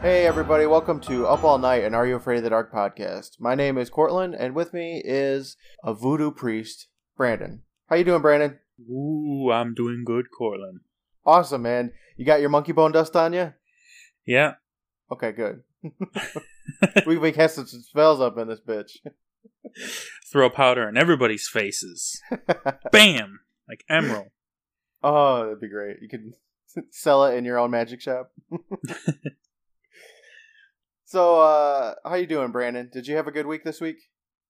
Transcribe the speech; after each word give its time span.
Hey 0.00 0.26
everybody, 0.26 0.64
welcome 0.66 1.00
to 1.02 1.26
Up 1.26 1.42
All 1.42 1.58
Night 1.58 1.82
and 1.82 1.94
Are 1.94 2.06
You 2.06 2.16
Afraid 2.16 2.38
of 2.38 2.44
the 2.44 2.50
Dark 2.50 2.72
podcast. 2.72 3.40
My 3.40 3.54
name 3.56 3.76
is 3.76 3.90
Courtland 3.90 4.34
and 4.34 4.54
with 4.54 4.72
me 4.72 5.02
is 5.04 5.56
a 5.82 5.92
voodoo 5.92 6.30
priest, 6.30 6.86
Brandon. 7.16 7.62
How 7.88 7.96
you 7.96 8.04
doing, 8.04 8.22
Brandon? 8.22 8.58
Ooh, 8.88 9.50
I'm 9.50 9.74
doing 9.74 10.04
good, 10.06 10.26
Courtland. 10.36 10.80
Awesome, 11.26 11.62
man. 11.62 11.92
You 12.16 12.24
got 12.24 12.40
your 12.40 12.48
monkey 12.48 12.72
bone 12.72 12.92
dust 12.92 13.16
on 13.16 13.32
you? 13.32 13.52
Yeah. 14.24 14.54
Okay, 15.10 15.32
good. 15.32 15.62
We've 17.06 17.20
been 17.20 17.34
casting 17.34 17.66
some 17.66 17.82
spells 17.82 18.20
up 18.20 18.38
in 18.38 18.46
this 18.48 18.60
bitch. 18.60 18.98
Throw 20.30 20.48
powder 20.48 20.88
in 20.88 20.96
everybody's 20.96 21.48
faces. 21.48 22.20
Bam! 22.92 23.40
Like 23.68 23.84
Emeril. 23.90 24.30
oh, 25.02 25.44
that'd 25.44 25.60
be 25.60 25.68
great. 25.68 25.96
You 26.00 26.08
could 26.08 26.32
sell 26.90 27.24
it 27.26 27.36
in 27.36 27.44
your 27.44 27.58
own 27.58 27.70
magic 27.72 28.00
shop. 28.00 28.30
so, 31.08 31.40
uh, 31.40 31.94
how 32.04 32.14
you 32.16 32.26
doing, 32.26 32.52
Brandon? 32.52 32.90
Did 32.92 33.06
you 33.06 33.16
have 33.16 33.26
a 33.26 33.32
good 33.32 33.46
week 33.46 33.64
this 33.64 33.80
week? 33.80 33.96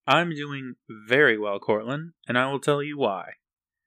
I'm 0.08 0.30
doing 0.34 0.74
very 1.08 1.38
well, 1.38 1.58
Courtland, 1.60 2.12
and 2.26 2.36
I 2.36 2.50
will 2.50 2.58
tell 2.60 2.82
you 2.82 2.98
why. 2.98 3.24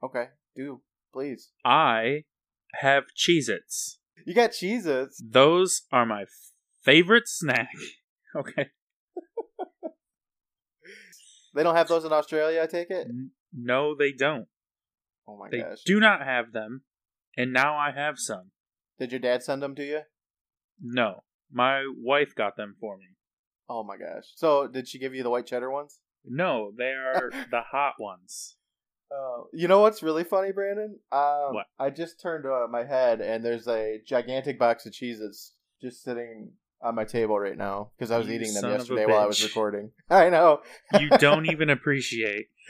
Okay, 0.01 0.25
do 0.55 0.81
please. 1.13 1.49
I 1.65 2.23
have 2.75 3.03
Cheez 3.17 3.49
Its. 3.49 3.99
You 4.25 4.33
got 4.33 4.51
Cheez-Its. 4.51 5.21
Those 5.21 5.81
are 5.91 6.05
my 6.05 6.25
favorite 6.83 7.27
snack. 7.27 7.69
Okay. 8.33 8.69
They 11.53 11.63
don't 11.63 11.75
have 11.75 11.89
those 11.89 12.05
in 12.05 12.13
Australia, 12.13 12.61
I 12.63 12.65
take 12.67 12.89
it? 12.89 13.07
No, 13.53 13.93
they 13.93 14.13
don't. 14.13 14.47
Oh 15.27 15.35
my 15.37 15.49
They 15.49 15.59
gosh. 15.59 15.79
do 15.85 15.99
not 15.99 16.23
have 16.23 16.53
them, 16.53 16.83
and 17.35 17.51
now 17.51 17.75
I 17.75 17.91
have 17.91 18.17
some. 18.19 18.51
Did 18.99 19.11
your 19.11 19.19
dad 19.19 19.43
send 19.43 19.61
them 19.61 19.75
to 19.75 19.83
you? 19.83 19.99
No, 20.81 21.23
my 21.51 21.83
wife 21.97 22.33
got 22.35 22.55
them 22.57 22.75
for 22.79 22.97
me. 22.97 23.05
Oh 23.69 23.83
my 23.83 23.97
gosh. 23.97 24.25
So, 24.35 24.67
did 24.67 24.87
she 24.87 24.99
give 24.99 25.13
you 25.15 25.23
the 25.23 25.29
white 25.29 25.45
cheddar 25.45 25.71
ones? 25.71 25.99
No, 26.25 26.71
they 26.77 26.91
are 26.91 27.31
the 27.51 27.61
hot 27.61 27.93
ones. 27.99 28.55
Uh, 29.11 29.43
you 29.53 29.67
know 29.67 29.81
what's 29.81 30.01
really 30.03 30.23
funny, 30.23 30.51
Brandon? 30.51 30.97
Um, 31.11 31.53
What? 31.53 31.65
I 31.79 31.89
just 31.89 32.21
turned 32.21 32.45
uh, 32.45 32.67
my 32.69 32.83
head 32.85 33.19
and 33.21 33.43
there's 33.43 33.67
a 33.67 33.99
gigantic 34.05 34.57
box 34.57 34.85
of 34.85 34.93
cheeses 34.93 35.53
just 35.81 36.01
sitting 36.03 36.51
on 36.81 36.95
my 36.95 37.03
table 37.03 37.37
right 37.37 37.57
now 37.57 37.91
because 37.97 38.09
I 38.11 38.17
was 38.17 38.27
You 38.27 38.35
eating 38.35 38.53
them 38.53 38.61
son 38.61 38.69
of 38.71 38.75
a 38.75 38.77
yesterday 38.79 39.05
while 39.05 39.19
I 39.19 39.25
was 39.25 39.43
recording. 39.43 39.91
I 40.09 40.29
know. 40.29 40.61
You 40.99 41.09
don't 41.09 41.45
even 41.51 41.69
appreciate. 41.69 42.47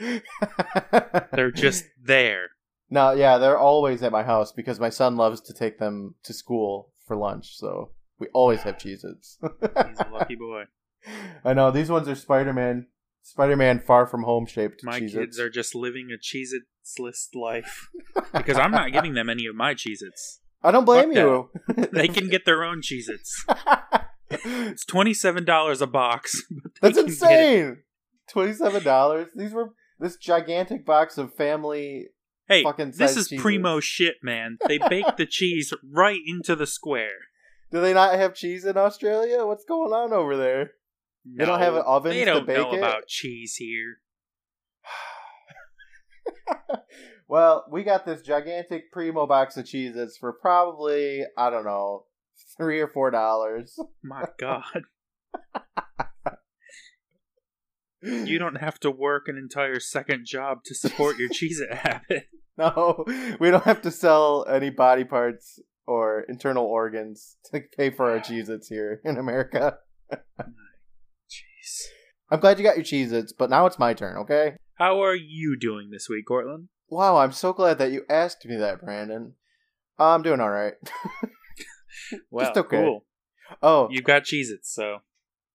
They're 1.32 1.50
just 1.52 1.84
there. 2.02 2.50
no, 2.90 3.12
yeah, 3.12 3.38
they're 3.38 3.58
always 3.58 4.02
at 4.02 4.12
my 4.12 4.22
house 4.22 4.52
because 4.52 4.78
my 4.80 4.90
son 4.90 5.16
loves 5.16 5.40
to 5.42 5.54
take 5.54 5.78
them 5.78 6.14
to 6.24 6.32
school 6.32 6.92
for 7.06 7.16
lunch. 7.16 7.56
So 7.56 7.90
we 8.22 8.28
always 8.32 8.62
have 8.62 8.76
Cheez-Its. 8.78 9.38
He's 9.40 9.98
a 10.00 10.08
lucky 10.12 10.36
boy. 10.36 10.64
I 11.44 11.52
know 11.54 11.72
these 11.72 11.90
ones 11.90 12.06
are 12.06 12.14
Spider-Man, 12.14 12.86
Spider-Man 13.22 13.80
Far 13.80 14.06
From 14.06 14.22
Home 14.22 14.46
shaped 14.46 14.84
My 14.84 15.00
Cheez-Its. 15.00 15.14
kids 15.14 15.40
are 15.40 15.50
just 15.50 15.74
living 15.74 16.08
a 16.14 16.16
Cheez 16.18 16.50
Its 16.52 16.98
list 16.98 17.34
life. 17.34 17.88
Because 18.32 18.56
I'm 18.56 18.70
not 18.70 18.92
giving 18.92 19.14
them 19.14 19.28
any 19.28 19.46
of 19.46 19.54
my 19.56 19.74
Cheez 19.74 19.98
Its. 20.02 20.40
I 20.62 20.70
don't 20.70 20.84
blame 20.84 21.12
Fuck 21.12 21.16
you. 21.16 21.50
They 21.92 22.06
can 22.08 22.28
get 22.28 22.44
their 22.44 22.62
own 22.62 22.80
Cheez 22.80 23.08
Its. 23.08 23.44
It's 24.30 24.84
$27 24.86 25.80
a 25.82 25.86
box. 25.86 26.42
That's 26.80 26.96
can 26.96 27.06
get 27.06 27.06
it. 27.06 27.06
insane. 27.08 27.76
Twenty-seven 28.30 28.82
dollars. 28.84 29.28
These 29.36 29.52
were 29.52 29.70
this 29.98 30.16
gigantic 30.16 30.86
box 30.86 31.18
of 31.18 31.34
family. 31.34 32.06
Hey, 32.48 32.62
Fucking 32.62 32.92
this 32.96 33.16
is 33.16 33.28
Cheez-Its. 33.28 33.42
primo 33.42 33.80
shit, 33.80 34.16
man. 34.22 34.56
They 34.68 34.78
bake 34.78 35.16
the 35.18 35.26
cheese 35.26 35.74
right 35.82 36.20
into 36.24 36.54
the 36.56 36.66
square. 36.66 37.18
Do 37.72 37.80
they 37.80 37.94
not 37.94 38.14
have 38.18 38.34
cheese 38.34 38.64
in 38.64 38.76
Australia? 38.76 39.46
What's 39.46 39.64
going 39.64 39.92
on 39.92 40.12
over 40.12 40.36
there? 40.36 40.72
They 41.24 41.44
don't 41.44 41.60
have 41.60 41.74
No, 41.74 41.80
ovens 41.82 42.14
They 42.14 42.24
to 42.24 42.32
don't 42.32 42.46
bake 42.46 42.56
know 42.58 42.72
it? 42.74 42.78
about 42.78 43.06
cheese 43.06 43.54
here. 43.56 43.96
Well, 47.28 47.64
we 47.70 47.82
got 47.82 48.04
this 48.04 48.20
gigantic 48.20 48.92
primo 48.92 49.26
box 49.26 49.56
of 49.56 49.64
Cheez-Its 49.64 50.18
for 50.18 50.34
probably 50.34 51.22
I 51.38 51.48
don't 51.48 51.64
know 51.64 52.04
three 52.58 52.78
or 52.78 52.88
four 52.88 53.10
dollars. 53.10 53.78
My 54.02 54.24
God. 54.38 54.62
You 58.02 58.36
don't 58.40 58.56
have 58.56 58.80
to 58.80 58.90
work 58.90 59.28
an 59.28 59.38
entire 59.38 59.78
second 59.78 60.26
job 60.26 60.64
to 60.64 60.74
support 60.74 61.18
your 61.18 61.28
Cheez-It 61.30 61.72
habit. 61.72 62.28
No, 62.58 63.04
we 63.38 63.50
don't 63.52 63.62
have 63.62 63.80
to 63.82 63.92
sell 63.92 64.44
any 64.50 64.70
body 64.70 65.04
parts 65.04 65.60
or 65.86 66.20
internal 66.28 66.64
organs 66.64 67.36
to 67.46 67.60
pay 67.76 67.90
for 67.90 68.10
our 68.10 68.20
Cheez-Its 68.20 68.68
here 68.68 69.00
in 69.04 69.16
America. 69.18 69.78
Jeez. 70.12 71.86
I'm 72.30 72.40
glad 72.40 72.58
you 72.58 72.64
got 72.64 72.76
your 72.76 72.84
Cheez-Its, 72.84 73.32
but 73.32 73.50
now 73.50 73.66
it's 73.66 73.78
my 73.78 73.94
turn, 73.94 74.16
okay? 74.18 74.56
How 74.78 75.02
are 75.02 75.14
you 75.16 75.56
doing 75.58 75.90
this 75.90 76.08
week, 76.08 76.26
Courtland? 76.26 76.68
Wow, 76.88 77.16
I'm 77.16 77.32
so 77.32 77.52
glad 77.52 77.78
that 77.78 77.92
you 77.92 78.04
asked 78.08 78.44
me 78.44 78.56
that, 78.56 78.80
Brandon. 78.80 79.34
I'm 79.98 80.22
doing 80.22 80.40
all 80.40 80.50
right. 80.50 80.74
Well, 82.30 82.52
okay. 82.56 82.76
cool. 82.82 83.04
oh, 83.62 83.88
You've 83.90 84.04
got 84.04 84.22
Cheez 84.24 84.50
Its, 84.50 84.72
so. 84.74 84.98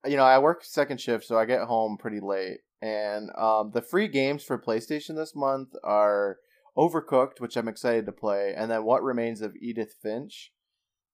you 0.06 0.18
know, 0.18 0.24
I 0.24 0.40
work 0.40 0.64
second 0.64 1.00
shift, 1.02 1.26
so 1.26 1.38
I 1.38 1.46
get 1.46 1.62
home 1.62 1.98
pretty 1.98 2.20
late. 2.20 2.60
And 2.82 3.30
um, 3.36 3.72
the 3.74 3.82
free 3.82 4.08
games 4.08 4.44
for 4.44 4.58
PlayStation 4.58 5.16
this 5.16 5.36
month 5.36 5.70
are 5.84 6.38
Overcooked, 6.78 7.40
which 7.40 7.56
I'm 7.56 7.68
excited 7.68 8.06
to 8.06 8.12
play, 8.12 8.54
and 8.56 8.70
then 8.70 8.84
What 8.84 9.04
Remains 9.04 9.42
of 9.42 9.56
Edith 9.60 9.96
Finch. 10.02 10.52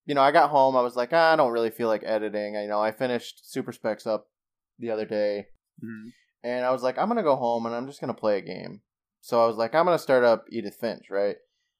You 0.05 0.15
know, 0.15 0.21
I 0.21 0.31
got 0.31 0.49
home, 0.49 0.75
I 0.75 0.81
was 0.81 0.95
like, 0.95 1.09
ah, 1.13 1.31
I 1.31 1.35
don't 1.35 1.53
really 1.53 1.69
feel 1.69 1.87
like 1.87 2.03
editing. 2.05 2.57
I 2.57 2.63
you 2.63 2.67
know 2.67 2.81
I 2.81 2.91
finished 2.91 3.49
Super 3.49 3.71
Specs 3.71 4.05
up 4.05 4.27
the 4.77 4.91
other 4.91 5.05
day, 5.05 5.47
mhm. 5.83 6.11
and 6.43 6.65
I 6.65 6.71
was 6.71 6.83
like, 6.83 6.97
I'm 6.97 7.07
gonna 7.07 7.23
go 7.23 7.37
home 7.37 7.65
and 7.65 7.73
I'm 7.73 7.87
just 7.87 8.01
gonna 8.01 8.13
play 8.13 8.37
a 8.37 8.41
game. 8.41 8.81
So 9.21 9.41
I 9.41 9.47
was 9.47 9.55
like, 9.55 9.73
I'm 9.73 9.85
gonna 9.85 9.99
start 9.99 10.25
up 10.25 10.45
Edith 10.49 10.77
Finch, 10.79 11.05
right? 11.09 11.37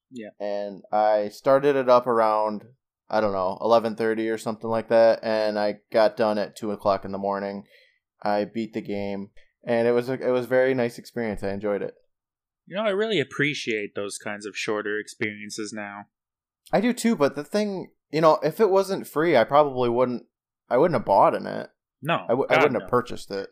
Yeah. 0.10 0.30
And 0.40 0.84
I 0.92 1.30
started 1.30 1.76
it 1.76 1.90
up 1.90 2.08
around 2.08 2.64
I 3.10 3.20
don't 3.22 3.34
know 3.34 3.58
eleven 3.62 3.96
thirty 3.96 4.30
or 4.30 4.38
something 4.38 4.70
like 4.70 4.90
that, 4.90 5.20
and 5.24 5.60
I 5.60 5.80
got 5.92 6.18
done 6.18 6.38
at 6.38 6.56
two 6.56 6.72
o'clock 6.72 7.06
in 7.06 7.12
the 7.12 7.18
morning. 7.18 7.66
I 8.24 8.46
beat 8.46 8.74
the 8.74 8.82
game, 8.82 9.30
and 9.66 9.88
it 9.88 9.92
was 9.92 10.10
a, 10.10 10.14
it 10.14 10.32
was 10.32 10.46
a 10.46 10.50
very 10.50 10.74
nice 10.74 10.98
experience. 10.98 11.44
I 11.44 11.52
enjoyed 11.52 11.82
it. 11.82 11.94
You 12.66 12.78
know, 12.78 12.84
I 12.84 12.90
really 12.90 13.20
appreciate 13.20 13.96
those 13.96 14.18
kinds 14.18 14.46
of 14.46 14.58
shorter 14.58 14.98
experiences 14.98 15.74
now. 15.74 16.06
I 16.72 16.82
do 16.82 16.94
too, 16.94 17.16
but 17.16 17.36
the 17.36 17.44
thing, 17.44 17.92
you 18.12 18.22
know, 18.22 18.40
if 18.44 18.60
it 18.60 18.70
wasn't 18.70 19.08
free, 19.08 19.36
I 19.36 19.44
probably 19.44 19.90
wouldn't. 19.90 20.26
I 20.70 20.78
wouldn't 20.78 20.98
have 20.98 21.06
bought 21.06 21.36
in 21.36 21.46
it. 21.46 21.70
No, 22.02 22.24
I 22.26 22.30
w- 22.30 22.48
I 22.50 22.56
God, 22.56 22.64
wouldn't 22.64 22.74
no. 22.74 22.80
have 22.82 22.90
purchased 22.90 23.32
it. 23.32 23.50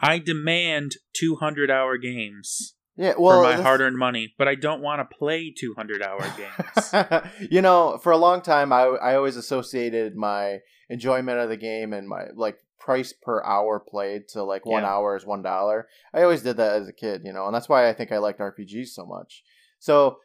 I 0.00 0.18
demand 0.18 0.92
200 1.14 1.70
hour 1.70 1.98
games 1.98 2.74
Yeah, 2.96 3.14
well, 3.18 3.38
for 3.38 3.42
my 3.42 3.62
hard 3.62 3.82
earned 3.82 3.98
money, 3.98 4.34
but 4.38 4.48
I 4.48 4.54
don't 4.54 4.80
want 4.80 5.00
to 5.00 5.16
play 5.16 5.52
200 5.56 6.02
hour 6.02 6.24
games. 6.36 7.22
you 7.50 7.60
know, 7.60 7.98
for 7.98 8.10
a 8.10 8.16
long 8.16 8.40
time, 8.40 8.72
I 8.72 8.82
I 8.82 9.14
always 9.16 9.36
associated 9.36 10.16
my 10.16 10.60
enjoyment 10.88 11.38
of 11.38 11.48
the 11.50 11.56
game 11.56 11.92
and 11.92 12.08
my 12.08 12.28
like 12.34 12.58
price 12.80 13.12
per 13.12 13.42
hour 13.44 13.78
played 13.78 14.26
to 14.30 14.42
like 14.42 14.64
one 14.66 14.82
Yeah. 14.82 14.88
hour 14.90 15.14
is 15.16 15.24
one 15.26 15.42
dollar. 15.42 15.86
I 16.12 16.22
always 16.22 16.42
did 16.42 16.56
that 16.56 16.76
as 16.80 16.88
a 16.88 16.92
kid, 16.92 17.22
you 17.24 17.32
know, 17.32 17.46
and 17.46 17.54
that's 17.54 17.68
why 17.68 17.88
I 17.88 17.92
think 17.92 18.10
I 18.10 18.18
liked 18.18 18.40
RPGs 18.40 18.88
so 18.88 19.04
much. 19.06 19.42
So 19.78 20.18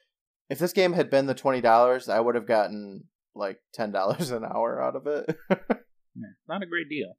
if 0.50 0.58
this 0.60 0.74
game 0.74 0.94
had 0.94 1.10
been 1.10 1.26
the 1.28 1.34
twenty 1.36 1.62
dollars, 1.62 2.08
I 2.10 2.20
would 2.20 2.36
have 2.36 2.48
gotten 2.48 3.04
like 3.36 3.60
ten 3.74 3.92
dollars 3.98 4.32
an 4.32 4.44
hour 4.46 4.82
out 4.82 4.96
of 4.96 5.06
it. 5.08 5.38
Yeah, 6.18 6.30
Not 6.48 6.64
a 6.64 6.66
great 6.66 6.88
deal. 6.88 7.18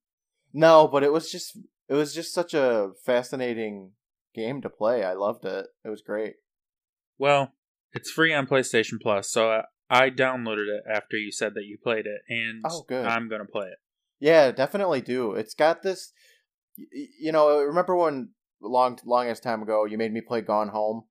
no, 0.54 0.88
but 0.88 1.02
it 1.02 1.12
was 1.12 1.30
just 1.30 1.58
it 1.86 1.92
was 1.92 2.14
just 2.14 2.32
such 2.32 2.54
a 2.54 2.92
fascinating 3.04 3.92
game 4.34 4.62
to 4.62 4.70
play. 4.70 5.04
I 5.04 5.12
loved 5.12 5.44
it. 5.44 5.66
It 5.84 5.90
was 5.90 6.00
great. 6.00 6.36
Well, 7.18 7.52
it's 7.92 8.10
free 8.10 8.32
on 8.32 8.46
PlayStation 8.46 8.98
Plus, 9.02 9.30
so 9.30 9.50
I, 9.50 9.64
I 9.90 10.08
downloaded 10.10 10.68
it 10.68 10.84
after 10.90 11.16
you 11.18 11.30
said 11.30 11.52
that 11.56 11.64
you 11.66 11.76
played 11.82 12.06
it, 12.06 12.22
and 12.30 12.64
Oh, 12.66 12.84
good. 12.88 13.04
I'm 13.04 13.28
going 13.28 13.42
to 13.42 13.46
play 13.52 13.66
it. 13.66 13.78
Yeah, 14.18 14.50
definitely 14.50 15.00
do. 15.00 15.32
It's 15.32 15.54
got 15.54 15.82
this. 15.82 16.12
You 16.76 17.32
know, 17.32 17.60
remember 17.60 17.96
when 17.96 18.30
long, 18.60 18.98
longest 19.04 19.42
time 19.42 19.62
ago 19.62 19.84
you 19.84 19.98
made 19.98 20.12
me 20.12 20.20
play 20.20 20.40
Gone 20.40 20.68
Home? 20.68 21.04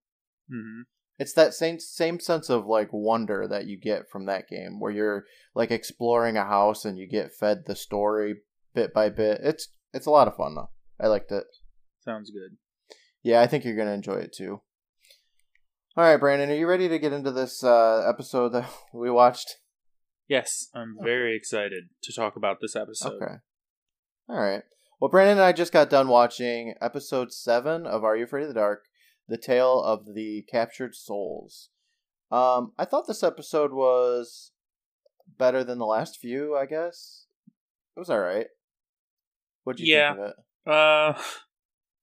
hmm 0.50 0.82
It's 1.18 1.34
that 1.34 1.54
same 1.54 1.80
same 1.80 2.20
sense 2.20 2.50
of 2.50 2.66
like 2.66 2.90
wonder 2.92 3.48
that 3.48 3.68
you 3.68 3.80
get 3.80 4.10
from 4.10 4.26
that 4.26 4.48
game, 4.48 4.80
where 4.80 4.92
you're 4.92 5.26
like 5.54 5.72
exploring 5.72 6.38
a 6.38 6.46
house 6.46 6.86
and 6.86 6.98
you 6.98 7.08
get 7.08 7.34
fed 7.34 7.64
the 7.66 7.76
story 7.76 8.36
bit 8.74 8.94
by 8.94 9.10
bit. 9.10 9.40
It's 9.44 9.70
it's 9.94 10.06
a 10.06 10.12
lot 10.12 10.28
of 10.28 10.36
fun 10.36 10.56
though. 10.56 10.70
I 11.00 11.08
liked 11.08 11.32
it. 11.32 11.46
Sounds 12.04 12.32
good. 12.32 12.58
Yeah, 13.24 13.42
I 13.42 13.48
think 13.48 13.66
you're 13.66 13.76
gonna 13.76 13.94
enjoy 13.94 14.16
it 14.16 14.34
too. 14.34 14.62
All 15.98 16.04
right, 16.04 16.18
Brandon, 16.18 16.50
are 16.50 16.56
you 16.56 16.68
ready 16.68 16.90
to 16.90 17.00
get 17.00 17.14
into 17.14 17.32
this 17.32 17.64
uh, 17.64 18.06
episode 18.08 18.50
that 18.50 18.70
we 18.94 19.10
watched? 19.10 19.58
Yes, 20.28 20.70
I'm 20.74 20.98
very 21.02 21.36
excited 21.36 21.86
to 22.04 22.14
talk 22.14 22.36
about 22.36 22.58
this 22.62 22.76
episode. 22.76 23.22
Okay. 23.22 23.36
All 24.28 24.40
right. 24.42 24.64
Well, 25.00 25.10
Brandon 25.12 25.38
and 25.38 25.42
I 25.46 25.52
just 25.52 25.72
got 25.74 25.90
done 25.90 26.08
watching 26.08 26.74
episode 26.82 27.32
seven 27.32 27.86
of 27.86 28.04
Are 28.04 28.16
You 28.18 28.24
Afraid 28.24 28.44
of 28.44 28.48
the 28.48 28.54
Dark? 28.56 28.86
The 29.28 29.38
Tale 29.38 29.82
of 29.82 30.14
the 30.16 30.44
Captured 30.52 30.96
Souls. 30.96 31.70
Um, 32.32 32.72
I 32.78 32.86
thought 32.86 33.08
this 33.08 33.24
episode 33.24 33.72
was 33.72 34.52
better 35.38 35.64
than 35.64 35.78
the 35.80 35.86
last 35.86 36.18
few. 36.20 36.56
I 36.56 36.66
guess 36.66 37.26
It 37.96 38.00
was 38.00 38.10
all 38.10 38.20
right. 38.20 38.48
What'd 39.64 39.80
you 39.80 39.94
Yeah. 39.96 40.14
think 40.14 40.20
of 40.26 40.30
it? 40.32 40.72
Uh, 40.72 41.22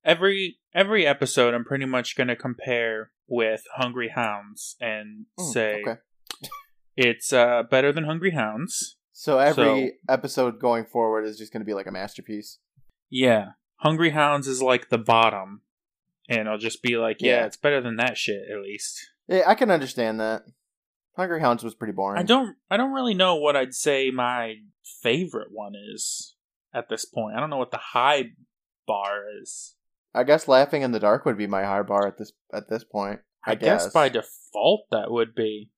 every 0.04 0.58
every 0.74 1.06
episode, 1.06 1.54
I'm 1.54 1.64
pretty 1.64 1.84
much 1.86 2.16
gonna 2.16 2.36
compare 2.36 3.10
with 3.26 3.64
Hungry 3.74 4.08
Hounds 4.14 4.76
and 4.80 5.26
Mm, 5.38 5.52
say 5.52 5.82
okay. 5.86 6.00
it's 6.96 7.32
uh 7.32 7.62
better 7.70 7.92
than 7.92 8.04
Hungry 8.04 8.32
Hounds. 8.32 8.96
So 9.12 9.38
every 9.38 9.98
episode 10.08 10.58
going 10.58 10.84
forward 10.84 11.24
is 11.26 11.38
just 11.38 11.52
going 11.52 11.60
to 11.60 11.66
be 11.66 11.74
like 11.74 11.86
a 11.86 11.92
masterpiece. 11.92 12.58
Yeah, 13.10 13.50
Hungry 13.76 14.10
Hounds 14.10 14.48
is 14.48 14.62
like 14.62 14.88
the 14.88 14.98
bottom, 14.98 15.60
and 16.28 16.48
I'll 16.48 16.58
just 16.58 16.82
be 16.82 16.96
like, 16.96 17.18
yeah, 17.20 17.40
Yeah. 17.40 17.46
it's 17.46 17.56
better 17.58 17.80
than 17.80 17.96
that 17.96 18.16
shit 18.16 18.42
at 18.50 18.60
least. 18.62 19.10
Yeah, 19.28 19.42
I 19.46 19.54
can 19.54 19.70
understand 19.70 20.18
that. 20.20 20.42
Hungry 21.16 21.40
Hounds 21.40 21.62
was 21.62 21.74
pretty 21.74 21.92
boring. 21.92 22.18
I 22.18 22.22
don't 22.24 22.56
I 22.70 22.76
don't 22.76 22.92
really 22.92 23.14
know 23.14 23.36
what 23.36 23.54
I'd 23.54 23.74
say 23.74 24.10
my 24.10 24.54
favorite 25.02 25.48
one 25.52 25.74
is 25.94 26.34
at 26.74 26.88
this 26.88 27.04
point. 27.04 27.36
I 27.36 27.40
don't 27.40 27.50
know 27.50 27.58
what 27.58 27.70
the 27.70 27.76
high 27.92 28.30
bar 28.86 29.24
is. 29.42 29.74
I 30.14 30.24
guess 30.24 30.48
Laughing 30.48 30.82
in 30.82 30.92
the 30.92 30.98
Dark 31.00 31.24
would 31.26 31.38
be 31.38 31.46
my 31.46 31.64
high 31.64 31.82
bar 31.82 32.06
at 32.06 32.18
this 32.18 32.32
at 32.52 32.68
this 32.68 32.82
point. 32.82 33.20
I, 33.44 33.56
guess. 33.56 33.92
by 33.92 34.08
default 34.08 34.86
that 34.90 35.10
would 35.10 35.34
be. 35.34 35.70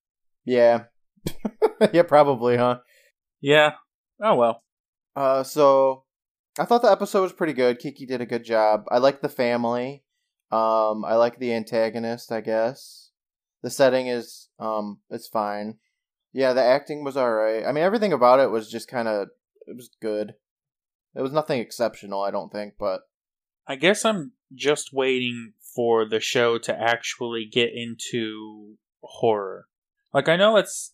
yeah, 0.44 0.84
yeah, 1.92 2.02
probably, 2.02 2.56
huh? 2.56 2.78
Yeah. 3.40 3.72
Oh 4.20 4.36
well. 4.36 4.62
Uh, 5.16 5.42
so 5.42 6.04
I 6.58 6.64
thought 6.64 6.82
the 6.82 6.90
episode 6.90 7.22
was 7.22 7.32
pretty 7.32 7.52
good. 7.52 7.78
Kiki 7.78 8.06
did 8.06 8.20
a 8.20 8.26
good 8.26 8.44
job. 8.44 8.84
I 8.90 8.98
like 8.98 9.20
the 9.20 9.28
family. 9.28 10.04
Um, 10.50 11.04
I 11.04 11.16
like 11.16 11.38
the 11.38 11.52
antagonist. 11.52 12.30
I 12.30 12.40
guess 12.40 13.10
the 13.62 13.70
setting 13.70 14.06
is 14.06 14.48
um, 14.58 14.98
it's 15.10 15.28
fine. 15.28 15.78
Yeah, 16.32 16.52
the 16.52 16.62
acting 16.62 17.04
was 17.04 17.16
all 17.16 17.32
right. 17.32 17.64
I 17.64 17.72
mean, 17.72 17.84
everything 17.84 18.12
about 18.12 18.40
it 18.40 18.50
was 18.50 18.70
just 18.70 18.88
kind 18.88 19.08
of 19.08 19.28
it 19.66 19.76
was 19.76 19.90
good. 20.00 20.34
It 21.16 21.22
was 21.22 21.32
nothing 21.32 21.60
exceptional, 21.60 22.22
I 22.22 22.30
don't 22.30 22.52
think, 22.52 22.74
but 22.78 23.02
I 23.66 23.76
guess 23.76 24.04
I'm 24.04 24.32
just 24.52 24.92
waiting 24.92 25.52
for 25.74 26.08
the 26.08 26.20
show 26.20 26.58
to 26.58 26.80
actually 26.80 27.48
get 27.50 27.70
into 27.74 28.76
horror. 29.02 29.66
Like 30.12 30.28
I 30.28 30.36
know 30.36 30.56
it's 30.56 30.92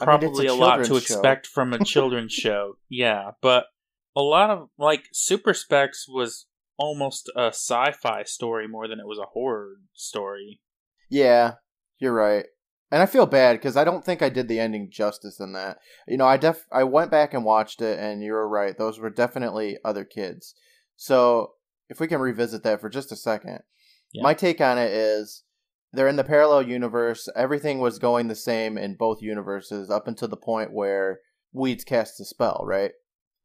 I 0.00 0.04
mean, 0.04 0.14
a 0.14 0.18
probably 0.18 0.46
a, 0.46 0.54
lot 0.54 0.76
to 0.78 0.84
show. 0.84 0.96
expect 0.96 1.46
from 1.46 1.72
a 1.72 1.78
children's 1.84 2.32
show. 2.32 2.76
Yeah, 2.88 3.32
but 3.40 3.66
a 4.14 4.22
lot 4.22 4.50
of 4.50 4.68
like 4.78 5.04
Super 5.12 5.54
Specs 5.54 6.06
was 6.08 6.46
almost 6.78 7.30
a 7.36 7.46
sci-fi 7.48 8.22
story 8.24 8.68
more 8.68 8.86
than 8.88 9.00
it 9.00 9.06
was 9.06 9.18
a 9.18 9.26
horror 9.32 9.76
story. 9.94 10.60
Yeah, 11.10 11.54
you're 11.98 12.12
right. 12.12 12.44
And 12.90 13.02
I 13.02 13.06
feel 13.06 13.26
bad 13.26 13.54
because 13.54 13.76
I 13.76 13.84
don't 13.84 14.04
think 14.04 14.22
I 14.22 14.28
did 14.28 14.46
the 14.48 14.60
ending 14.60 14.90
justice 14.90 15.40
in 15.40 15.52
that. 15.54 15.78
You 16.06 16.16
know, 16.16 16.26
I 16.26 16.36
def 16.36 16.66
I 16.70 16.84
went 16.84 17.10
back 17.10 17.34
and 17.34 17.44
watched 17.44 17.82
it, 17.82 17.98
and 17.98 18.22
you 18.22 18.32
were 18.32 18.48
right; 18.48 18.76
those 18.78 18.98
were 18.98 19.10
definitely 19.10 19.78
other 19.84 20.04
kids. 20.04 20.54
So 20.96 21.52
if 21.88 21.98
we 22.00 22.06
can 22.06 22.20
revisit 22.20 22.62
that 22.62 22.80
for 22.80 22.88
just 22.88 23.12
a 23.12 23.16
second, 23.16 23.60
Yeah. 24.12 24.22
my 24.22 24.34
take 24.34 24.60
on 24.60 24.78
it 24.78 24.92
is 24.92 25.42
they're 25.96 26.08
in 26.08 26.16
the 26.16 26.24
parallel 26.24 26.62
universe. 26.62 27.28
Everything 27.34 27.78
was 27.80 27.98
going 27.98 28.28
the 28.28 28.34
same 28.36 28.76
in 28.78 28.94
both 28.96 29.22
universes 29.22 29.90
up 29.90 30.06
until 30.06 30.28
the 30.28 30.36
point 30.36 30.72
where 30.72 31.20
Weeds 31.52 31.84
cast 31.84 32.20
a 32.20 32.24
spell, 32.24 32.62
right? 32.64 32.92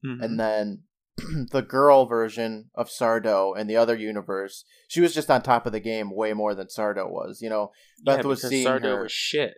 Mhm. 0.06 0.24
and 0.24 0.39
then 0.39 0.83
the 1.51 1.62
girl 1.62 2.06
version 2.07 2.71
of 2.74 2.89
Sardo 2.89 3.56
in 3.56 3.68
the 3.68 3.75
other 3.77 3.95
universe, 3.95 4.65
she 4.88 5.00
was 5.01 5.13
just 5.13 5.30
on 5.30 5.42
top 5.44 5.65
of 5.68 5.71
the 5.74 5.80
game 5.80 6.09
way 6.15 6.33
more 6.33 6.56
than 6.56 6.68
Sardo 6.68 7.07
was. 7.09 7.39
You 7.42 7.50
know, 7.50 7.71
yeah, 8.03 8.15
Beth 8.18 8.25
was 8.25 8.39
because 8.39 8.50
seeing 8.50 8.68
Sardo 8.68 8.83
her. 8.95 9.03
was 9.03 9.12
shit. 9.12 9.53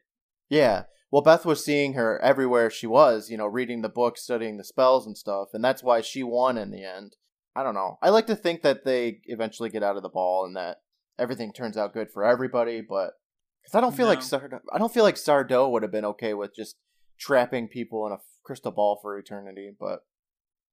Yeah, 0.50 0.84
well, 1.12 1.22
Beth 1.22 1.45
was 1.45 1.63
seeing 1.63 1.94
her 1.94 2.19
everywhere 2.22 2.69
she 2.69 2.88
was. 2.88 3.30
You 3.30 3.38
know, 3.38 3.45
reading 3.48 3.81
the 3.84 3.90
books, 3.90 4.24
studying 4.24 4.57
the 4.57 4.63
spells 4.66 5.06
and 5.07 5.18
stuff, 5.18 5.50
and 5.54 5.63
that's 5.63 5.81
why 5.84 6.01
she 6.01 6.24
won 6.24 6.57
in 6.57 6.72
the 6.72 6.84
end. 6.84 7.16
I 7.56 7.63
don't 7.63 7.75
know. 7.75 8.00
I 8.01 8.10
like 8.10 8.28
to 8.28 8.36
think 8.36 8.63
that 8.63 8.84
they 8.84 9.22
eventually 9.25 9.69
get 9.69 9.84
out 9.84 9.95
of 9.95 10.04
the 10.04 10.10
ball 10.10 10.44
and 10.45 10.57
that 10.57 10.78
everything 11.18 11.54
turns 11.54 11.77
out 11.77 11.94
good 11.94 12.10
for 12.12 12.24
everybody, 12.24 12.81
but 12.81 13.13
because 13.62 13.75
I 13.75 13.81
don't 13.81 13.95
feel 13.95 14.07
like 14.07 14.19
Sardo, 14.19 14.60
I 14.74 14.77
don't 14.77 14.94
feel 14.94 15.04
like 15.04 15.15
Sardo 15.15 15.69
would 15.71 15.83
have 15.83 15.92
been 15.92 16.06
okay 16.06 16.33
with 16.33 16.56
just 16.56 16.75
trapping 17.19 17.68
people 17.68 18.06
in 18.06 18.13
a 18.13 18.18
crystal 18.44 18.71
ball 18.71 19.00
for 19.01 19.18
eternity. 19.18 19.71
But 19.77 20.00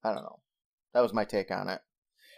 I 0.02 0.12
don't 0.12 0.22
know. 0.22 0.40
That 0.92 1.02
was 1.02 1.12
my 1.12 1.24
take 1.24 1.50
on 1.50 1.68
it. 1.68 1.80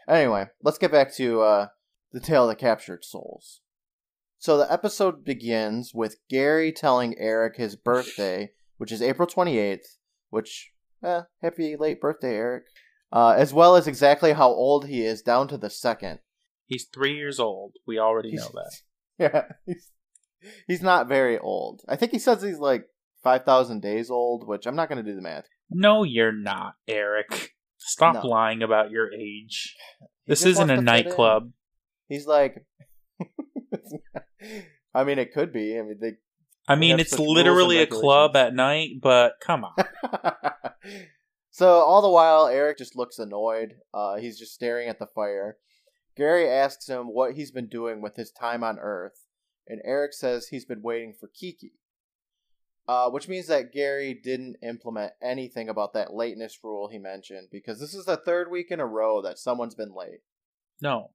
Anyway, 0.08 0.46
let's 0.62 0.78
get 0.78 0.92
back 0.92 1.14
to 1.14 1.40
uh, 1.42 1.66
the 2.12 2.20
tale 2.20 2.46
that 2.48 2.58
captured 2.58 3.04
souls. 3.04 3.60
So 4.38 4.58
the 4.58 4.70
episode 4.70 5.24
begins 5.24 5.92
with 5.94 6.16
Gary 6.28 6.72
telling 6.72 7.16
Eric 7.16 7.56
his 7.56 7.76
birthday, 7.76 8.50
which 8.76 8.90
is 8.90 9.00
April 9.00 9.28
28th, 9.28 9.98
which, 10.30 10.72
eh, 11.04 11.22
happy 11.40 11.76
late 11.76 12.00
birthday, 12.00 12.34
Eric. 12.34 12.64
Uh, 13.12 13.34
as 13.36 13.52
well 13.52 13.76
as 13.76 13.86
exactly 13.86 14.32
how 14.32 14.48
old 14.48 14.86
he 14.86 15.04
is 15.04 15.22
down 15.22 15.46
to 15.46 15.56
the 15.56 15.70
second. 15.70 16.18
He's 16.66 16.86
three 16.92 17.16
years 17.16 17.38
old. 17.40 17.72
We 17.86 17.98
already 17.98 18.30
He's- 18.30 18.42
know 18.42 18.60
that. 18.60 18.72
Yeah, 19.18 19.44
he's, 19.66 19.90
he's 20.66 20.82
not 20.82 21.06
very 21.06 21.38
old. 21.38 21.82
I 21.86 21.96
think 21.96 22.10
he 22.12 22.18
says 22.18 22.42
he's 22.42 22.58
like 22.58 22.84
5,000 23.22 23.80
days 23.82 24.10
old, 24.10 24.48
which 24.48 24.66
I'm 24.66 24.74
not 24.74 24.88
going 24.88 25.04
to 25.04 25.08
do 25.08 25.14
the 25.14 25.22
math. 25.22 25.44
No, 25.70 26.02
you're 26.02 26.32
not, 26.32 26.74
Eric. 26.88 27.50
Stop 27.78 28.14
No. 28.24 28.26
lying 28.28 28.62
about 28.62 28.90
your 28.90 29.12
age. 29.12 29.76
He 30.00 30.06
This 30.32 30.44
isn't 30.46 30.70
a 30.70 30.80
nightclub. 30.80 31.52
He's 32.08 32.26
like, 32.26 32.64
I 34.94 35.04
mean, 35.04 35.18
it 35.18 35.32
could 35.32 35.52
be. 35.52 35.78
I 35.78 35.82
mean, 35.82 35.98
they 36.00 36.12
I 36.68 36.74
mean, 36.76 36.98
it's 37.00 37.18
literally 37.18 37.78
a 37.78 37.86
club 37.86 38.34
at 38.36 38.54
night, 38.54 38.92
but 39.00 39.34
come 39.40 39.64
on. 39.64 39.74
so 41.50 41.68
all 41.68 42.02
the 42.02 42.08
while, 42.08 42.46
Eric 42.46 42.78
just 42.78 42.96
looks 42.96 43.18
annoyed. 43.18 43.74
Uh, 43.92 44.16
he's 44.16 44.38
just 44.38 44.54
staring 44.54 44.88
at 44.88 44.98
the 44.98 45.06
fire. 45.14 45.56
Gary 46.16 46.48
asks 46.48 46.88
him 46.88 47.06
what 47.06 47.34
he's 47.34 47.50
been 47.50 47.68
doing 47.68 48.00
with 48.02 48.16
his 48.16 48.30
time 48.30 48.62
on 48.62 48.78
Earth, 48.78 49.26
and 49.66 49.80
Eric 49.84 50.12
says 50.12 50.48
he's 50.48 50.64
been 50.64 50.82
waiting 50.82 51.14
for 51.18 51.28
Kiki. 51.28 51.72
Uh, 52.88 53.08
which 53.08 53.28
means 53.28 53.46
that 53.46 53.72
Gary 53.72 54.12
didn't 54.12 54.56
implement 54.60 55.12
anything 55.22 55.68
about 55.68 55.92
that 55.94 56.12
lateness 56.12 56.58
rule 56.64 56.88
he 56.88 56.98
mentioned, 56.98 57.48
because 57.50 57.78
this 57.78 57.94
is 57.94 58.06
the 58.06 58.16
third 58.16 58.50
week 58.50 58.70
in 58.70 58.80
a 58.80 58.86
row 58.86 59.22
that 59.22 59.38
someone's 59.38 59.76
been 59.76 59.94
late. 59.94 60.20
No. 60.80 61.10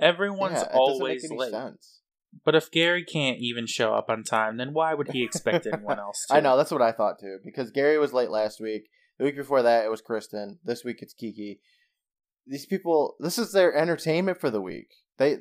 Everyone's 0.00 0.62
yeah, 0.62 0.72
always 0.72 1.22
doesn't 1.22 1.36
make 1.36 1.44
any 1.46 1.52
late. 1.52 1.62
sense. 1.62 2.00
But 2.42 2.54
if 2.54 2.70
Gary 2.70 3.04
can't 3.04 3.38
even 3.38 3.66
show 3.66 3.94
up 3.94 4.08
on 4.08 4.24
time, 4.24 4.56
then 4.56 4.72
why 4.72 4.94
would 4.94 5.10
he 5.10 5.22
expect 5.22 5.66
anyone 5.66 6.00
else 6.00 6.24
to? 6.28 6.34
I 6.34 6.40
know 6.40 6.56
that's 6.56 6.72
what 6.72 6.82
I 6.82 6.90
thought 6.90 7.20
too. 7.20 7.38
Because 7.44 7.70
Gary 7.70 7.98
was 7.98 8.12
late 8.12 8.30
last 8.30 8.60
week. 8.60 8.88
The 9.18 9.24
week 9.24 9.36
before 9.36 9.62
that, 9.62 9.84
it 9.84 9.90
was 9.90 10.00
Kristen. 10.00 10.58
This 10.64 10.84
week, 10.84 11.00
it's 11.00 11.14
Kiki. 11.14 11.60
These 12.46 12.66
people, 12.66 13.16
this 13.20 13.38
is 13.38 13.52
their 13.52 13.74
entertainment 13.74 14.40
for 14.40 14.50
the 14.50 14.60
week. 14.60 14.88
They 15.18 15.38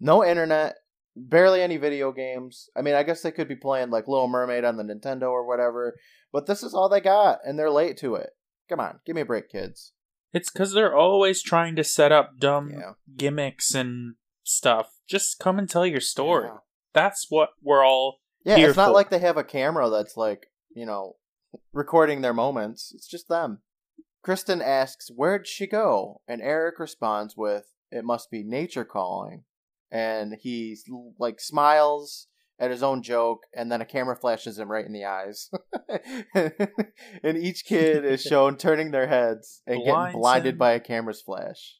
no 0.00 0.24
internet, 0.24 0.76
barely 1.16 1.62
any 1.62 1.76
video 1.76 2.12
games. 2.12 2.68
I 2.76 2.82
mean, 2.82 2.94
I 2.94 3.02
guess 3.02 3.22
they 3.22 3.32
could 3.32 3.48
be 3.48 3.56
playing 3.56 3.90
like 3.90 4.06
Little 4.08 4.28
Mermaid 4.28 4.64
on 4.64 4.76
the 4.76 4.84
Nintendo 4.84 5.30
or 5.30 5.46
whatever, 5.46 5.94
but 6.32 6.46
this 6.46 6.62
is 6.62 6.74
all 6.74 6.88
they 6.88 7.00
got, 7.00 7.38
and 7.44 7.58
they're 7.58 7.70
late 7.70 7.96
to 7.98 8.14
it. 8.16 8.30
Come 8.68 8.80
on, 8.80 9.00
give 9.06 9.14
me 9.16 9.22
a 9.22 9.26
break, 9.26 9.50
kids. 9.50 9.92
It's 10.32 10.50
because 10.50 10.72
they're 10.72 10.96
always 10.96 11.42
trying 11.42 11.76
to 11.76 11.84
set 11.84 12.10
up 12.12 12.38
dumb 12.38 12.70
Yeah. 12.70 12.92
gimmicks 13.16 13.74
and 13.74 14.14
stuff. 14.42 14.90
Just 15.06 15.38
come 15.38 15.58
and 15.58 15.68
tell 15.68 15.86
your 15.86 16.00
story. 16.00 16.48
Yeah. 16.48 16.58
That's 16.92 17.26
what 17.28 17.50
we're 17.62 17.84
all. 17.84 18.18
Yeah, 18.44 18.56
it's 18.58 18.76
not 18.76 18.88
for- 18.88 18.94
like 18.94 19.10
they 19.10 19.18
have 19.20 19.36
a 19.36 19.44
camera 19.44 19.88
that's 19.90 20.16
like, 20.16 20.46
you 20.74 20.86
know, 20.86 21.16
recording 21.72 22.20
their 22.20 22.34
moments. 22.34 22.92
It's 22.94 23.06
just 23.06 23.28
them. 23.28 23.60
Kristen 24.24 24.62
asks, 24.62 25.10
Where'd 25.14 25.46
she 25.46 25.66
go? 25.66 26.22
And 26.26 26.40
Eric 26.40 26.78
responds 26.78 27.36
with, 27.36 27.66
It 27.90 28.04
must 28.04 28.30
be 28.30 28.42
nature 28.42 28.84
calling. 28.84 29.44
And 29.90 30.36
he, 30.40 30.76
like, 31.18 31.40
smiles 31.40 32.26
at 32.58 32.70
his 32.70 32.82
own 32.82 33.02
joke, 33.02 33.40
and 33.54 33.70
then 33.70 33.80
a 33.80 33.84
camera 33.84 34.16
flashes 34.16 34.58
him 34.58 34.70
right 34.70 34.86
in 34.86 34.92
the 34.92 35.04
eyes. 35.04 35.50
and 37.22 37.36
each 37.36 37.64
kid 37.64 38.04
is 38.04 38.22
shown 38.22 38.56
turning 38.56 38.90
their 38.90 39.08
heads 39.08 39.62
and 39.66 39.82
Blinds 39.84 40.06
getting 40.06 40.20
blinded 40.20 40.54
him. 40.54 40.58
by 40.58 40.72
a 40.72 40.80
camera's 40.80 41.20
flash. 41.20 41.78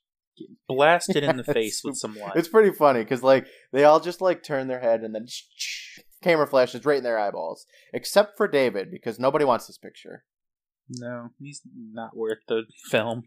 blasted 0.69 1.25
in 1.25 1.37
the 1.39 1.45
face 1.55 1.83
with 1.83 1.97
some 1.97 2.15
light. 2.17 2.33
It's 2.37 2.49
pretty 2.49 2.73
funny 2.73 3.01
because 3.01 3.23
like 3.23 3.47
they 3.73 3.85
all 3.85 4.01
just 4.01 4.21
like 4.21 4.43
turn 4.43 4.69
their 4.69 4.81
head 4.81 5.01
and 5.03 5.15
then 5.15 5.27
camera 6.23 6.47
flashes 6.47 6.85
right 6.85 6.99
in 6.99 7.05
their 7.05 7.19
eyeballs, 7.19 7.67
except 7.93 8.37
for 8.37 8.49
David 8.49 8.91
because 8.91 9.19
nobody 9.19 9.45
wants 9.45 9.67
this 9.67 9.79
picture. 9.79 10.25
No, 10.89 11.31
he's 11.39 11.63
not 11.75 12.17
worth 12.17 12.39
the 12.49 12.65
film. 12.91 13.25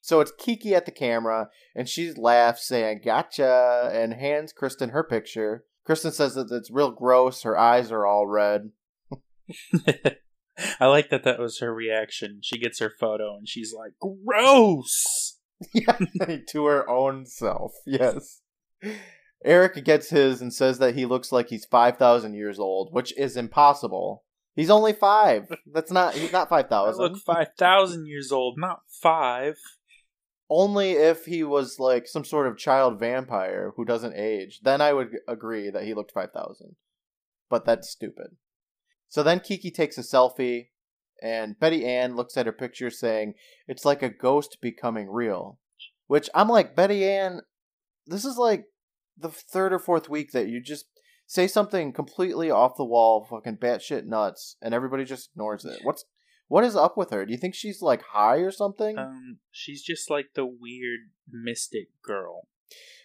So 0.00 0.20
it's 0.20 0.32
Kiki 0.38 0.74
at 0.74 0.86
the 0.86 0.92
camera 0.92 1.48
and 1.74 1.88
she 1.88 2.12
laughs 2.12 2.66
saying 2.66 3.02
"Gotcha" 3.04 3.90
and 3.92 4.14
hands 4.14 4.52
Kristen 4.52 4.90
her 4.90 5.04
picture. 5.04 5.64
Kristen 5.84 6.12
says 6.12 6.34
that 6.34 6.50
it's 6.50 6.70
real 6.70 6.90
gross. 6.90 7.42
Her 7.42 7.58
eyes 7.58 7.90
are 7.90 8.06
all 8.06 8.26
red. 8.26 8.72
I 10.80 10.86
like 10.86 11.10
that 11.10 11.24
that 11.24 11.38
was 11.38 11.60
her 11.60 11.72
reaction. 11.72 12.40
She 12.42 12.58
gets 12.58 12.80
her 12.80 12.90
photo 12.90 13.36
and 13.36 13.48
she's 13.48 13.72
like, 13.72 13.92
gross! 14.00 15.34
Yeah, 15.74 15.98
to 16.50 16.66
her 16.66 16.88
own 16.88 17.26
self. 17.26 17.72
Yes. 17.84 18.42
Eric 19.44 19.84
gets 19.84 20.10
his 20.10 20.40
and 20.40 20.54
says 20.54 20.78
that 20.78 20.94
he 20.94 21.04
looks 21.04 21.32
like 21.32 21.48
he's 21.48 21.64
5,000 21.64 22.34
years 22.34 22.60
old, 22.60 22.92
which 22.92 23.16
is 23.18 23.36
impossible. 23.36 24.22
He's 24.58 24.70
only 24.70 24.92
five. 24.92 25.44
That's 25.72 25.92
not. 25.92 26.14
He's 26.14 26.32
not 26.32 26.48
five 26.48 26.68
thousand. 26.68 27.00
Look 27.00 27.18
five 27.18 27.50
thousand 27.56 28.08
years 28.08 28.32
old, 28.32 28.58
not 28.58 28.80
five. 28.88 29.54
Only 30.50 30.94
if 30.94 31.26
he 31.26 31.44
was 31.44 31.76
like 31.78 32.08
some 32.08 32.24
sort 32.24 32.48
of 32.48 32.58
child 32.58 32.98
vampire 32.98 33.72
who 33.76 33.84
doesn't 33.84 34.16
age. 34.16 34.58
Then 34.64 34.80
I 34.80 34.92
would 34.94 35.10
agree 35.28 35.70
that 35.70 35.84
he 35.84 35.94
looked 35.94 36.10
five 36.10 36.32
thousand. 36.32 36.74
But 37.48 37.66
that's 37.66 37.88
stupid. 37.88 38.34
So 39.08 39.22
then 39.22 39.38
Kiki 39.38 39.70
takes 39.70 39.96
a 39.96 40.00
selfie, 40.00 40.70
and 41.22 41.56
Betty 41.60 41.86
Ann 41.86 42.16
looks 42.16 42.36
at 42.36 42.46
her 42.46 42.52
picture, 42.52 42.90
saying, 42.90 43.34
"It's 43.68 43.84
like 43.84 44.02
a 44.02 44.08
ghost 44.08 44.58
becoming 44.60 45.08
real." 45.08 45.60
Which 46.08 46.28
I'm 46.34 46.48
like, 46.48 46.74
Betty 46.74 47.08
Ann, 47.08 47.42
this 48.08 48.24
is 48.24 48.36
like 48.36 48.64
the 49.16 49.28
third 49.28 49.72
or 49.72 49.78
fourth 49.78 50.08
week 50.08 50.32
that 50.32 50.48
you 50.48 50.60
just 50.60 50.86
say 51.28 51.46
something 51.46 51.92
completely 51.92 52.50
off 52.50 52.76
the 52.76 52.84
wall, 52.84 53.24
fucking 53.30 53.58
batshit 53.58 54.06
nuts, 54.06 54.56
and 54.60 54.74
everybody 54.74 55.04
just 55.04 55.30
ignores 55.32 55.64
it. 55.64 55.78
What's 55.84 56.04
what 56.48 56.64
is 56.64 56.74
up 56.74 56.96
with 56.96 57.10
her? 57.10 57.24
Do 57.26 57.30
you 57.32 57.38
think 57.38 57.54
she's 57.54 57.82
like 57.82 58.02
high 58.02 58.38
or 58.38 58.50
something? 58.50 58.98
Um, 58.98 59.38
she's 59.52 59.82
just 59.82 60.10
like 60.10 60.30
the 60.34 60.46
weird 60.46 61.00
mystic 61.30 61.88
girl. 62.02 62.48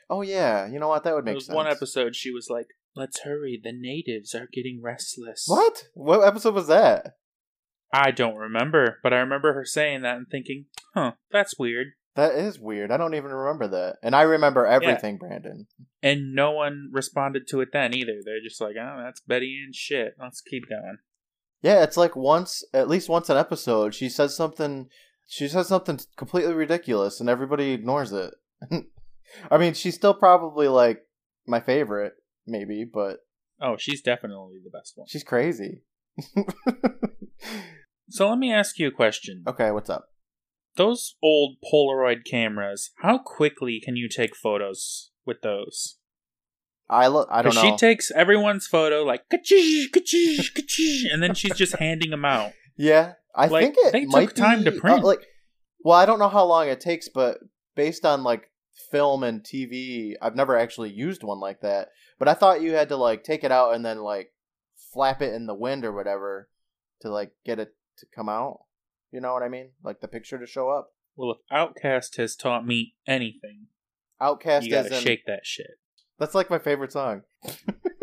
oh 0.09 0.21
yeah, 0.21 0.65
you 0.65 0.79
know 0.79 0.87
what? 0.87 1.03
That 1.03 1.13
would 1.13 1.25
There 1.25 1.33
make 1.33 1.39
was 1.39 1.45
sense. 1.47 1.55
one 1.55 1.67
episode 1.67 2.15
she 2.15 2.31
was 2.31 2.47
like, 2.49 2.67
"Let's 2.95 3.19
hurry, 3.21 3.59
the 3.61 3.73
natives 3.73 4.33
are 4.33 4.47
getting 4.51 4.81
restless." 4.81 5.45
What? 5.47 5.89
What 5.93 6.25
episode 6.25 6.55
was 6.55 6.67
that? 6.67 7.17
I 7.93 8.09
don't 8.11 8.37
remember, 8.37 8.99
but 9.03 9.13
I 9.13 9.17
remember 9.17 9.53
her 9.53 9.65
saying 9.65 10.01
that 10.01 10.15
and 10.17 10.27
thinking, 10.27 10.65
"Huh, 10.95 11.11
that's 11.31 11.59
weird." 11.59 11.87
That 12.15 12.35
is 12.35 12.59
weird. 12.59 12.91
I 12.91 12.97
don't 12.97 13.15
even 13.15 13.31
remember 13.31 13.67
that. 13.69 13.97
And 14.03 14.15
I 14.15 14.21
remember 14.21 14.65
everything, 14.67 15.17
Brandon. 15.17 15.65
And 16.03 16.35
no 16.35 16.51
one 16.51 16.89
responded 16.91 17.47
to 17.49 17.61
it 17.61 17.69
then 17.73 17.95
either. 17.95 18.19
They're 18.23 18.41
just 18.43 18.61
like, 18.61 18.75
"Oh, 18.79 19.01
that's 19.03 19.21
Betty 19.21 19.59
Ann 19.65 19.71
shit. 19.73 20.13
Let's 20.21 20.41
keep 20.41 20.69
going." 20.69 20.97
Yeah, 21.63 21.81
it's 21.83 21.97
like 21.97 22.15
once, 22.15 22.63
at 22.73 22.87
least 22.89 23.09
once 23.09 23.29
an 23.29 23.37
episode, 23.37 23.95
she 23.95 24.09
says 24.09 24.35
something. 24.35 24.89
She 25.27 25.47
says 25.47 25.67
something 25.67 25.99
completely 26.17 26.53
ridiculous, 26.53 27.19
and 27.19 27.29
everybody 27.29 27.71
ignores 27.71 28.11
it. 28.11 28.33
I 29.51 29.57
mean, 29.57 29.73
she's 29.73 29.95
still 29.95 30.13
probably 30.13 30.67
like 30.67 30.99
my 31.47 31.59
favorite, 31.61 32.13
maybe, 32.45 32.83
but 32.85 33.19
Oh, 33.61 33.77
she's 33.77 34.01
definitely 34.01 34.59
the 34.63 34.69
best 34.69 34.93
one. 34.95 35.07
she's 35.07 35.23
crazy. 35.23 35.83
So 38.09 38.29
let 38.29 38.37
me 38.37 38.53
ask 38.53 38.77
you 38.77 38.87
a 38.89 38.91
question. 38.91 39.43
okay, 39.47 39.71
what's 39.71 39.89
up? 39.89 40.05
Those 40.75 41.15
old 41.21 41.57
Polaroid 41.71 42.25
cameras, 42.25 42.91
how 43.01 43.17
quickly 43.19 43.79
can 43.83 43.95
you 43.95 44.09
take 44.09 44.35
photos 44.35 45.11
with 45.25 45.41
those? 45.41 45.97
I 46.89 47.07
look. 47.07 47.27
I 47.31 47.41
don't 47.41 47.55
know. 47.55 47.61
she 47.61 47.75
takes 47.77 48.11
everyone's 48.11 48.67
photo 48.67 49.03
like 49.03 49.29
ka-chish, 49.29 49.89
ka-chish, 49.91 50.53
ka-chish, 50.53 51.05
and 51.11 51.21
then 51.23 51.33
she's 51.33 51.55
just 51.55 51.77
handing 51.77 52.09
them 52.09 52.25
out. 52.25 52.51
Yeah, 52.75 53.13
I 53.35 53.47
Like, 53.47 53.63
think 53.75 53.77
it 53.79 53.93
they 53.93 54.01
took 54.01 54.11
might 54.11 54.35
time 54.35 54.63
to 54.65 54.75
uh, 54.75 54.79
print. 54.79 55.03
like, 55.03 55.25
well, 55.83 55.97
I 55.97 56.05
don't 56.05 56.19
know 56.19 56.29
how 56.29 56.43
long 56.43 56.67
it 56.67 56.81
takes, 56.81 57.07
but 57.09 57.37
based 57.75 58.05
on 58.05 58.23
like 58.23 58.49
film 58.91 59.23
and 59.23 59.41
TV, 59.43 60.13
I've 60.21 60.35
never 60.35 60.57
actually 60.57 60.91
used 60.91 61.23
one 61.23 61.39
like 61.39 61.61
that. 61.61 61.89
But 62.19 62.27
I 62.27 62.33
thought 62.33 62.61
you 62.61 62.73
had 62.73 62.89
to 62.89 62.97
like 62.97 63.23
take 63.23 63.43
it 63.43 63.51
out 63.51 63.73
and 63.75 63.85
then 63.85 63.99
like 63.99 64.31
flap 64.91 65.21
it 65.21 65.33
in 65.33 65.45
the 65.45 65.55
wind 65.55 65.85
or 65.85 65.91
whatever 65.93 66.49
to 67.01 67.09
like 67.09 67.31
get 67.45 67.59
it 67.59 67.75
to 67.99 68.05
come 68.13 68.29
out. 68.29 68.61
You 69.13 69.21
know 69.21 69.31
what 69.31 69.43
I 69.43 69.47
mean? 69.47 69.69
Like 69.83 70.01
the 70.01 70.07
picture 70.07 70.39
to 70.39 70.47
show 70.47 70.69
up. 70.69 70.89
Well, 71.15 71.31
if 71.31 71.37
OutKast 71.55 72.17
has 72.17 72.35
taught 72.35 72.65
me 72.65 72.95
anything, 73.05 73.67
OutKast 74.19 74.63
you 74.63 74.71
gotta 74.71 74.99
shake 74.99 75.27
that 75.27 75.45
shit. 75.45 75.77
That's 76.17 76.33
like 76.33 76.49
my 76.49 76.57
favorite 76.57 76.91
song. 76.91 77.21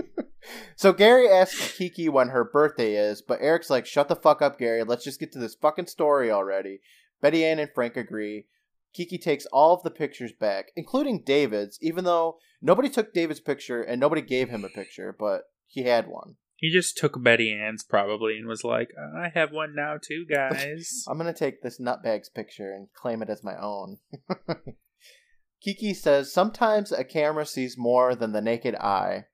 so 0.77 0.93
Gary 0.93 1.29
asks 1.29 1.77
Kiki 1.77 2.09
when 2.09 2.29
her 2.29 2.45
birthday 2.45 2.95
is, 2.95 3.23
but 3.23 3.41
Eric's 3.43 3.71
like, 3.71 3.87
"Shut 3.87 4.07
the 4.07 4.15
fuck 4.15 4.41
up, 4.41 4.57
Gary. 4.57 4.85
Let's 4.85 5.03
just 5.03 5.19
get 5.19 5.33
to 5.33 5.41
this 5.41 5.57
fucking 5.57 5.89
story 5.89 6.31
already." 6.31 6.79
Betty 7.21 7.45
Ann 7.45 7.59
and 7.59 7.71
Frank 7.75 7.97
agree. 7.97 8.47
Kiki 8.93 9.19
takes 9.19 9.47
all 9.47 9.75
of 9.75 9.83
the 9.83 9.91
pictures 9.91 10.33
back, 10.33 10.67
including 10.77 11.25
David's, 11.25 11.77
even 11.83 12.05
though 12.05 12.39
nobody 12.63 12.89
took 12.89 13.13
David's 13.13 13.41
picture 13.41 13.83
and 13.83 14.01
nobody 14.01 14.23
gave 14.23 14.49
him 14.49 14.65
a 14.65 14.69
picture, 14.69 15.15
but 15.19 15.43
he 15.67 15.83
had 15.83 16.07
one. 16.07 16.37
He 16.61 16.71
just 16.71 16.99
took 16.99 17.23
Betty 17.23 17.53
Ann's 17.53 17.83
probably 17.83 18.37
and 18.37 18.47
was 18.47 18.65
like, 18.65 18.91
I 19.17 19.31
have 19.33 19.51
one 19.51 19.75
now 19.75 19.97
too, 19.97 20.27
guys. 20.29 21.05
I'm 21.09 21.17
gonna 21.17 21.33
take 21.33 21.63
this 21.63 21.81
nutbag's 21.81 22.29
picture 22.29 22.71
and 22.73 22.89
claim 22.95 23.23
it 23.23 23.31
as 23.31 23.43
my 23.43 23.57
own. 23.59 23.97
Kiki 25.63 25.95
says 25.95 26.33
sometimes 26.33 26.93
a 26.93 27.03
camera 27.03 27.47
sees 27.47 27.79
more 27.79 28.15
than 28.15 28.33
the 28.33 28.43
naked 28.43 28.75
eye. 28.75 29.25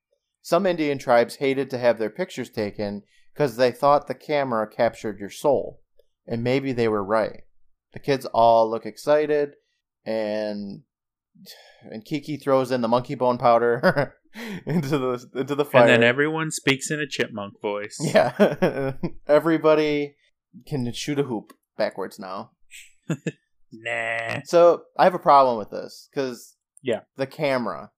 Some 0.40 0.66
Indian 0.66 0.98
tribes 0.98 1.36
hated 1.36 1.68
to 1.70 1.78
have 1.78 1.98
their 1.98 2.10
pictures 2.10 2.48
taken 2.48 3.02
because 3.34 3.56
they 3.56 3.72
thought 3.72 4.06
the 4.06 4.14
camera 4.14 4.68
captured 4.68 5.18
your 5.18 5.30
soul. 5.30 5.82
And 6.28 6.44
maybe 6.44 6.72
they 6.72 6.86
were 6.86 7.04
right. 7.04 7.42
The 7.92 7.98
kids 7.98 8.26
all 8.26 8.70
look 8.70 8.86
excited 8.86 9.54
and 10.04 10.82
and 11.82 12.04
Kiki 12.04 12.36
throws 12.36 12.70
in 12.70 12.82
the 12.82 12.88
monkey 12.88 13.16
bone 13.16 13.38
powder 13.38 14.14
into 14.66 14.98
the 14.98 15.26
into 15.34 15.54
the 15.54 15.64
fire. 15.64 15.82
and 15.82 15.90
then 15.90 16.02
everyone 16.02 16.50
speaks 16.50 16.90
in 16.90 17.00
a 17.00 17.06
chipmunk 17.06 17.60
voice. 17.60 17.96
Yeah. 18.00 18.92
Everybody 19.26 20.16
can 20.66 20.92
shoot 20.92 21.18
a 21.18 21.22
hoop 21.24 21.52
backwards 21.76 22.18
now. 22.18 22.50
Nah. 23.72 24.40
So 24.44 24.82
I 24.96 25.04
have 25.04 25.14
a 25.14 25.18
problem 25.18 25.58
with 25.58 25.70
this 25.70 26.08
because 26.10 26.54
Yeah. 26.82 27.00
the 27.16 27.26
camera. 27.26 27.90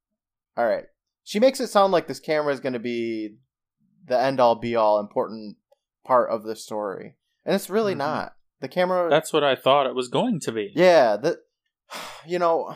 All 0.57 0.67
right, 0.67 0.85
she 1.25 1.39
makes 1.39 1.61
it 1.61 1.69
sound 1.69 1.93
like 1.93 2.07
this 2.09 2.19
camera 2.21 2.53
is 2.53 2.59
going 2.61 2.73
to 2.73 2.79
be 2.79 3.37
the 4.07 4.19
end 4.19 4.41
all 4.41 4.55
be 4.57 4.75
all 4.75 4.99
important 4.99 5.57
part 6.07 6.31
of 6.31 6.43
the 6.43 6.57
story, 6.57 7.17
and 7.45 7.55
it's 7.55 7.69
really 7.71 7.95
Mhm. 7.95 7.99
not. 7.99 8.33
The 8.61 8.69
camera. 8.69 9.09
That's 9.11 9.33
what 9.33 9.45
I 9.45 9.55
thought 9.55 9.87
it 9.87 9.95
was 9.95 10.09
going 10.09 10.41
to 10.41 10.53
be. 10.53 10.73
yeah. 10.75 11.17
The 11.17 11.39
you 12.27 12.39
know 12.39 12.75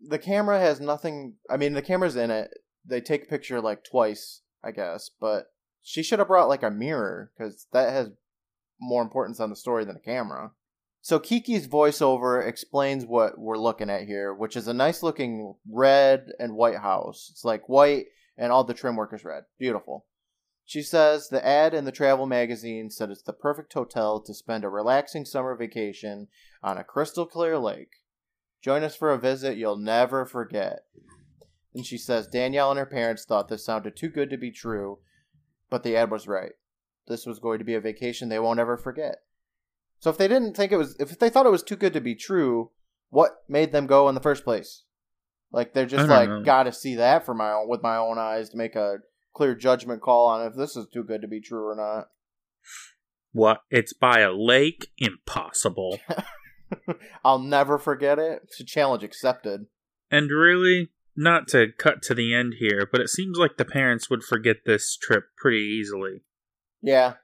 the 0.00 0.18
camera 0.18 0.58
has 0.58 0.80
nothing. 0.80 1.34
I 1.50 1.58
mean, 1.58 1.74
the 1.74 1.82
camera's 1.82 2.16
in 2.16 2.30
it. 2.30 2.50
They 2.84 3.00
take 3.00 3.24
a 3.24 3.26
picture 3.26 3.60
like 3.60 3.84
twice, 3.84 4.42
I 4.62 4.72
guess, 4.72 5.10
but 5.20 5.46
she 5.82 6.02
should 6.02 6.18
have 6.18 6.28
brought 6.28 6.48
like 6.48 6.62
a 6.62 6.70
mirror 6.70 7.32
because 7.36 7.66
that 7.72 7.90
has 7.90 8.10
more 8.80 9.02
importance 9.02 9.40
on 9.40 9.50
the 9.50 9.56
story 9.56 9.84
than 9.84 9.96
a 9.96 10.00
camera. 10.00 10.52
So 11.00 11.18
Kiki's 11.18 11.66
voiceover 11.66 12.46
explains 12.46 13.04
what 13.04 13.38
we're 13.38 13.58
looking 13.58 13.90
at 13.90 14.06
here, 14.06 14.32
which 14.32 14.56
is 14.56 14.68
a 14.68 14.74
nice 14.74 15.02
looking 15.02 15.54
red 15.68 16.32
and 16.38 16.54
white 16.54 16.78
house. 16.78 17.28
It's 17.32 17.44
like 17.44 17.68
white 17.68 18.06
and 18.38 18.52
all 18.52 18.64
the 18.64 18.74
trim 18.74 18.96
work 18.96 19.12
is 19.12 19.24
red. 19.24 19.44
Beautiful. 19.58 20.06
She 20.64 20.82
says 20.82 21.28
the 21.28 21.44
ad 21.44 21.74
in 21.74 21.84
the 21.84 21.92
travel 21.92 22.26
magazine 22.26 22.88
said 22.88 23.10
it's 23.10 23.22
the 23.22 23.32
perfect 23.32 23.72
hotel 23.72 24.20
to 24.20 24.32
spend 24.32 24.64
a 24.64 24.68
relaxing 24.68 25.24
summer 25.24 25.56
vacation 25.56 26.28
on 26.62 26.78
a 26.78 26.84
crystal 26.84 27.26
clear 27.26 27.58
lake. 27.58 27.90
Join 28.62 28.84
us 28.84 28.94
for 28.94 29.12
a 29.12 29.18
visit 29.18 29.56
you'll 29.56 29.76
never 29.76 30.24
forget. 30.24 30.84
And 31.74 31.86
she 31.86 31.98
says 31.98 32.26
Danielle 32.26 32.70
and 32.70 32.78
her 32.78 32.86
parents 32.86 33.24
thought 33.24 33.48
this 33.48 33.64
sounded 33.64 33.96
too 33.96 34.08
good 34.08 34.30
to 34.30 34.36
be 34.36 34.50
true, 34.50 34.98
but 35.70 35.82
the 35.82 35.96
ad 35.96 36.10
was 36.10 36.28
right. 36.28 36.52
This 37.08 37.26
was 37.26 37.38
going 37.38 37.58
to 37.58 37.64
be 37.64 37.74
a 37.74 37.80
vacation 37.80 38.28
they 38.28 38.38
won't 38.38 38.60
ever 38.60 38.76
forget. 38.76 39.16
So 39.98 40.10
if 40.10 40.18
they 40.18 40.28
didn't 40.28 40.56
think 40.56 40.72
it 40.72 40.76
was, 40.76 40.96
if 40.98 41.18
they 41.18 41.30
thought 41.30 41.46
it 41.46 41.52
was 41.52 41.62
too 41.62 41.76
good 41.76 41.92
to 41.94 42.00
be 42.00 42.14
true, 42.14 42.70
what 43.10 43.42
made 43.48 43.72
them 43.72 43.86
go 43.86 44.08
in 44.08 44.14
the 44.14 44.20
first 44.20 44.44
place? 44.44 44.84
Like 45.52 45.74
they're 45.74 45.86
just 45.86 46.08
like, 46.08 46.28
know. 46.28 46.42
gotta 46.42 46.72
see 46.72 46.96
that 46.96 47.24
for 47.24 47.34
my 47.34 47.52
own 47.52 47.68
with 47.68 47.82
my 47.82 47.96
own 47.96 48.18
eyes 48.18 48.48
to 48.50 48.56
make 48.56 48.74
a 48.74 48.98
clear 49.34 49.54
judgment 49.54 50.00
call 50.00 50.26
on 50.26 50.46
if 50.46 50.56
this 50.56 50.76
is 50.76 50.86
too 50.92 51.04
good 51.04 51.20
to 51.22 51.28
be 51.28 51.40
true 51.40 51.66
or 51.66 51.76
not. 51.76 52.08
What? 53.32 53.62
It's 53.70 53.92
by 53.92 54.20
a 54.20 54.32
lake? 54.32 54.88
Impossible. 54.98 55.98
I'll 57.24 57.38
never 57.38 57.78
forget 57.78 58.18
it. 58.18 58.40
It's 58.44 58.60
a 58.60 58.64
challenge 58.64 59.04
accepted. 59.04 59.66
and 60.10 60.30
really, 60.30 60.90
not 61.16 61.48
to 61.48 61.68
cut 61.78 62.02
to 62.02 62.14
the 62.14 62.34
end 62.34 62.54
here, 62.58 62.88
but 62.90 63.00
it 63.00 63.08
seems 63.08 63.38
like 63.38 63.56
the 63.56 63.64
parents 63.64 64.08
would 64.08 64.22
forget 64.22 64.58
this 64.64 64.96
trip 64.96 65.24
pretty 65.36 65.58
easily. 65.58 66.22
Yeah. 66.80 67.14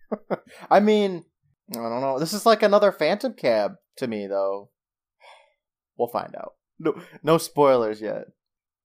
I 0.70 0.80
mean, 0.80 1.24
I 1.72 1.76
don't 1.76 2.00
know. 2.00 2.18
This 2.18 2.32
is 2.32 2.46
like 2.46 2.62
another 2.62 2.92
Phantom 2.92 3.32
Cab 3.32 3.74
to 3.96 4.06
me, 4.06 4.26
though. 4.26 4.70
We'll 5.96 6.08
find 6.08 6.34
out. 6.34 6.54
No, 6.80 7.00
no 7.22 7.38
spoilers 7.38 8.00
yet. 8.00 8.24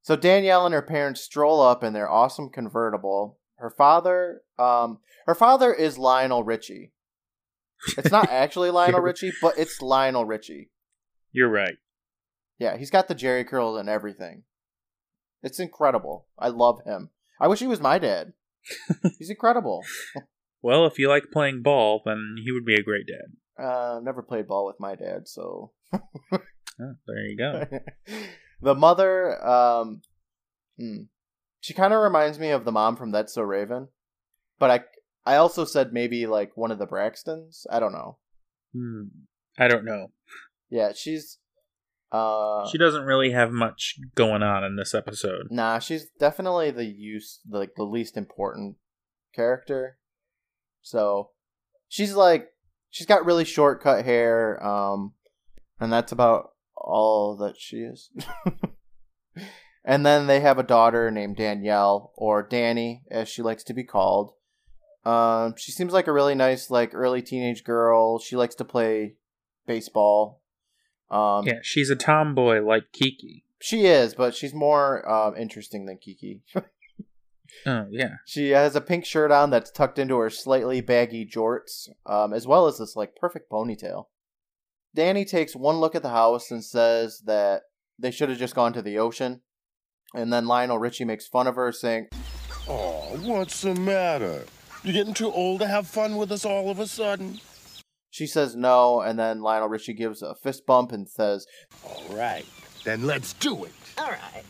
So 0.04 0.16
Danielle 0.16 0.66
and 0.68 0.76
her 0.76 0.82
parents 0.84 1.22
stroll 1.22 1.60
up 1.60 1.84
in 1.84 1.94
their 1.94 2.08
awesome 2.08 2.50
convertible. 2.50 3.40
Her 3.56 3.72
father, 3.72 4.42
um, 4.60 5.00
her 5.26 5.34
father 5.34 5.74
is 5.74 5.98
Lionel 5.98 6.44
Richie. 6.44 6.94
It's 7.98 8.12
not 8.12 8.30
actually 8.32 8.70
Lionel 8.70 9.02
Richie, 9.02 9.34
but 9.42 9.58
it's 9.58 9.82
Lionel 9.82 10.26
Richie. 10.26 10.70
You're 11.32 11.50
right. 11.50 11.78
Yeah, 12.60 12.78
he's 12.78 12.92
got 12.92 13.08
the 13.08 13.16
Jheri 13.16 13.48
curls 13.48 13.80
and 13.80 13.90
everything. 13.90 14.44
It's 15.42 15.60
incredible. 15.60 16.28
I 16.38 16.50
love 16.50 16.82
him. 16.86 17.10
I 17.40 17.48
wish 17.48 17.60
he 17.60 17.68
was 17.68 17.80
my 17.80 17.98
dad. 17.98 18.34
He's 19.18 19.30
incredible. 19.30 19.86
Well, 20.62 20.86
if 20.86 21.00
you 21.00 21.08
like 21.08 21.32
playing 21.32 21.62
ball, 21.62 22.02
then 22.06 22.36
he 22.44 22.52
would 22.52 22.66
be 22.66 22.76
a 22.76 22.84
great 22.84 23.08
dad. 23.08 23.38
Uh, 23.58 23.98
I've 23.98 24.04
never 24.04 24.22
played 24.22 24.48
ball 24.48 24.66
with 24.66 24.76
my 24.80 24.96
dad, 24.96 25.28
so 25.28 25.72
Oh, 25.94 26.00
there 27.08 27.26
you 27.26 27.38
go. 27.38 27.66
the 28.62 28.76
mother, 28.76 29.46
um, 29.46 30.02
hmm, 30.78 31.04
she 31.62 31.74
kind 31.74 31.94
of 31.94 32.02
reminds 32.02 32.40
me 32.40 32.50
of 32.50 32.66
the 32.66 32.72
mom 32.72 32.96
from 32.96 33.12
That's 33.12 33.34
So 33.34 33.42
Raven, 33.42 33.88
but 34.60 34.70
I 34.70 34.84
I 35.26 35.36
also 35.36 35.66
said 35.66 35.94
maybe 35.94 36.26
like 36.26 36.56
one 36.56 36.72
of 36.72 36.80
the 36.80 36.88
Braxtons. 36.88 37.66
I 37.70 37.80
don't 37.80 37.92
know. 37.92 38.18
Hmm. 38.74 39.04
I 39.58 39.68
don't 39.68 39.86
know. 39.86 40.12
Yeah, 40.70 40.92
she's. 40.96 41.38
Uh, 42.12 42.68
She 42.70 42.78
doesn't 42.78 43.06
really 43.06 43.32
have 43.32 43.52
much 43.52 43.96
going 44.16 44.42
on 44.42 44.64
in 44.64 44.76
this 44.76 44.96
episode. 44.96 45.48
Nah, 45.52 45.80
she's 45.80 46.08
definitely 46.20 46.72
the 46.72 46.86
use 46.86 47.40
like 47.50 47.76
the 47.76 47.84
least 47.84 48.18
important 48.18 48.78
character. 49.36 49.98
So 50.82 51.32
she's 51.88 52.16
like 52.16 52.50
she's 52.90 53.08
got 53.08 53.26
really 53.26 53.46
short 53.46 53.82
cut 53.82 54.06
hair, 54.06 54.64
um, 54.66 55.14
and 55.80 55.92
that's 55.94 56.12
about 56.12 56.52
all 56.76 57.38
that 57.38 57.56
she 57.58 57.78
is. 57.78 58.10
and 59.86 60.06
then 60.06 60.28
they 60.28 60.40
have 60.40 60.58
a 60.58 60.64
daughter 60.64 61.12
named 61.12 61.38
Danielle 61.38 62.14
or 62.16 62.42
Danny, 62.42 63.04
as 63.12 63.30
she 63.30 63.42
likes 63.42 63.64
to 63.66 63.74
be 63.74 63.84
called. 63.84 64.34
Um, 65.06 65.56
she 65.58 65.72
seems 65.72 65.94
like 65.94 66.08
a 66.08 66.12
really 66.12 66.36
nice, 66.36 66.70
like 66.70 66.94
early 66.94 67.22
teenage 67.22 67.64
girl. 67.64 68.20
She 68.20 68.36
likes 68.36 68.56
to 68.56 68.66
play 68.66 69.16
baseball. 69.66 70.42
Um, 71.12 71.46
Yeah, 71.48 71.60
she's 71.64 71.90
a 71.90 71.96
tomboy 71.96 72.62
like 72.62 72.92
Kiki. 72.92 73.44
she 73.60 73.86
is, 73.86 74.14
but 74.14 74.36
she's 74.36 74.54
more 74.54 75.10
um, 75.10 75.36
interesting 75.36 75.86
than 75.86 75.98
Kiki. 75.98 76.42
Oh 77.66 77.88
yeah. 77.90 78.18
She 78.26 78.52
has 78.52 78.76
a 78.76 78.82
pink 78.82 79.06
shirt 79.06 79.32
on 79.32 79.50
that's 79.50 79.72
tucked 79.72 80.00
into 80.00 80.18
her 80.18 80.30
slightly 80.30 80.82
baggy 80.82 81.26
jorts, 81.26 81.90
um, 82.06 82.32
as 82.34 82.46
well 82.48 82.68
as 82.68 82.78
this 82.78 82.96
like 82.96 83.16
perfect 83.16 83.50
ponytail. 83.52 84.06
Danny 84.96 85.26
takes 85.26 85.56
one 85.56 85.78
look 85.78 85.96
at 85.96 86.04
the 86.04 86.10
house 86.10 86.52
and 86.52 86.64
says 86.64 87.22
that 87.26 87.64
they 87.98 88.12
should 88.12 88.30
have 88.30 88.38
just 88.38 88.56
gone 88.56 88.74
to 88.74 88.82
the 88.82 88.98
ocean. 88.98 89.42
And 90.14 90.32
then 90.34 90.48
Lionel 90.48 90.80
Richie 90.80 91.06
makes 91.06 91.28
fun 91.28 91.48
of 91.48 91.56
her, 91.56 91.72
saying, 91.72 92.08
Oh, 92.68 93.18
what's 93.24 93.62
the 93.62 93.76
matter? 93.76 94.44
You're 94.84 94.94
getting 94.94 95.14
too 95.14 95.32
old 95.32 95.62
to 95.62 95.68
have 95.68 95.88
fun 95.88 96.18
with 96.18 96.32
us 96.32 96.46
all 96.46 96.70
of 96.70 96.80
a 96.80 96.88
sudden? 96.88 97.40
She 98.10 98.26
says 98.28 98.56
no, 98.56 99.02
and 99.02 99.20
then 99.20 99.42
Lionel 99.42 99.70
Richie 99.70 99.94
gives 99.94 100.22
a 100.22 100.36
fist 100.36 100.66
bump 100.66 100.92
and 100.92 101.08
says, 101.08 101.46
All 101.86 102.16
right, 102.16 102.46
then 102.84 103.06
let's 103.06 103.34
do 103.34 103.66
it. 103.66 103.72
All 103.98 104.10
right. 104.10 104.44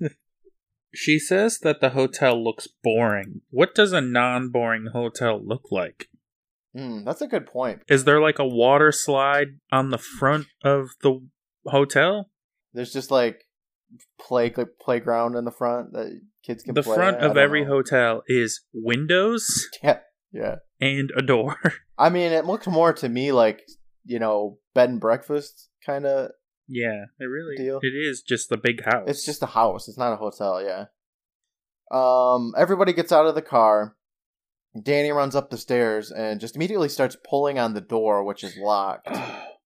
She 0.94 1.18
says 1.18 1.58
that 1.58 1.80
the 1.80 1.90
hotel 1.90 2.42
looks 2.42 2.68
boring. 2.82 3.40
What 3.50 3.74
does 3.74 3.92
a 3.92 4.00
non-boring 4.00 4.86
hotel 4.92 5.44
look 5.44 5.72
like? 5.72 6.08
Hmm, 6.74 7.04
that's 7.04 7.20
a 7.20 7.26
good 7.26 7.46
point. 7.46 7.82
Is 7.88 8.04
there 8.04 8.20
like 8.20 8.38
a 8.38 8.46
water 8.46 8.92
slide 8.92 9.58
on 9.72 9.90
the 9.90 9.98
front 9.98 10.46
of 10.62 10.90
the 11.02 11.20
hotel? 11.66 12.30
There's 12.72 12.92
just 12.92 13.10
like 13.10 13.40
play 14.20 14.52
like, 14.56 14.68
playground 14.80 15.36
in 15.36 15.44
the 15.44 15.50
front 15.50 15.92
that 15.92 16.20
kids 16.44 16.62
can 16.62 16.74
The 16.74 16.82
play 16.82 16.96
front 16.96 17.16
at. 17.18 17.24
Of 17.30 17.36
every 17.36 17.62
know. 17.62 17.68
hotel 17.70 18.22
is 18.28 18.62
windows 18.72 19.68
Yeah, 19.82 19.98
yeah. 20.34 20.56
and 20.80 21.10
a 21.16 21.22
door. 21.22 21.56
I 21.98 22.10
mean, 22.10 22.32
it 22.32 22.44
looks 22.44 22.66
more 22.66 22.92
to 22.94 23.08
me 23.08 23.32
like 23.32 23.62
you 24.04 24.18
know 24.18 24.58
bed 24.74 24.90
and 24.90 25.00
breakfast 25.00 25.70
kind 25.86 26.04
of 26.04 26.30
yeah, 26.68 27.04
it 27.18 27.24
really 27.24 27.56
Deal. 27.56 27.78
it 27.82 27.94
is 27.94 28.22
just 28.22 28.48
the 28.48 28.56
big 28.56 28.84
house. 28.84 29.04
It's 29.06 29.24
just 29.24 29.42
a 29.42 29.46
house. 29.46 29.88
It's 29.88 29.98
not 29.98 30.12
a 30.12 30.16
hotel. 30.16 30.62
Yeah. 30.62 30.86
Um. 31.90 32.52
Everybody 32.56 32.92
gets 32.92 33.12
out 33.12 33.26
of 33.26 33.34
the 33.34 33.42
car. 33.42 33.96
Danny 34.80 35.12
runs 35.12 35.36
up 35.36 35.50
the 35.50 35.58
stairs 35.58 36.10
and 36.10 36.40
just 36.40 36.56
immediately 36.56 36.88
starts 36.88 37.16
pulling 37.28 37.58
on 37.58 37.74
the 37.74 37.80
door, 37.80 38.24
which 38.24 38.42
is 38.42 38.56
locked. 38.56 39.08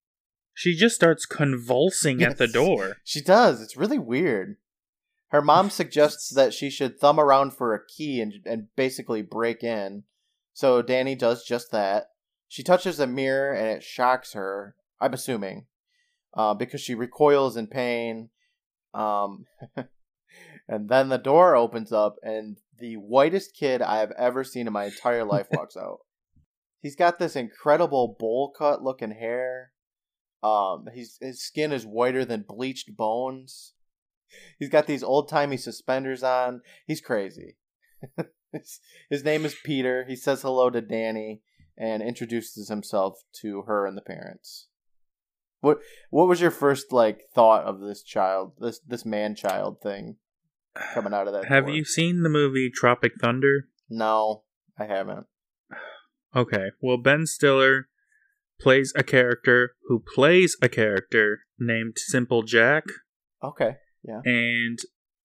she 0.54 0.76
just 0.76 0.94
starts 0.94 1.24
convulsing 1.24 2.22
at 2.22 2.36
the 2.36 2.48
door. 2.48 2.98
She 3.04 3.22
does. 3.22 3.62
It's 3.62 3.76
really 3.76 3.98
weird. 3.98 4.56
Her 5.28 5.40
mom 5.40 5.70
suggests 5.70 6.28
that 6.34 6.52
she 6.52 6.68
should 6.68 6.98
thumb 6.98 7.20
around 7.20 7.52
for 7.52 7.74
a 7.74 7.86
key 7.86 8.20
and 8.20 8.34
and 8.44 8.66
basically 8.76 9.22
break 9.22 9.62
in. 9.62 10.02
So 10.58 10.82
Danny 10.82 11.14
does 11.14 11.44
just 11.44 11.70
that. 11.70 12.06
She 12.48 12.64
touches 12.64 12.98
a 12.98 13.06
mirror 13.06 13.52
and 13.52 13.68
it 13.68 13.84
shocks 13.84 14.32
her. 14.32 14.74
I'm 15.00 15.14
assuming, 15.14 15.66
uh, 16.34 16.54
because 16.54 16.80
she 16.80 16.96
recoils 16.96 17.56
in 17.56 17.68
pain. 17.68 18.30
Um, 18.92 19.44
and 20.68 20.88
then 20.88 21.10
the 21.10 21.16
door 21.16 21.54
opens 21.54 21.92
up 21.92 22.16
and 22.24 22.56
the 22.76 22.96
whitest 22.96 23.54
kid 23.54 23.80
I 23.80 23.98
have 23.98 24.10
ever 24.18 24.42
seen 24.42 24.66
in 24.66 24.72
my 24.72 24.86
entire 24.86 25.24
life 25.24 25.46
walks 25.52 25.76
out. 25.80 25.98
He's 26.80 26.96
got 26.96 27.20
this 27.20 27.36
incredible 27.36 28.16
bowl 28.18 28.50
cut 28.50 28.82
looking 28.82 29.12
hair. 29.12 29.70
Um, 30.42 30.86
he's 30.92 31.18
his 31.20 31.40
skin 31.40 31.70
is 31.70 31.86
whiter 31.86 32.24
than 32.24 32.44
bleached 32.48 32.96
bones. 32.96 33.74
He's 34.58 34.70
got 34.70 34.88
these 34.88 35.04
old 35.04 35.28
timey 35.28 35.56
suspenders 35.56 36.24
on. 36.24 36.62
He's 36.84 37.00
crazy. 37.00 37.57
His, 39.10 39.24
name 39.24 39.44
is 39.44 39.56
Peter. 39.64 40.04
He 40.06 40.16
says 40.16 40.42
hello 40.42 40.70
to 40.70 40.80
Danny 40.80 41.42
and 41.76 42.02
introduces 42.02 42.68
himself 42.68 43.18
to 43.40 43.62
her 43.62 43.86
and 43.86 43.96
the 43.96 44.02
parents. 44.02 44.68
What 45.60 45.78
what 46.10 46.28
was 46.28 46.40
your 46.40 46.52
first 46.52 46.92
like 46.92 47.22
thought 47.34 47.64
of 47.64 47.80
this 47.80 48.04
child, 48.04 48.52
this 48.60 48.78
this 48.86 49.04
man 49.04 49.34
child 49.34 49.78
thing 49.82 50.16
coming 50.94 51.12
out 51.12 51.26
of 51.26 51.32
that? 51.32 51.46
Have 51.46 51.66
door? 51.66 51.74
you 51.74 51.84
seen 51.84 52.22
the 52.22 52.28
movie 52.28 52.70
Tropic 52.72 53.12
Thunder? 53.20 53.66
No, 53.90 54.44
I 54.78 54.84
haven't. 54.84 55.26
Okay, 56.36 56.70
well, 56.80 56.96
Ben 56.96 57.26
Stiller 57.26 57.88
plays 58.60 58.92
a 58.94 59.02
character 59.02 59.72
who 59.88 60.00
plays 60.14 60.56
a 60.62 60.68
character 60.68 61.40
named 61.58 61.96
Simple 61.96 62.42
Jack, 62.44 62.84
Okay. 63.42 63.76
Yeah. 64.02 64.20
And 64.24 64.78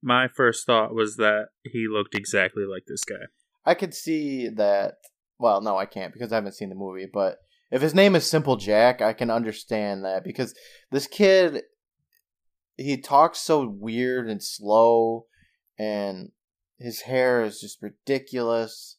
my 0.03 0.27
first 0.27 0.65
thought 0.65 0.93
was 0.93 1.15
that 1.15 1.47
he 1.63 1.87
looked 1.89 2.13
exactly 2.13 2.65
like 2.65 2.83
this 2.87 3.03
guy. 3.03 3.25
I 3.65 3.73
could 3.73 3.93
see 3.93 4.49
that. 4.49 4.95
Well, 5.39 5.61
no, 5.61 5.77
I 5.77 5.85
can't 5.85 6.13
because 6.13 6.31
I 6.31 6.35
haven't 6.35 6.53
seen 6.55 6.69
the 6.69 6.75
movie. 6.75 7.07
But 7.11 7.37
if 7.71 7.81
his 7.81 7.95
name 7.95 8.15
is 8.15 8.29
Simple 8.29 8.57
Jack, 8.57 9.01
I 9.01 9.13
can 9.13 9.31
understand 9.31 10.03
that 10.05 10.23
because 10.23 10.53
this 10.91 11.07
kid, 11.07 11.63
he 12.77 12.97
talks 13.01 13.39
so 13.39 13.67
weird 13.67 14.29
and 14.29 14.43
slow, 14.43 15.25
and 15.79 16.31
his 16.77 17.01
hair 17.01 17.43
is 17.43 17.59
just 17.61 17.81
ridiculous. 17.81 18.97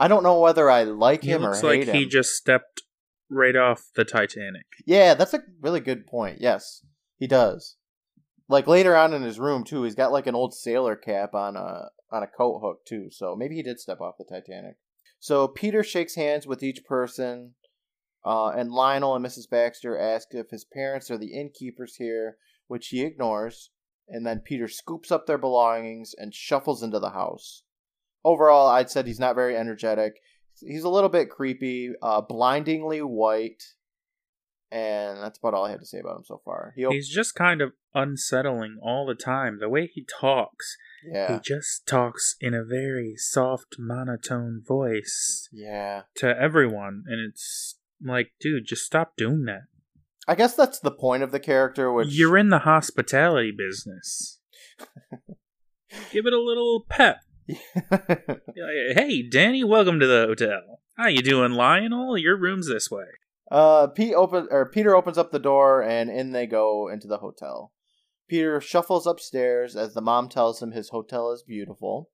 I 0.00 0.08
don't 0.08 0.24
know 0.24 0.40
whether 0.40 0.68
I 0.68 0.82
like 0.82 1.22
He 1.22 1.30
him 1.30 1.42
or 1.44 1.50
looks 1.50 1.60
hate 1.60 1.66
like 1.80 1.88
him. 1.88 1.94
he 1.94 2.06
just 2.06 2.32
stepped 2.32 2.82
right 3.30 3.54
off 3.56 3.84
the 3.94 4.04
Titanic. 4.04 4.66
Yeah, 4.84 5.14
that's 5.14 5.32
a 5.34 5.42
really 5.60 5.80
good 5.80 6.06
point. 6.06 6.38
Yes, 6.40 6.84
he 7.18 7.26
does. 7.26 7.76
Like 8.48 8.66
later 8.66 8.96
on 8.96 9.14
in 9.14 9.22
his 9.22 9.38
room 9.38 9.64
too, 9.64 9.84
he's 9.84 9.94
got 9.94 10.12
like 10.12 10.26
an 10.26 10.34
old 10.34 10.54
sailor 10.54 10.96
cap 10.96 11.34
on 11.34 11.56
a 11.56 11.90
on 12.10 12.22
a 12.22 12.26
coat 12.26 12.60
hook 12.60 12.84
too. 12.86 13.08
So 13.10 13.34
maybe 13.36 13.56
he 13.56 13.62
did 13.62 13.80
step 13.80 14.00
off 14.00 14.18
the 14.18 14.24
Titanic. 14.24 14.76
So 15.18 15.48
Peter 15.48 15.82
shakes 15.82 16.16
hands 16.16 16.46
with 16.46 16.62
each 16.62 16.84
person, 16.84 17.54
uh, 18.24 18.48
and 18.48 18.72
Lionel 18.72 19.14
and 19.14 19.24
Mrs. 19.24 19.48
Baxter 19.48 19.96
ask 19.98 20.28
if 20.32 20.50
his 20.50 20.64
parents 20.64 21.10
are 21.10 21.18
the 21.18 21.32
innkeepers 21.32 21.96
here, 21.96 22.36
which 22.66 22.88
he 22.88 23.02
ignores. 23.02 23.70
And 24.08 24.26
then 24.26 24.40
Peter 24.40 24.68
scoops 24.68 25.10
up 25.10 25.26
their 25.26 25.38
belongings 25.38 26.12
and 26.18 26.34
shuffles 26.34 26.82
into 26.82 26.98
the 26.98 27.10
house. 27.10 27.62
Overall, 28.24 28.68
I'd 28.68 28.90
said 28.90 29.06
he's 29.06 29.20
not 29.20 29.36
very 29.36 29.56
energetic. 29.56 30.14
He's 30.60 30.84
a 30.84 30.88
little 30.88 31.08
bit 31.08 31.30
creepy, 31.30 31.92
uh, 32.02 32.20
blindingly 32.20 33.00
white, 33.00 33.62
and 34.72 35.22
that's 35.22 35.38
about 35.38 35.52
all 35.52 35.66
I 35.66 35.70
have 35.70 35.80
to 35.80 35.86
say 35.86 35.98
about 35.98 36.16
him 36.16 36.24
so 36.24 36.40
far. 36.44 36.72
He, 36.74 36.86
op- 36.86 36.94
He's 36.94 37.10
just 37.10 37.34
kind 37.34 37.60
of 37.60 37.74
unsettling 37.94 38.78
all 38.82 39.04
the 39.04 39.14
time. 39.14 39.58
The 39.60 39.68
way 39.68 39.86
he 39.92 40.06
talks, 40.18 40.78
he 41.02 41.38
just 41.44 41.86
talks 41.86 42.36
in 42.40 42.54
a 42.54 42.64
very 42.64 43.14
soft, 43.16 43.76
monotone 43.78 44.62
voice 44.66 45.50
yeah. 45.52 46.02
to 46.16 46.34
everyone, 46.40 47.04
and 47.06 47.20
it's 47.20 47.76
like, 48.02 48.32
dude, 48.40 48.66
just 48.66 48.86
stop 48.86 49.12
doing 49.16 49.44
that. 49.44 49.64
I 50.26 50.36
guess 50.36 50.54
that's 50.54 50.80
the 50.80 50.90
point 50.90 51.22
of 51.22 51.32
the 51.32 51.40
character, 51.40 51.92
which 51.92 52.08
You're 52.08 52.38
in 52.38 52.48
the 52.48 52.60
hospitality 52.60 53.52
business. 53.56 54.38
Give 56.10 56.24
it 56.26 56.32
a 56.32 56.40
little 56.40 56.86
pep. 56.88 57.18
Hey, 58.94 59.22
Danny, 59.28 59.64
welcome 59.64 59.98
to 59.98 60.06
the 60.06 60.26
hotel. 60.28 60.80
How 60.96 61.08
you 61.08 61.22
doing, 61.22 61.52
Lionel? 61.52 62.16
Your 62.16 62.36
room's 62.36 62.68
this 62.68 62.90
way. 62.90 63.04
Uh, 63.52 63.86
Pete 63.88 64.14
open 64.14 64.48
or 64.50 64.64
Peter 64.70 64.96
opens 64.96 65.18
up 65.18 65.30
the 65.30 65.38
door, 65.38 65.82
and 65.82 66.08
in 66.08 66.32
they 66.32 66.46
go 66.46 66.88
into 66.88 67.06
the 67.06 67.18
hotel. 67.18 67.72
Peter 68.26 68.60
shuffles 68.62 69.06
upstairs 69.06 69.76
as 69.76 69.92
the 69.92 70.00
mom 70.00 70.28
tells 70.30 70.62
him 70.62 70.70
his 70.72 70.88
hotel 70.88 71.30
is 71.32 71.42
beautiful. 71.42 72.08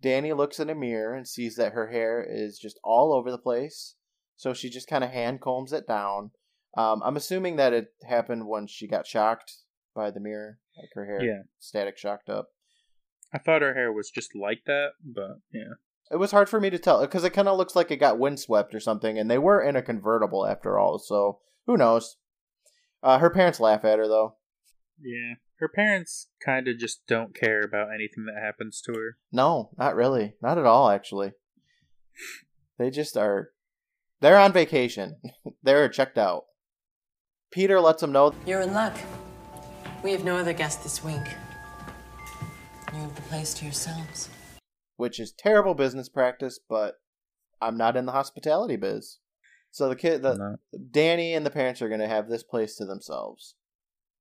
Danny 0.00 0.32
looks 0.32 0.58
in 0.58 0.70
a 0.70 0.74
mirror 0.74 1.14
and 1.14 1.28
sees 1.28 1.56
that 1.56 1.72
her 1.74 1.88
hair 1.90 2.26
is 2.26 2.58
just 2.58 2.80
all 2.82 3.12
over 3.12 3.30
the 3.30 3.36
place, 3.38 3.96
so 4.36 4.54
she 4.54 4.70
just 4.70 4.88
kind 4.88 5.04
of 5.04 5.10
hand 5.10 5.42
combs 5.42 5.74
it 5.74 5.86
down. 5.86 6.30
Um, 6.74 7.02
I'm 7.04 7.16
assuming 7.18 7.56
that 7.56 7.74
it 7.74 7.88
happened 8.08 8.46
when 8.48 8.66
she 8.66 8.88
got 8.88 9.06
shocked 9.06 9.52
by 9.94 10.10
the 10.10 10.20
mirror, 10.20 10.58
like 10.74 10.88
her 10.94 11.04
hair 11.04 11.22
Yeah. 11.22 11.42
static 11.58 11.98
shocked 11.98 12.30
up. 12.30 12.48
I 13.30 13.36
thought 13.38 13.60
her 13.60 13.74
hair 13.74 13.92
was 13.92 14.10
just 14.10 14.34
like 14.34 14.62
that, 14.64 14.92
but 15.04 15.40
yeah. 15.52 15.74
It 16.12 16.16
was 16.18 16.30
hard 16.30 16.50
for 16.50 16.60
me 16.60 16.68
to 16.68 16.78
tell 16.78 17.00
because 17.00 17.24
it 17.24 17.32
kind 17.32 17.48
of 17.48 17.56
looks 17.56 17.74
like 17.74 17.90
it 17.90 17.96
got 17.96 18.18
windswept 18.18 18.74
or 18.74 18.80
something, 18.80 19.18
and 19.18 19.30
they 19.30 19.38
were 19.38 19.62
in 19.62 19.76
a 19.76 19.82
convertible 19.82 20.46
after 20.46 20.78
all, 20.78 20.98
so 20.98 21.38
who 21.66 21.78
knows? 21.78 22.16
Uh, 23.02 23.18
her 23.18 23.30
parents 23.30 23.60
laugh 23.60 23.84
at 23.84 23.98
her 23.98 24.06
though. 24.06 24.36
Yeah. 25.00 25.34
Her 25.58 25.68
parents 25.68 26.28
kind 26.44 26.68
of 26.68 26.76
just 26.76 27.06
don't 27.06 27.34
care 27.34 27.60
about 27.60 27.94
anything 27.94 28.26
that 28.26 28.42
happens 28.42 28.80
to 28.82 28.92
her. 28.92 29.16
No, 29.30 29.70
not 29.78 29.94
really. 29.94 30.34
Not 30.42 30.58
at 30.58 30.66
all, 30.66 30.90
actually. 30.90 31.32
They 32.78 32.90
just 32.90 33.16
are. 33.16 33.50
They're 34.20 34.38
on 34.38 34.52
vacation. 34.52 35.16
They're 35.62 35.88
checked 35.88 36.18
out. 36.18 36.44
Peter 37.52 37.80
lets 37.80 38.00
them 38.00 38.12
know. 38.12 38.34
You're 38.44 38.62
in 38.62 38.74
luck. 38.74 38.96
We 40.02 40.12
have 40.12 40.24
no 40.24 40.36
other 40.36 40.52
guests 40.52 40.82
this 40.82 41.04
week. 41.04 41.14
You 42.92 42.98
have 42.98 43.14
the 43.14 43.22
place 43.22 43.54
to 43.54 43.64
yourselves. 43.64 44.28
Which 45.02 45.18
is 45.18 45.32
terrible 45.32 45.74
business 45.74 46.08
practice, 46.08 46.60
but 46.68 47.00
I'm 47.60 47.76
not 47.76 47.96
in 47.96 48.06
the 48.06 48.12
hospitality 48.12 48.76
biz. 48.76 49.18
So 49.72 49.88
the 49.88 49.96
kid, 49.96 50.22
the 50.22 50.36
No. 50.36 50.56
Danny 50.92 51.34
and 51.34 51.44
the 51.44 51.50
parents 51.50 51.82
are 51.82 51.88
going 51.88 51.98
to 51.98 52.06
have 52.06 52.28
this 52.28 52.44
place 52.44 52.76
to 52.76 52.84
themselves. 52.84 53.56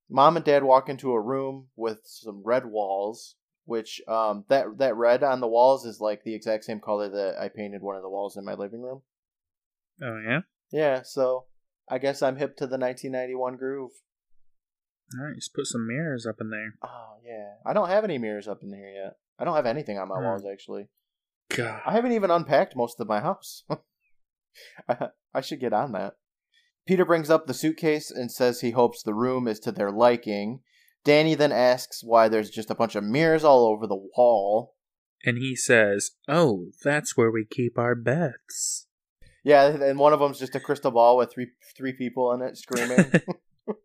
Mom 0.10 0.38
and 0.38 0.44
dad 0.44 0.64
walk 0.64 0.90
into 0.90 1.12
a 1.12 1.22
room 1.22 1.68
with 1.76 2.00
some 2.06 2.42
red 2.44 2.66
walls, 2.66 3.36
which 3.66 4.02
um 4.08 4.46
that 4.48 4.80
that 4.80 4.96
red 4.96 5.22
on 5.22 5.40
the 5.40 5.48
walls 5.48 5.86
is 5.86 6.02
like 6.02 6.24
the 6.24 6.34
exact 6.34 6.64
same 6.64 6.80
color 6.80 7.10
that 7.10 7.38
I 7.40 7.50
painted 7.50 7.84
one 7.84 7.96
of 7.96 8.02
the 8.02 8.10
walls 8.10 8.36
in 8.36 8.44
my 8.44 8.56
living 8.56 8.82
room. 8.82 9.04
Oh 10.02 10.18
yeah. 10.18 10.40
Yeah, 10.72 11.04
so 11.04 11.46
I 11.88 12.00
guess 12.00 12.24
I'm 12.24 12.38
hip 12.38 12.58
to 12.58 12.66
the 12.66 12.80
1991 12.80 13.56
groove. 13.58 13.92
All 15.20 15.26
right, 15.28 15.36
just 15.36 15.54
put 15.54 15.68
some 15.68 15.88
mirrors 15.88 16.26
up 16.26 16.42
in 16.42 16.50
there. 16.50 16.74
Oh 16.82 17.18
yeah, 17.24 17.58
I 17.68 17.74
don't 17.74 17.90
have 17.90 18.04
any 18.04 18.18
mirrors 18.18 18.48
up 18.48 18.64
in 18.64 18.74
here 18.74 18.90
yet. 18.90 19.18
I 19.42 19.44
don't 19.44 19.56
have 19.56 19.66
anything 19.66 19.98
on 19.98 20.08
my 20.08 20.20
Hmm. 20.20 20.26
walls 20.26 20.46
actually. 20.50 20.88
God. 21.50 21.82
I 21.86 21.94
haven't 21.94 22.12
even 22.12 22.30
unpacked 22.30 22.76
most 22.76 23.00
of 23.00 23.08
my 23.08 23.20
house. 23.20 23.64
I, 24.88 25.10
I 25.34 25.42
should 25.42 25.60
get 25.60 25.74
on 25.74 25.92
that. 25.94 26.14
Peter 26.88 27.06
brings 27.06 27.30
up 27.30 27.48
the 27.48 27.54
suitcase 27.54 28.12
and 28.12 28.32
says 28.32 28.62
he 28.62 28.72
hopes 28.72 29.02
the 29.02 29.14
room 29.14 29.48
is 29.48 29.60
to 29.62 29.72
their 29.72 29.92
liking. 29.92 30.62
Danny 31.04 31.36
then 31.36 31.52
asks 31.52 32.04
why 32.04 32.30
there's 32.30 32.50
just 32.52 32.70
a 32.70 32.76
bunch 32.76 32.96
of 32.96 33.04
mirrors 33.04 33.44
all 33.44 33.66
over 33.66 33.88
the 33.88 33.96
wall. 34.16 34.76
And 35.26 35.38
he 35.38 35.56
says, 35.56 36.12
"Oh, 36.28 36.68
that's 36.84 37.18
where 37.18 37.32
we 37.32 37.46
keep 37.46 37.78
our 37.78 37.96
bets." 37.96 38.88
Yeah, 39.44 39.68
and 39.68 39.98
one 39.98 40.14
of 40.14 40.20
them's 40.20 40.40
just 40.40 40.56
a 40.56 40.60
crystal 40.60 40.92
ball 40.92 41.18
with 41.18 41.32
three 41.34 41.48
three 41.76 41.94
people 41.94 42.32
in 42.34 42.42
it 42.42 42.58
screaming. 42.58 43.12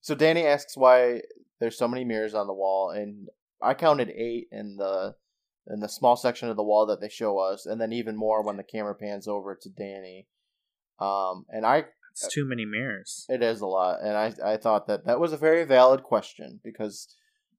so 0.00 0.14
Danny 0.14 0.46
asks 0.46 0.76
why 0.76 1.22
there's 1.60 1.78
so 1.78 1.88
many 1.88 2.04
mirrors 2.04 2.34
on 2.34 2.46
the 2.46 2.54
wall, 2.54 2.90
and 2.90 3.28
I 3.62 3.74
counted 3.74 4.08
eight 4.10 4.48
in 4.50 4.76
the 4.76 5.14
in 5.66 5.80
the 5.80 5.88
small 5.88 6.16
section 6.16 6.48
of 6.48 6.56
the 6.56 6.62
wall 6.64 6.86
that 6.86 7.00
they 7.00 7.08
show 7.08 7.38
us, 7.38 7.66
and 7.66 7.80
then 7.80 7.92
even 7.92 8.16
more 8.16 8.42
when 8.42 8.56
the 8.56 8.64
camera 8.64 8.94
pans 8.94 9.28
over 9.28 9.54
to 9.54 9.68
Danny. 9.68 10.26
Um, 10.98 11.44
and 11.50 11.64
I 11.64 11.84
It's 12.12 12.32
too 12.32 12.44
many 12.46 12.64
mirrors. 12.64 13.26
it 13.28 13.42
is 13.42 13.60
a 13.60 13.66
lot, 13.66 14.00
and 14.02 14.16
I 14.16 14.32
I 14.44 14.56
thought 14.56 14.86
that 14.88 15.04
that 15.06 15.20
was 15.20 15.32
a 15.32 15.36
very 15.36 15.64
valid 15.64 16.02
question 16.02 16.60
because 16.64 17.14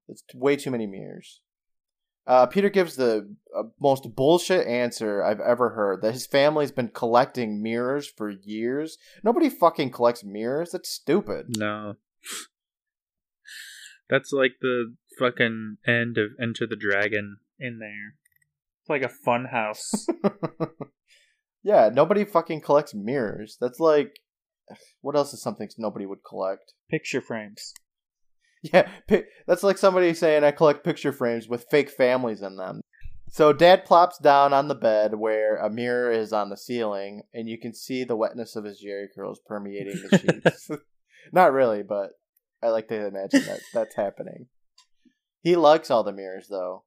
it's 0.07 0.23
way 0.33 0.55
too 0.55 0.71
many 0.71 0.87
mirrors. 0.87 1.41
Uh, 2.27 2.45
Peter 2.45 2.69
gives 2.69 2.95
the 2.97 3.33
uh, 3.55 3.63
most 3.79 4.15
bullshit 4.15 4.67
answer 4.67 5.23
I've 5.23 5.39
ever 5.39 5.71
heard 5.71 6.01
that 6.01 6.13
his 6.13 6.27
family's 6.27 6.71
been 6.71 6.89
collecting 6.89 7.63
mirrors 7.63 8.07
for 8.07 8.29
years. 8.29 8.97
Nobody 9.23 9.49
fucking 9.49 9.89
collects 9.89 10.23
mirrors. 10.23 10.69
That's 10.71 10.89
stupid. 10.89 11.57
No. 11.57 11.95
That's 14.11 14.33
like 14.33 14.57
the 14.59 14.93
fucking 15.17 15.77
end 15.87 16.17
of 16.17 16.31
Enter 16.39 16.67
the 16.67 16.75
Dragon 16.75 17.37
in 17.57 17.79
there. 17.79 18.15
It's 18.81 18.89
like 18.89 19.03
a 19.03 19.09
fun 19.09 19.45
house. 19.45 20.05
yeah, 21.63 21.89
nobody 21.91 22.25
fucking 22.25 22.59
collects 22.59 22.93
mirrors. 22.93 23.57
That's 23.61 23.79
like, 23.79 24.19
what 25.01 25.15
else 25.15 25.33
is 25.33 25.41
something 25.41 25.69
nobody 25.77 26.05
would 26.05 26.25
collect? 26.27 26.73
Picture 26.91 27.21
frames. 27.21 27.73
Yeah, 28.63 28.87
pi- 29.09 29.23
that's 29.47 29.63
like 29.63 29.79
somebody 29.79 30.13
saying 30.13 30.43
I 30.43 30.51
collect 30.51 30.83
picture 30.83 31.11
frames 31.11 31.47
with 31.47 31.65
fake 31.71 31.89
families 31.89 32.43
in 32.43 32.57
them. 32.57 32.81
So 33.27 33.53
dad 33.53 33.85
plops 33.85 34.19
down 34.19 34.53
on 34.53 34.67
the 34.67 34.75
bed 34.75 35.15
where 35.15 35.57
a 35.57 35.67
mirror 35.67 36.11
is 36.11 36.31
on 36.31 36.51
the 36.51 36.57
ceiling, 36.57 37.23
and 37.33 37.49
you 37.49 37.57
can 37.57 37.73
see 37.73 38.03
the 38.03 38.15
wetness 38.15 38.55
of 38.55 38.63
his 38.63 38.79
Jheri 38.85 39.07
curls 39.15 39.39
permeating 39.47 39.99
the 40.03 40.17
sheets. 40.43 40.69
Not 41.33 41.53
really, 41.53 41.81
but 41.81 42.11
I 42.63 42.69
like 42.69 42.87
to 42.89 43.07
imagine 43.07 43.45
that 43.45 43.61
that's 43.73 43.95
happening. 43.95 44.47
He 45.41 45.55
likes 45.55 45.89
all 45.89 46.03
the 46.03 46.13
mirrors 46.13 46.47
though. 46.49 46.83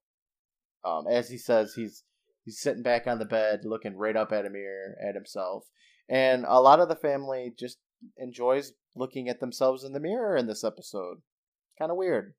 Um, 0.84 1.06
as 1.10 1.28
he 1.28 1.38
says, 1.38 1.74
he's 1.74 2.04
he's 2.44 2.60
sitting 2.60 2.82
back 2.82 3.06
on 3.06 3.18
the 3.18 3.24
bed, 3.24 3.60
looking 3.64 3.96
right 3.96 4.16
up 4.16 4.32
at 4.32 4.46
a 4.46 4.50
mirror 4.50 4.96
at 5.06 5.14
himself, 5.14 5.64
and 6.08 6.44
a 6.46 6.60
lot 6.60 6.80
of 6.80 6.88
the 6.88 6.96
family 6.96 7.52
just 7.58 7.78
enjoys 8.18 8.72
looking 8.94 9.28
at 9.28 9.40
themselves 9.40 9.82
in 9.82 9.92
the 9.92 10.00
mirror 10.00 10.36
in 10.36 10.46
this 10.46 10.62
episode. 10.62 11.18
Kind 11.78 11.90
of 11.90 11.96
weird. 11.96 12.34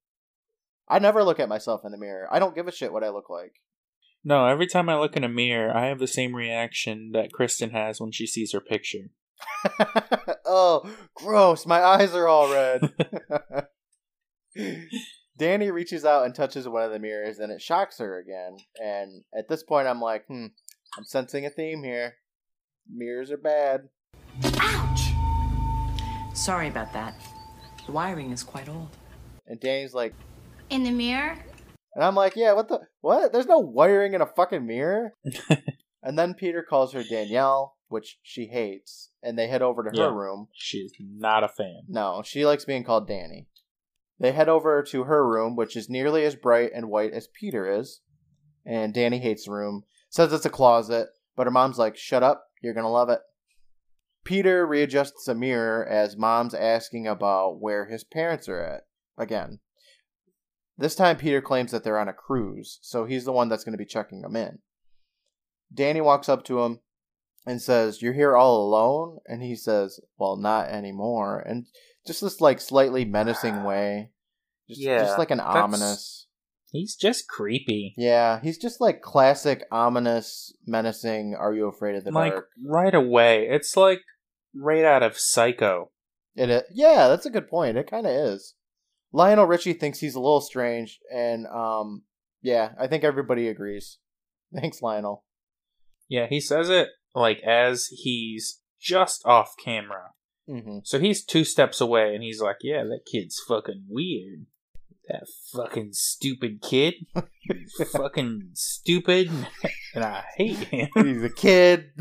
I 0.87 0.99
never 0.99 1.23
look 1.23 1.39
at 1.39 1.49
myself 1.49 1.81
in 1.83 1.91
the 1.91 1.97
mirror. 1.97 2.27
I 2.31 2.39
don't 2.39 2.55
give 2.55 2.67
a 2.67 2.71
shit 2.71 2.93
what 2.93 3.03
I 3.03 3.09
look 3.09 3.29
like. 3.29 3.53
No, 4.23 4.45
every 4.45 4.67
time 4.67 4.89
I 4.89 4.97
look 4.97 5.15
in 5.15 5.23
a 5.23 5.29
mirror, 5.29 5.75
I 5.75 5.87
have 5.87 5.99
the 5.99 6.07
same 6.07 6.35
reaction 6.35 7.11
that 7.13 7.31
Kristen 7.31 7.71
has 7.71 7.99
when 7.99 8.11
she 8.11 8.25
sees 8.25 8.53
her 8.53 8.59
picture. 8.59 9.09
oh, 10.45 10.89
gross. 11.15 11.65
My 11.65 11.81
eyes 11.83 12.13
are 12.13 12.27
all 12.27 12.51
red. 12.51 12.93
Danny 15.37 15.69
reaches 15.69 16.05
out 16.05 16.25
and 16.25 16.33
touches 16.33 16.67
one 16.67 16.83
of 16.83 16.91
the 16.91 16.99
mirrors 16.99 17.39
and 17.39 17.51
it 17.51 17.61
shocks 17.61 17.97
her 17.97 18.19
again. 18.19 18.57
And 18.81 19.23
at 19.37 19.49
this 19.49 19.63
point, 19.63 19.87
I'm 19.87 19.99
like, 19.99 20.25
hmm, 20.27 20.47
I'm 20.97 21.03
sensing 21.03 21.45
a 21.45 21.49
theme 21.49 21.83
here. 21.83 22.15
Mirrors 22.89 23.31
are 23.31 23.37
bad. 23.37 23.89
Ouch! 24.59 25.13
Sorry 26.33 26.67
about 26.67 26.93
that. 26.93 27.15
The 27.85 27.91
wiring 27.91 28.31
is 28.31 28.43
quite 28.43 28.69
old. 28.69 28.89
And 29.47 29.59
Danny's 29.59 29.93
like, 29.93 30.13
In 30.69 30.83
the 30.83 30.91
mirror? 30.91 31.37
and 31.95 32.03
I'm 32.03 32.15
like, 32.15 32.35
yeah, 32.35 32.51
what 32.53 32.67
the, 32.67 32.81
what? 33.01 33.31
There's 33.31 33.45
no 33.45 33.59
wiring 33.59 34.13
in 34.13 34.21
a 34.21 34.25
fucking 34.25 34.65
mirror. 34.65 35.13
and 36.03 36.19
then 36.19 36.33
Peter 36.33 36.61
calls 36.61 36.93
her 36.93 37.03
Danielle, 37.03 37.74
which 37.87 38.19
she 38.23 38.47
hates, 38.47 39.11
and 39.21 39.37
they 39.37 39.47
head 39.47 39.61
over 39.61 39.83
to 39.83 39.89
her 39.89 39.95
Yeah. 40.09 40.15
room. 40.15 40.47
She's 40.53 40.93
not 40.99 41.43
a 41.43 41.47
fan. 41.47 41.83
No, 41.87 42.21
she 42.23 42.45
likes 42.45 42.65
being 42.65 42.83
called 42.83 43.07
Danny. 43.07 43.47
They 44.19 44.31
head 44.31 44.49
over 44.49 44.81
to 44.83 45.03
her 45.03 45.27
room, 45.27 45.55
which 45.55 45.75
is 45.75 45.89
nearly 45.89 46.23
as 46.25 46.35
bright 46.35 46.71
and 46.73 46.89
white 46.89 47.11
as 47.13 47.27
Peter 47.27 47.69
is. 47.69 48.01
And 48.65 48.93
Danny 48.93 49.19
hates 49.19 49.45
the 49.45 49.51
room, 49.51 49.83
says 50.09 50.33
it's 50.33 50.45
a 50.45 50.49
closet, 50.49 51.09
but 51.35 51.45
her 51.47 51.51
mom's 51.51 51.77
like, 51.77 51.97
shut 51.97 52.23
up, 52.23 52.45
you're 52.61 52.73
gonna 52.73 52.89
love 52.89 53.09
it. 53.09 53.19
Peter 54.23 54.65
readjusts 54.65 55.27
a 55.27 55.35
mirror 55.35 55.85
as 55.85 56.17
mom's 56.17 56.55
asking 56.55 57.05
about 57.05 57.59
where 57.61 57.85
his 57.85 58.03
parents 58.03 58.49
are 58.49 58.59
at. 58.59 58.87
Again. 59.17 59.59
This 60.77 60.95
time, 60.95 61.15
Peter 61.17 61.41
claims 61.41 61.71
that 61.71 61.83
they're 61.83 61.99
on 61.99 62.09
a 62.09 62.13
cruise, 62.13 62.79
so 62.81 63.05
he's 63.05 63.23
the 63.23 63.31
one 63.31 63.47
that's 63.47 63.63
going 63.63 63.73
to 63.73 63.77
be 63.77 63.85
checking 63.85 64.21
them 64.21 64.35
in. 64.35 64.59
Danny 65.73 66.01
walks 66.01 66.27
up 66.27 66.43
to 66.45 66.63
him 66.63 66.79
and 67.45 67.61
says, 67.61 68.01
You're 68.01 68.13
here 68.13 68.35
all 68.35 68.65
alone? 68.67 69.19
And 69.25 69.41
he 69.41 69.55
says, 69.55 69.99
Well, 70.17 70.37
not 70.37 70.67
anymore. 70.69 71.39
And 71.39 71.65
just 72.05 72.21
this 72.21 72.41
like 72.41 72.59
slightly 72.59 73.05
menacing 73.05 73.63
way. 73.65 74.11
Just, 74.69 74.81
Yeah, 74.81 74.99
just 74.99 75.17
like 75.19 75.31
an 75.31 75.39
ominous. 75.39 76.27
He's 76.71 76.95
just 76.95 77.27
creepy. 77.29 77.93
Yeah, 77.95 78.41
he's 78.41 78.57
just 78.57 78.81
like 78.81 79.01
classic 79.01 79.63
ominous, 79.71 80.53
menacing. 80.65 81.35
Are 81.39 81.53
you 81.53 81.67
afraid 81.67 81.95
of 81.95 82.03
the 82.03 82.11
like 82.11 82.33
dark? 82.33 82.49
right 82.67 82.93
away. 82.93 83.47
It's 83.47 83.77
like 83.77 84.01
right 84.53 84.83
out 84.83 85.03
of 85.03 85.17
Psycho. 85.17 85.91
It 86.35 86.49
is. 86.49 86.63
Yeah, 86.73 87.07
that's 87.07 87.25
a 87.25 87.29
good 87.29 87.47
point. 87.47 87.77
It 87.77 87.89
kind 87.89 88.05
of 88.05 88.11
is. 88.11 88.55
Lionel 89.13 89.45
Richie 89.45 89.71
thinks 89.71 89.99
he's 89.99 90.15
a 90.15 90.19
little 90.19 90.41
strange, 90.41 90.99
and 91.13 91.47
um, 91.47 92.03
yeah, 92.41 92.71
I 92.77 92.87
think 92.87 93.05
everybody 93.05 93.47
agrees. 93.47 93.99
Thanks, 94.53 94.81
Lionel. 94.81 95.23
Yeah, 96.09 96.27
he 96.27 96.41
says 96.41 96.69
it 96.69 96.89
like 97.15 97.41
as 97.41 97.87
he's 97.87 98.61
just 98.79 99.25
off 99.25 99.55
camera. 99.63 100.11
hmm 100.47 100.79
So 100.83 100.99
he's 100.99 101.23
two 101.25 101.43
steps 101.43 101.81
away 101.81 102.13
and 102.13 102.23
he's 102.23 102.41
like, 102.41 102.57
Yeah, 102.61 102.83
that 102.83 103.01
kid's 103.11 103.41
fucking 103.47 103.85
weird. 103.89 104.45
That 105.07 105.27
fucking 105.53 105.89
stupid 105.93 106.61
kid. 106.61 106.95
He's 107.41 107.89
fucking 107.91 108.49
stupid. 108.53 109.29
And 109.93 110.03
I 110.03 110.23
hate 110.35 110.57
him. 110.57 110.89
He's 110.95 111.23
a 111.23 111.29
kid. 111.29 111.91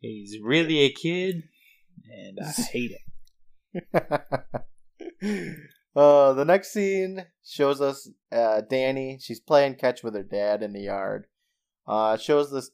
He's 0.00 0.38
really 0.42 0.80
a 0.80 0.90
kid. 0.92 1.42
And 2.10 2.38
I 2.42 2.50
hate 2.50 2.92
him. 2.92 3.90
uh, 5.94 6.32
the 6.32 6.44
next 6.46 6.72
scene 6.72 7.26
shows 7.44 7.82
us 7.82 8.10
uh, 8.32 8.62
Danny. 8.62 9.18
She's 9.20 9.40
playing 9.40 9.74
catch 9.74 10.02
with 10.02 10.14
her 10.14 10.22
dad 10.22 10.62
in 10.62 10.72
the 10.72 10.80
yard. 10.80 11.26
Uh, 11.86 12.16
shows 12.16 12.50
this 12.50 12.70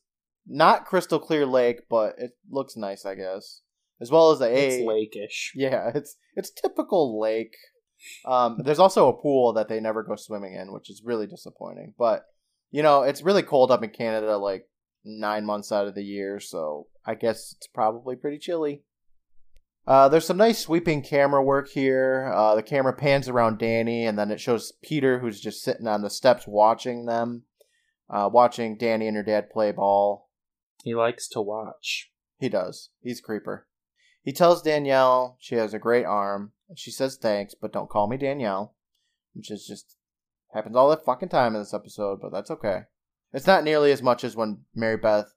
not 0.46 0.86
crystal 0.86 1.18
clear 1.18 1.46
lake, 1.46 1.82
but 1.88 2.14
it 2.18 2.32
looks 2.50 2.76
nice, 2.76 3.04
I 3.04 3.14
guess. 3.14 3.62
As 4.00 4.10
well 4.10 4.30
as 4.32 4.40
a 4.40 4.52
It's 4.52 4.76
lakeish. 4.82 5.50
yeah, 5.54 5.90
it's 5.94 6.16
it's 6.36 6.50
typical 6.50 7.18
lake. 7.20 7.56
Um, 8.26 8.60
there's 8.64 8.78
also 8.80 9.08
a 9.08 9.16
pool 9.16 9.52
that 9.54 9.68
they 9.68 9.80
never 9.80 10.02
go 10.02 10.16
swimming 10.16 10.54
in, 10.54 10.72
which 10.72 10.90
is 10.90 11.02
really 11.04 11.26
disappointing. 11.26 11.94
But 11.98 12.26
you 12.70 12.82
know, 12.82 13.02
it's 13.02 13.22
really 13.22 13.42
cold 13.42 13.70
up 13.70 13.82
in 13.84 13.90
Canada, 13.90 14.36
like 14.36 14.66
nine 15.04 15.44
months 15.44 15.70
out 15.70 15.86
of 15.86 15.94
the 15.94 16.02
year, 16.02 16.40
so 16.40 16.88
I 17.06 17.14
guess 17.14 17.54
it's 17.56 17.66
probably 17.68 18.16
pretty 18.16 18.38
chilly. 18.38 18.82
Uh, 19.86 20.08
there's 20.08 20.24
some 20.26 20.38
nice 20.38 20.58
sweeping 20.58 21.02
camera 21.02 21.42
work 21.42 21.68
here. 21.68 22.32
Uh, 22.34 22.54
the 22.54 22.62
camera 22.62 22.92
pans 22.94 23.28
around 23.28 23.58
Danny, 23.58 24.06
and 24.06 24.18
then 24.18 24.30
it 24.30 24.40
shows 24.40 24.72
Peter, 24.82 25.18
who's 25.18 25.40
just 25.40 25.62
sitting 25.62 25.86
on 25.86 26.00
the 26.02 26.08
steps 26.08 26.46
watching 26.46 27.04
them, 27.04 27.42
uh, 28.08 28.28
watching 28.32 28.78
Danny 28.78 29.06
and 29.06 29.16
her 29.16 29.22
dad 29.22 29.50
play 29.50 29.72
ball. 29.72 30.23
He 30.84 30.94
likes 30.94 31.28
to 31.28 31.40
watch. 31.40 32.12
He 32.38 32.50
does. 32.50 32.90
He's 33.00 33.20
a 33.20 33.22
creeper. 33.22 33.66
He 34.22 34.32
tells 34.32 34.60
Danielle 34.60 35.38
she 35.40 35.54
has 35.54 35.72
a 35.72 35.78
great 35.78 36.04
arm, 36.04 36.52
she 36.76 36.90
says 36.90 37.16
thanks, 37.16 37.54
but 37.54 37.72
don't 37.72 37.88
call 37.88 38.06
me 38.06 38.18
Danielle, 38.18 38.74
which 39.32 39.50
is 39.50 39.66
just 39.66 39.96
happens 40.52 40.76
all 40.76 40.90
the 40.90 40.98
fucking 40.98 41.30
time 41.30 41.54
in 41.54 41.62
this 41.62 41.72
episode, 41.72 42.20
but 42.20 42.32
that's 42.32 42.50
okay. 42.50 42.82
It's 43.32 43.46
not 43.46 43.64
nearly 43.64 43.92
as 43.92 44.02
much 44.02 44.24
as 44.24 44.36
when 44.36 44.66
Mary 44.74 44.98
Beth 44.98 45.32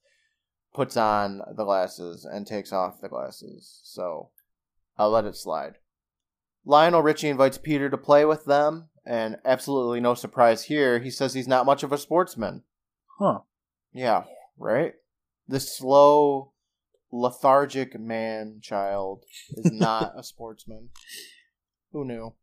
puts 0.73 0.97
on 0.97 1.41
the 1.55 1.63
glasses 1.63 2.25
and 2.25 2.45
takes 2.45 2.73
off 2.73 2.99
the 2.99 3.07
glasses, 3.07 3.79
so 3.83 4.31
I'll 4.97 5.11
let 5.11 5.23
it 5.23 5.37
slide. 5.37 5.75
Lionel 6.65 7.01
Richie 7.01 7.29
invites 7.29 7.57
Peter 7.57 7.89
to 7.89 7.97
play 7.97 8.25
with 8.25 8.43
them, 8.43 8.89
and 9.05 9.37
absolutely 9.45 10.01
no 10.01 10.13
surprise 10.13 10.63
here, 10.63 10.99
he 10.99 11.09
says 11.09 11.33
he's 11.33 11.47
not 11.47 11.65
much 11.65 11.83
of 11.83 11.93
a 11.93 11.97
sportsman. 11.97 12.63
Huh. 13.17 13.39
Yeah, 13.93 14.25
right? 14.57 14.95
The 15.47 15.59
slow, 15.59 16.51
lethargic 17.11 17.99
man 17.99 18.59
child 18.61 19.23
is 19.51 19.71
not 19.71 20.13
a 20.17 20.23
sportsman. 20.23 20.89
Who 21.93 22.03
knew? 22.05 22.33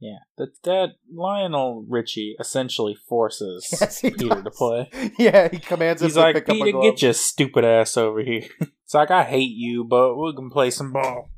Yeah. 0.00 0.18
That 0.38 0.62
that 0.64 0.88
Lionel 1.12 1.84
Richie 1.86 2.34
essentially 2.40 2.94
forces 2.94 3.68
Yes, 3.80 4.00
Peter 4.00 4.42
to 4.42 4.50
play. 4.50 4.88
Yeah, 5.18 5.48
he 5.50 5.58
commands 5.58 6.00
him 6.00 6.06
He's 6.06 6.14
to 6.14 6.20
like, 6.20 6.34
pick 6.36 6.48
up 6.48 6.56
a 6.56 6.58
Peter, 6.58 6.70
glove. 6.72 6.84
get 6.84 7.02
your 7.02 7.12
stupid 7.12 7.64
ass 7.66 7.96
over 7.98 8.20
here. 8.22 8.48
It's 8.84 8.94
like 8.94 9.10
I 9.10 9.24
hate 9.24 9.54
you, 9.54 9.84
but 9.84 10.16
we 10.16 10.34
can 10.34 10.48
play 10.50 10.70
some 10.70 10.92
ball. 10.92 11.30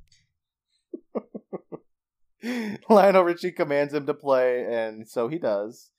Lionel 2.88 3.22
Richie 3.22 3.52
commands 3.52 3.94
him 3.94 4.06
to 4.06 4.14
play, 4.14 4.64
and 4.68 5.08
so 5.08 5.28
he 5.28 5.38
does. 5.38 5.90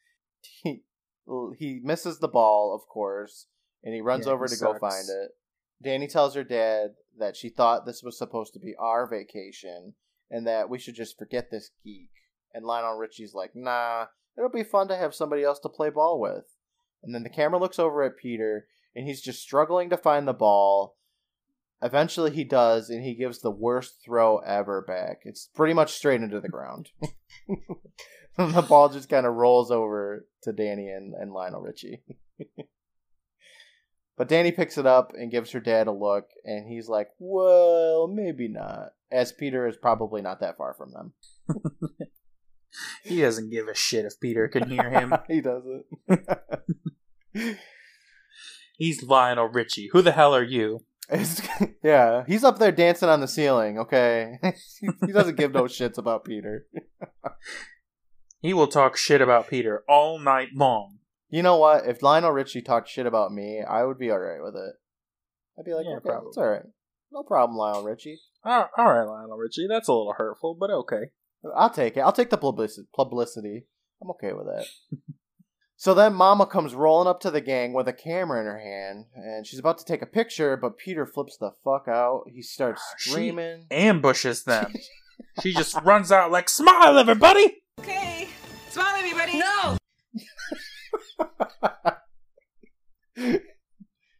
He 0.41 0.84
he 1.58 1.80
misses 1.84 2.19
the 2.19 2.28
ball, 2.28 2.73
of 2.76 2.88
course, 2.91 3.47
and 3.84 3.93
he 3.93 4.02
runs 4.02 4.26
Yeah, 4.26 4.34
over 4.34 4.48
to 4.48 4.58
go 4.58 4.78
find 4.78 5.08
it. 5.10 5.32
Danny 5.82 6.08
tells 6.08 6.36
her 6.36 6.43
dad 6.43 6.96
that 7.17 7.36
she 7.36 7.50
thought 7.50 7.86
this 7.86 8.02
was 8.04 8.17
supposed 8.17 8.54
to 8.54 8.60
be 8.60 8.76
our 8.80 9.08
vacation, 9.08 9.93
and 10.30 10.48
that 10.48 10.69
we 10.69 10.80
should 10.80 10.96
just 10.96 11.17
forget 11.17 11.52
this 11.52 11.72
geek. 11.84 12.10
And 12.54 12.65
Lionel 12.65 12.98
Richie's 12.98 13.34
like, 13.34 13.56
"Nah, 13.56 14.08
it'll 14.38 14.50
be 14.50 14.63
fun 14.63 14.88
to 14.88 14.96
have 14.96 15.13
somebody 15.13 15.43
else 15.43 15.60
to 15.60 15.69
play 15.69 15.89
ball 15.89 16.19
with." 16.19 16.56
And 17.02 17.13
then 17.13 17.24
the 17.24 17.30
camera 17.30 17.60
looks 17.60 17.80
over 17.80 18.04
at 18.04 18.17
Peter, 18.17 18.67
and 18.96 19.06
he's 19.06 19.22
just 19.22 19.41
struggling 19.41 19.89
to 19.89 19.98
find 19.98 20.28
the 20.28 20.34
ball. 20.34 20.98
Eventually, 21.82 22.32
he 22.32 22.46
does, 22.46 22.89
and 22.89 23.04
he 23.04 23.13
gives 23.13 23.39
the 23.39 23.52
worst 23.52 24.02
throw 24.04 24.38
ever 24.38 24.82
back. 24.82 25.19
It's 25.26 25.50
pretty 25.54 25.74
much 25.74 25.91
straight 25.91 26.22
into 26.22 26.39
the 26.39 26.48
ground. 26.48 26.91
and 28.38 28.54
the 28.54 28.62
ball 28.62 28.89
just 28.89 29.10
kind 29.10 29.26
of 29.26 29.34
rolls 29.36 29.69
over 29.69 30.26
to 30.43 30.54
Danny 30.54 30.88
and, 30.89 31.13
and 31.13 31.34
Lionel 31.34 31.62
Richie. 31.62 32.04
but 34.17 34.28
Danny 34.28 34.52
picks 34.52 34.78
it 34.78 34.86
up 34.86 35.13
and 35.17 35.32
gives 35.32 35.52
her 35.52 35.60
dad 35.60 35.88
a 35.88 35.91
look, 35.91 36.30
and 36.45 36.67
he's 36.67 36.88
like, 36.88 37.10
well, 37.19 38.08
maybe 38.08 38.47
not. 38.47 38.89
As 39.12 39.32
Peter 39.32 39.67
is 39.67 39.78
probably 39.78 40.21
not 40.21 40.39
that 40.39 40.58
far 40.58 40.73
from 40.73 40.91
them. 40.91 41.13
He 43.04 43.21
doesn't 43.21 43.52
give 43.52 43.67
a 43.67 43.76
shit 43.76 44.06
if 44.06 44.19
Peter 44.19 44.47
can 44.47 44.69
hear 44.69 44.89
him. 44.89 45.13
he 45.28 45.41
doesn't. 45.41 45.86
He's 48.78 49.04
Lionel 49.04 49.47
Richie. 49.47 49.89
Who 49.91 50.02
the 50.02 50.12
hell 50.12 50.36
are 50.36 50.43
you? 50.43 50.86
It's, 51.10 51.41
yeah, 51.84 52.23
he's 52.26 52.45
up 52.45 52.60
there 52.60 52.71
dancing 52.71 53.10
on 53.10 53.19
the 53.19 53.28
ceiling, 53.28 53.78
okay? 53.78 54.39
he 54.82 55.12
doesn't 55.12 55.38
give 55.38 55.52
no 55.52 55.63
shits 55.63 55.97
about 55.97 56.23
Peter. 56.23 56.65
He 58.39 58.54
will 58.54 58.67
talk 58.67 58.95
shit 58.95 59.21
about 59.21 59.49
Peter 59.49 59.84
all 59.88 60.17
night 60.17 60.49
long. 60.56 60.99
You 61.34 61.41
know 61.41 61.58
what? 61.58 61.88
If 61.88 62.04
Lionel 62.04 62.30
Richie 62.32 62.62
talked 62.62 62.88
shit 62.88 63.08
about 63.08 63.34
me, 63.34 63.63
I 63.67 63.84
would 63.86 63.98
be 63.98 64.12
alright 64.12 64.43
with 64.43 64.56
it. 64.56 64.74
I'd 65.58 65.65
be 65.65 65.74
like, 65.74 65.86
Yeah, 65.88 65.96
okay, 65.98 66.10
probably. 66.10 66.28
it's 66.28 66.38
alright. 66.38 66.62
No 67.12 67.24
problem, 67.24 67.58
Lionel 67.58 67.84
Richie. 67.84 68.19
Uh, 68.46 68.65
oh, 68.78 68.84
all 68.84 68.93
right, 68.93 69.04
Lionel 69.08 69.38
Richie. 69.38 69.65
That's 69.67 69.88
a 69.88 69.93
little 69.93 70.13
hurtful, 70.15 70.56
but 70.60 70.69
okay. 70.69 71.10
I'll 71.56 71.72
take 71.72 71.98
it. 71.98 72.02
I'll 72.02 72.12
take 72.12 72.30
the 72.30 72.38
publicity. 72.38 72.88
Publicity. 72.96 73.65
I'm 74.00 74.12
okay 74.12 74.34
with 74.34 74.46
that. 74.46 74.67
so 75.76 75.96
then 75.96 76.13
Mama 76.13 76.46
comes 76.46 76.76
rolling 76.76 77.08
up 77.08 77.19
to 77.22 77.32
the 77.32 77.41
gang 77.41 77.74
with 77.74 77.88
a 77.88 77.93
camera 77.93 78.39
in 78.39 78.46
her 78.46 78.60
hand, 78.60 79.06
and 79.15 79.48
she's 79.48 79.60
about 79.60 79.80
to 79.80 79.86
take 79.86 80.04
a 80.04 80.08
picture, 80.08 80.56
but 80.56 80.78
Peter 80.78 81.08
flips 81.08 81.38
the 81.38 81.50
fuck 81.63 81.88
out. 81.88 82.26
He 82.32 82.43
starts 82.43 82.84
ah, 82.91 82.96
She- 83.00 83.10
screaming. 83.10 83.65
Ambushes 83.72 84.43
them. 84.43 84.72
she 85.41 85.52
just 85.54 85.76
runs 85.82 86.12
out 86.12 86.32
like, 86.32 86.48
"Smile, 86.48 87.00
everybody!" 87.00 87.63
Okay. 87.80 88.28
Smile, 88.69 88.96
everybody. 88.98 89.38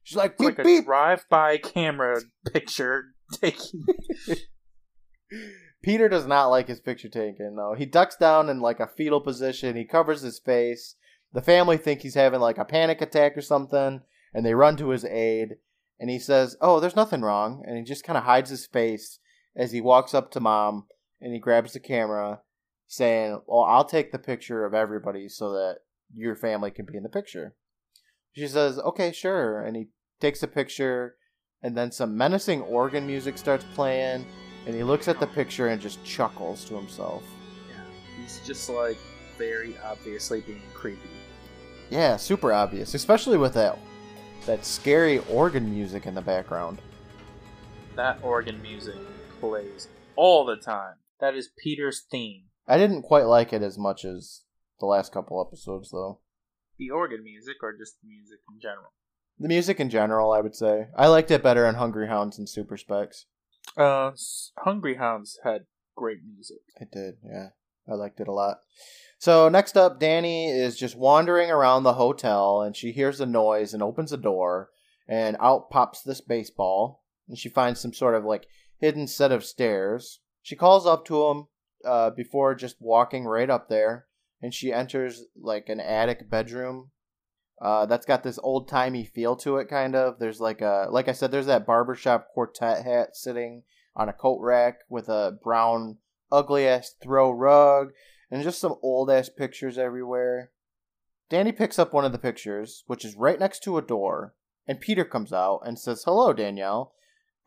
She's 0.04 0.18
like, 0.18 0.38
beep 0.38 0.46
like 0.46 0.60
a 0.60 0.64
beep. 0.64 0.86
drive-by 0.86 1.58
camera 1.58 2.22
picture 2.52 3.06
taking. 3.42 3.86
Peter 5.84 6.08
does 6.08 6.28
not 6.28 6.48
like 6.48 6.68
his 6.68 6.80
picture 6.80 7.10
taken, 7.10 7.56
though. 7.56 7.76
He 7.78 7.86
ducks 7.86 8.16
down 8.16 8.50
in 8.50 8.62
like 8.62 8.80
a 8.80 8.88
fetal 8.88 9.22
position. 9.22 9.76
He 9.76 9.86
covers 9.86 10.22
his 10.22 10.40
face. 10.40 10.96
The 11.34 11.42
family 11.42 11.78
think 11.78 12.02
he's 12.02 12.16
having 12.16 12.40
like 12.40 12.58
a 12.58 12.66
panic 12.66 13.02
attack 13.02 13.36
or 13.38 13.42
something, 13.42 14.02
and 14.34 14.46
they 14.46 14.54
run 14.54 14.78
to 14.78 14.90
his 14.90 15.04
aid. 15.06 15.56
And 16.00 16.10
he 16.10 16.20
says, 16.20 16.56
"Oh, 16.62 16.80
there's 16.80 16.96
nothing 16.96 17.22
wrong," 17.22 17.64
and 17.66 17.78
he 17.78 17.84
just 17.84 18.04
kind 18.04 18.18
of 18.18 18.24
hides 18.24 18.50
his 18.50 18.68
face 18.68 19.20
as 19.56 19.72
he 19.72 19.82
walks 19.82 20.14
up 20.14 20.32
to 20.32 20.40
mom 20.40 20.88
and 21.22 21.34
he 21.34 21.40
grabs 21.40 21.74
the 21.74 21.80
camera, 21.80 22.42
saying, 22.88 23.42
"Well, 23.48 23.64
I'll 23.64 23.86
take 23.86 24.12
the 24.12 24.20
picture 24.20 24.66
of 24.66 24.74
everybody 24.74 25.30
so 25.30 25.52
that 25.54 25.80
your 26.14 26.36
family 26.36 26.72
can 26.72 26.86
be 26.86 26.98
in 26.98 27.04
the 27.04 27.10
picture." 27.10 27.56
She 28.34 28.48
says, 28.48 28.80
"Okay, 28.80 29.12
sure," 29.12 29.64
and 29.64 29.76
he 29.76 29.90
takes 30.20 30.42
a 30.44 30.48
picture, 30.48 31.18
and 31.62 31.78
then 31.78 31.92
some 31.92 32.18
menacing 32.18 32.62
organ 32.62 33.06
music 33.06 33.38
starts 33.38 33.66
playing 33.74 34.26
and 34.66 34.76
he 34.76 34.84
looks 34.84 35.08
at 35.08 35.20
the 35.20 35.28
picture 35.28 35.68
and 35.68 35.82
just 35.82 36.04
chuckles 36.06 36.66
to 36.66 36.76
himself. 36.76 37.24
Yeah, 37.70 37.76
he's 38.18 38.40
just 38.46 38.70
like 38.70 38.98
very 39.38 39.76
obviously 39.84 40.42
being 40.42 40.62
creepy. 40.74 41.10
Yeah, 41.90 42.18
super 42.18 42.54
obvious, 42.54 42.94
especially 42.94 43.38
with 43.38 43.54
that 43.54 43.78
that 44.46 44.66
scary 44.66 45.20
organ 45.30 45.70
music 45.70 46.06
in 46.06 46.16
the 46.16 46.22
background. 46.22 46.82
That 47.96 48.20
organ 48.22 48.62
music 48.62 48.96
plays 49.40 49.88
all 50.16 50.46
the 50.46 50.58
time. 50.58 50.96
That 51.20 51.36
is 51.36 51.50
Peter's 51.58 52.04
theme. 52.12 52.46
I 52.68 52.78
didn't 52.78 53.04
quite 53.04 53.26
like 53.26 53.54
it 53.54 53.62
as 53.62 53.78
much 53.78 54.04
as 54.04 54.42
the 54.80 54.86
last 54.86 55.14
couple 55.14 55.46
episodes 55.46 55.92
though. 55.92 56.20
The 56.78 56.90
organ 56.90 57.24
music, 57.24 57.58
or 57.62 57.74
just 57.78 58.02
the 58.02 58.10
music 58.10 58.40
in 58.52 58.60
general. 58.60 58.94
The 59.40 59.48
music 59.48 59.80
in 59.80 59.90
general, 59.90 60.32
I 60.32 60.42
would 60.42 60.56
say. 60.56 60.88
I 60.98 61.08
liked 61.08 61.32
it 61.32 61.44
better 61.44 61.66
in 61.66 61.76
Hungry 61.76 62.08
Hounds 62.08 62.38
and 62.38 62.48
Super 62.48 62.78
Specs. 62.78 63.26
Uh, 63.78 64.12
Hungry 64.60 64.96
Hounds 64.96 65.40
had 65.44 65.66
great 65.96 66.20
music. 66.26 66.62
It 66.80 66.90
did, 66.92 67.16
yeah. 67.24 67.50
I 67.90 67.96
liked 67.96 68.20
it 68.20 68.28
a 68.28 68.34
lot. 68.34 68.58
So 69.18 69.50
next 69.50 69.78
up, 69.78 70.00
Danny 70.00 70.50
is 70.50 70.78
just 70.78 70.98
wandering 70.98 71.50
around 71.50 71.84
the 71.84 71.94
hotel 71.94 72.62
and 72.62 72.76
she 72.76 72.92
hears 72.92 73.20
a 73.20 73.26
noise 73.26 73.74
and 73.74 73.82
opens 73.82 74.12
a 74.12 74.18
door 74.18 74.70
and 75.08 75.38
out 75.40 75.70
pops 75.70 76.02
this 76.02 76.22
baseball 76.22 77.04
and 77.28 77.38
she 77.38 77.50
finds 77.50 77.80
some 77.80 77.94
sort 77.94 78.16
of 78.16 78.26
like 78.26 78.48
hidden 78.80 79.08
set 79.08 79.32
of 79.32 79.46
stairs. 79.46 80.20
She 80.42 80.56
calls 80.56 80.86
up 80.86 81.06
to 81.06 81.28
him 81.28 81.48
uh, 81.86 82.10
before 82.12 82.56
just 82.56 82.76
walking 82.80 83.26
right 83.26 83.50
up 83.50 83.70
there 83.70 84.08
and 84.44 84.54
she 84.54 84.74
enters 84.74 85.24
like 85.36 85.70
an 85.70 85.80
attic 85.80 86.30
bedroom 86.30 86.92
uh, 87.62 87.86
that's 87.86 88.06
got 88.06 88.24
this 88.24 88.38
old 88.44 88.68
timey 88.68 89.06
feel 89.06 89.38
to 89.38 89.56
it, 89.56 89.70
kind 89.70 89.96
of. 89.96 90.20
There's 90.20 90.42
like 90.42 90.60
a, 90.60 90.88
like 90.92 91.08
I 91.08 91.14
said, 91.14 91.32
there's 91.32 91.46
that 91.46 91.66
barbershop 91.66 92.28
quartet 92.34 92.84
hat 92.84 93.16
sitting 93.16 93.64
on 93.96 94.10
a 94.10 94.14
coat 94.14 94.40
rack 94.42 94.80
with 94.90 95.08
a 95.08 95.38
brown, 95.42 95.98
ugly 96.30 96.68
ass 96.68 96.94
throw 97.02 97.32
rug, 97.32 97.92
and 98.30 98.44
just 98.44 98.60
some 98.60 98.76
old 98.84 99.10
ass 99.10 99.30
pictures 99.30 99.78
everywhere. 99.78 100.52
Danny 101.30 101.54
picks 101.54 101.80
up 101.80 101.94
one 101.94 102.04
of 102.04 102.12
the 102.12 102.18
pictures, 102.18 102.84
which 102.88 103.06
is 103.06 103.16
right 103.16 103.40
next 103.40 103.64
to 103.64 103.78
a 103.78 103.82
door, 103.82 104.36
and 104.68 104.82
Peter 104.82 105.06
comes 105.06 105.32
out 105.32 105.62
and 105.66 105.80
says, 105.80 106.04
Hello, 106.04 106.34
Danielle. 106.34 106.94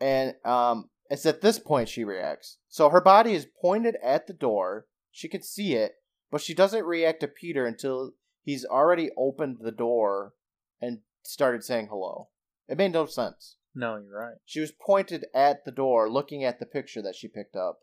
And 0.01 0.35
um, 0.47 0.89
it's 1.11 1.27
at 1.27 1.43
this 1.43 1.59
point 1.59 1.91
she 1.91 2.05
reacts. 2.05 2.57
So 2.69 2.89
her 2.89 3.03
body 3.03 3.35
is 3.35 3.47
pointed 3.61 3.97
at 4.03 4.27
the 4.27 4.33
door. 4.33 4.87
She 5.11 5.29
can 5.29 5.43
see 5.43 5.75
it, 5.75 5.97
but 6.31 6.41
she 6.41 6.55
doesn't 6.55 6.85
react 6.85 7.21
to 7.21 7.29
Peter 7.29 7.67
until 7.67 8.13
he's 8.43 8.65
already 8.65 9.11
opened 9.17 9.59
the 9.61 9.73
door 9.73 10.35
and 10.81 11.01
started 11.23 11.65
saying 11.65 11.89
hello. 11.89 12.29
It 12.69 12.79
made 12.79 12.93
no 12.93 13.07
sense. 13.07 13.57
No, 13.75 13.97
you're 13.97 14.19
right. 14.19 14.37
She 14.45 14.61
was 14.61 14.73
pointed 14.73 15.27
at 15.35 15.65
the 15.65 15.71
door, 15.71 16.11
looking 16.11 16.45
at 16.45 16.59
the 16.59 16.67
picture 16.67 17.03
that 17.03 17.15
she 17.15 17.29
picked 17.29 17.57
up. 17.57 17.81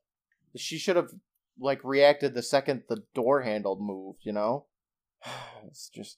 She 0.56 0.78
should 0.78 0.96
have 0.96 1.12
like 1.60 1.84
reacted 1.84 2.34
the 2.34 2.42
second 2.42 2.84
the 2.90 3.04
door 3.14 3.44
handle 3.44 3.78
moved. 3.80 4.20
You 4.24 4.34
know, 4.34 4.66
it's 5.68 5.90
just 5.90 6.18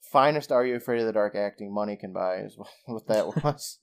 finest. 0.00 0.50
Are 0.50 0.64
you 0.64 0.76
afraid 0.76 1.00
of 1.00 1.06
the 1.06 1.12
dark 1.12 1.34
acting 1.34 1.72
money 1.72 1.96
can 1.96 2.12
buy 2.12 2.36
is 2.36 2.56
what 2.86 3.06
that 3.08 3.26
was. 3.44 3.78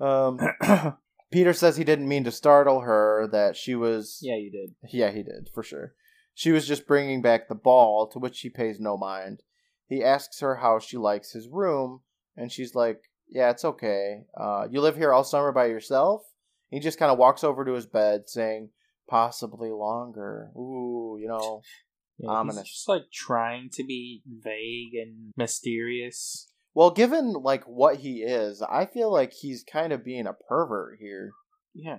Um, 0.00 0.40
Peter 1.32 1.52
says 1.52 1.76
he 1.76 1.84
didn't 1.84 2.08
mean 2.08 2.24
to 2.24 2.30
startle 2.30 2.80
her, 2.80 3.28
that 3.32 3.56
she 3.56 3.74
was. 3.74 4.18
yeah, 4.22 4.36
you 4.36 4.50
did. 4.50 4.74
Yeah, 4.92 5.10
he 5.10 5.22
did, 5.22 5.48
for 5.52 5.62
sure. 5.62 5.94
She 6.34 6.52
was 6.52 6.66
just 6.66 6.86
bringing 6.86 7.22
back 7.22 7.48
the 7.48 7.54
ball, 7.54 8.06
to 8.08 8.18
which 8.18 8.36
she 8.36 8.48
pays 8.48 8.78
no 8.78 8.96
mind. 8.96 9.42
He 9.88 10.02
asks 10.02 10.40
her 10.40 10.56
how 10.56 10.78
she 10.78 10.96
likes 10.96 11.32
his 11.32 11.48
room, 11.48 12.00
and 12.36 12.50
she's 12.50 12.74
like, 12.74 13.02
Yeah, 13.28 13.50
it's 13.50 13.64
okay. 13.64 14.24
Uh, 14.38 14.66
you 14.70 14.80
live 14.80 14.96
here 14.96 15.12
all 15.12 15.24
summer 15.24 15.52
by 15.52 15.66
yourself? 15.66 16.22
He 16.70 16.80
just 16.80 16.98
kind 16.98 17.10
of 17.12 17.18
walks 17.18 17.44
over 17.44 17.64
to 17.64 17.72
his 17.72 17.86
bed, 17.86 18.28
saying, 18.28 18.70
Possibly 19.08 19.70
longer. 19.70 20.50
Ooh, 20.56 21.18
you 21.20 21.28
know. 21.28 21.62
Yeah, 22.18 22.28
Ominous. 22.28 22.62
He's 22.64 22.72
just 22.72 22.88
like 22.88 23.10
trying 23.12 23.70
to 23.72 23.82
be 23.82 24.22
vague 24.28 24.94
and 24.94 25.32
mysterious. 25.36 26.51
Well, 26.74 26.90
given 26.90 27.34
like 27.34 27.64
what 27.64 27.96
he 27.96 28.22
is, 28.22 28.62
I 28.62 28.86
feel 28.86 29.12
like 29.12 29.32
he's 29.32 29.64
kind 29.64 29.92
of 29.92 30.04
being 30.04 30.26
a 30.26 30.32
pervert 30.32 30.98
here. 30.98 31.32
Yeah, 31.74 31.98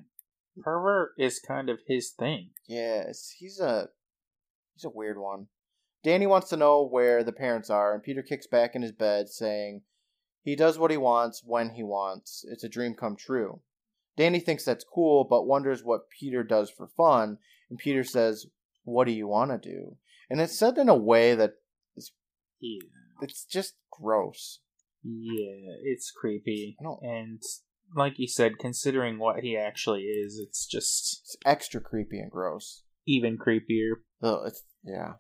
pervert 0.62 1.12
is 1.18 1.40
kind 1.40 1.70
of 1.70 1.80
his 1.88 2.12
thing. 2.12 2.50
Yes, 2.68 3.36
he's 3.38 3.60
a 3.60 3.90
he's 4.74 4.86
a 4.86 4.90
weird 4.90 5.20
one. 5.20 5.48
Danny 6.04 6.28
wants 6.28 6.50
to 6.50 6.58
know 6.58 6.86
where 6.86 7.24
the 7.24 7.32
parents 7.32 7.70
are, 7.70 7.94
and 7.94 8.04
Peter 8.04 8.24
kicks 8.24 8.48
back 8.48 8.76
in 8.76 8.82
his 8.82 8.92
bed, 8.92 9.30
saying 9.30 9.84
he 10.42 10.56
does 10.56 10.78
what 10.78 10.92
he 10.92 10.98
wants 10.98 11.44
when 11.46 11.72
he 11.72 11.84
wants. 11.84 12.44
It's 12.50 12.64
a 12.64 12.70
dream 12.70 12.96
come 12.96 13.16
true. 13.16 13.62
Danny 14.18 14.40
thinks 14.40 14.66
that's 14.66 14.84
cool, 14.84 15.24
but 15.24 15.48
wonders 15.48 15.84
what 15.84 16.10
Peter 16.10 16.44
does 16.44 16.70
for 16.70 16.88
fun, 16.88 17.38
and 17.70 17.78
Peter 17.80 18.04
says, 18.04 18.48
"What 18.84 19.06
do 19.06 19.12
you 19.12 19.28
want 19.28 19.52
to 19.52 19.70
do?" 19.70 19.98
And 20.30 20.42
it's 20.42 20.58
said 20.58 20.80
in 20.80 20.90
a 20.90 20.96
way 20.96 21.36
that 21.36 21.54
Yeah, 22.60 22.80
it's 23.22 23.46
just 23.46 23.76
gross. 23.92 24.60
Yeah, 25.04 25.74
it's 25.84 26.12
creepy. 26.12 26.78
And 27.02 27.42
like 27.96 28.14
you 28.18 28.28
said, 28.28 28.58
considering 28.60 29.20
what 29.20 29.42
he 29.44 29.56
actually 29.58 30.04
is, 30.04 30.40
it's 30.40 30.66
just 30.66 31.22
It's 31.26 31.38
extra 31.46 31.82
creepy 31.82 32.20
and 32.20 32.32
gross. 32.32 32.84
even 33.06 33.38
creepier. 33.38 33.96
Ugh, 34.22 34.44
it's 34.48 34.64
yeah. 34.84 35.14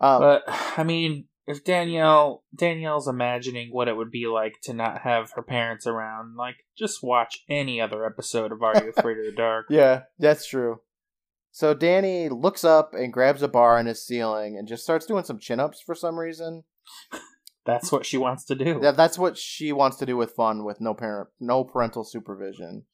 Um, 0.00 0.20
But 0.20 0.42
I 0.48 0.82
mean, 0.84 1.26
if 1.46 1.62
Danielle 1.62 2.42
Danielle's 2.56 3.06
imagining 3.06 3.68
what 3.70 3.86
it 3.88 3.96
would 3.96 4.10
be 4.10 4.26
like 4.26 4.54
to 4.62 4.72
not 4.72 5.02
have 5.02 5.32
her 5.36 5.42
parents 5.42 5.86
around, 5.86 6.36
like 6.36 6.56
just 6.76 7.02
watch 7.02 7.44
any 7.48 7.80
other 7.80 8.04
episode 8.06 8.50
of 8.50 8.62
Are 8.62 8.82
You 8.82 8.90
Afraid 8.96 9.18
of 9.18 9.26
the 9.26 9.32
Dark? 9.32 9.66
Yeah, 9.70 10.02
that's 10.18 10.46
true. 10.46 10.80
So 11.52 11.72
Danny 11.74 12.28
looks 12.30 12.64
up 12.64 12.94
and 12.94 13.12
grabs 13.12 13.42
a 13.42 13.46
bar 13.48 13.78
on 13.78 13.86
his 13.86 14.04
ceiling 14.04 14.56
and 14.58 14.66
just 14.66 14.82
starts 14.82 15.06
doing 15.06 15.22
some 15.24 15.38
chin 15.38 15.60
ups 15.60 15.80
for 15.80 15.94
some 15.94 16.18
reason. 16.18 16.64
That's 17.64 17.90
what 17.90 18.04
she 18.04 18.18
wants 18.18 18.44
to 18.46 18.54
do. 18.54 18.80
Yeah, 18.82 18.90
that's 18.92 19.18
what 19.18 19.38
she 19.38 19.72
wants 19.72 19.96
to 19.98 20.06
do 20.06 20.16
with 20.16 20.32
fun 20.32 20.64
with 20.64 20.80
no 20.80 20.94
parent 20.94 21.28
no 21.40 21.64
parental 21.64 22.04
supervision. 22.04 22.84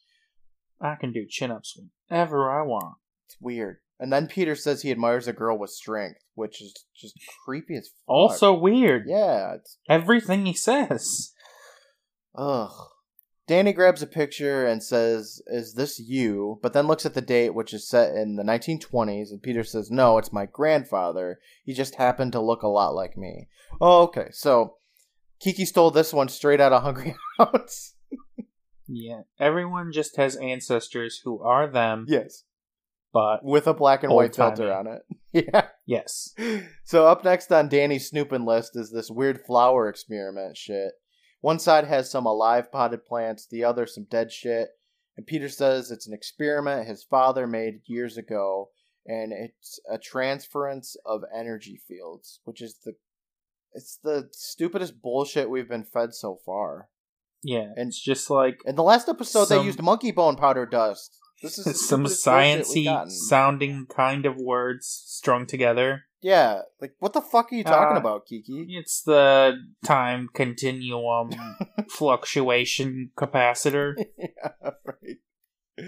I 0.81 0.95
can 0.95 1.13
do 1.13 1.27
chin 1.29 1.51
ups 1.51 1.77
whenever 2.09 2.51
I 2.51 2.63
want. 2.63 2.97
It's 3.27 3.37
weird. 3.41 3.79
And 3.99 4.11
then 4.13 4.29
Peter 4.29 4.55
says 4.55 4.81
he 4.81 4.91
admires 4.91 5.29
a 5.29 5.33
girl 5.35 5.59
with 5.59 5.71
strength, 5.71 6.21
which 6.35 6.63
is 6.63 6.73
just 6.97 7.15
creepy 7.45 7.77
as 7.77 7.89
fuck. 7.89 8.05
Also 8.07 8.55
weird. 8.55 9.05
yeah, 9.07 9.55
it's 9.57 9.77
Everything 9.89 10.47
he 10.47 10.55
says. 10.55 11.33
ugh. 12.35 12.71
Danny 13.51 13.73
grabs 13.73 14.01
a 14.01 14.07
picture 14.07 14.65
and 14.65 14.81
says, 14.81 15.43
"Is 15.49 15.75
this 15.75 15.99
you?" 15.99 16.61
But 16.63 16.73
then 16.73 16.87
looks 16.87 17.05
at 17.05 17.15
the 17.15 17.21
date, 17.21 17.53
which 17.53 17.75
is 17.75 17.89
set 17.89 18.15
in 18.15 18.37
the 18.37 18.45
1920s, 18.45 19.33
and 19.33 19.43
Peter 19.43 19.65
says, 19.65 19.91
"No, 19.91 20.19
it's 20.19 20.33
my 20.33 20.47
grandfather. 20.47 21.41
He 21.65 21.75
just 21.75 21.97
happened 21.97 22.31
to 22.31 22.41
look 22.41 22.63
a 22.63 22.69
lot 22.69 22.95
like 22.95 23.17
me." 23.17 23.49
Oh, 23.81 24.03
okay. 24.03 24.29
So 24.31 24.77
Kiki 25.41 25.65
stole 25.65 25.91
this 25.91 26.13
one 26.13 26.29
straight 26.29 26.61
out 26.61 26.73
of 26.73 26.85
Hungry 26.85 27.17
House. 27.39 27.95
Yeah. 28.87 29.23
Everyone 29.41 29.91
just 29.91 30.17
has 30.17 30.37
ancestors 30.37 31.21
who 31.25 31.43
are 31.43 31.67
them, 31.67 32.05
yes, 32.07 32.45
but 33.13 33.45
with 33.45 33.67
a 33.67 33.75
black 33.75 34.05
and 34.05 34.13
white 34.13 34.37
filter 34.37 34.73
on 34.73 34.87
it. 34.87 35.03
Yeah. 35.33 35.69
yes. 35.87 36.35
So 36.83 37.07
up 37.07 37.25
next 37.25 37.53
on 37.53 37.69
Danny's 37.69 38.09
snooping 38.09 38.45
list 38.45 38.73
is 38.75 38.91
this 38.91 39.11
weird 39.11 39.45
flower 39.45 39.89
experiment 39.89 40.57
shit. 40.57 40.93
One 41.41 41.59
side 41.59 41.85
has 41.85 42.11
some 42.11 42.27
alive 42.27 42.71
potted 42.71 43.07
plants, 43.07 43.47
the 43.47 43.65
other 43.65 43.87
some 43.87 44.05
dead 44.05 44.31
shit. 44.33 44.71
And 45.17 45.27
Peter 45.27 45.49
says 45.49 45.91
it's 45.91 46.07
an 46.07 46.15
experiment 46.15 46.87
his 46.89 47.03
father 47.03 47.47
made 47.47 47.81
years 47.87 48.17
ago, 48.17 48.71
and 49.07 49.33
it's 49.33 49.81
a 49.91 49.99
transference 49.99 50.97
of 51.05 51.23
energy 51.35 51.81
fields, 51.89 52.41
which 52.45 52.63
is 52.63 52.77
the 52.85 52.95
it's 53.73 53.99
the 54.03 54.29
stupidest 54.33 55.01
bullshit 55.01 55.49
we've 55.49 55.69
been 55.69 55.85
fed 55.85 56.13
so 56.15 56.39
far. 56.45 56.89
Yeah. 57.43 57.73
And- 57.77 57.89
it's 57.89 58.01
just 58.01 58.31
like 58.31 58.61
In 58.67 58.77
the 58.77 58.83
last 58.83 59.09
episode, 59.09 59.47
they 59.47 59.63
used 59.63 59.83
monkey 59.83 60.11
bone 60.11 60.37
powder 60.37 60.67
dust. 60.67 61.19
This 61.43 61.59
is 61.59 61.89
some 61.89 62.07
stupidest 62.07 62.25
bullshit 62.25 62.77
we've 62.77 62.87
sciency 62.87 63.11
sounding 63.11 63.87
kind 63.87 64.27
of 64.27 64.37
words 64.37 64.87
strung 65.07 65.47
together. 65.47 66.05
Yeah, 66.21 66.63
like 66.83 66.93
what 66.99 67.15
the 67.15 67.23
fuck 67.23 67.51
are 67.51 67.55
you 67.55 67.65
talking 67.65 67.97
Uh, 67.97 68.01
about, 68.01 68.27
Kiki? 68.27 68.67
It's 68.69 69.01
the 69.03 69.55
time 69.85 70.29
continuum 70.35 71.31
fluctuation 71.89 73.11
capacitor. 73.17 73.95
yeah, 74.19 74.71
right. 74.85 75.87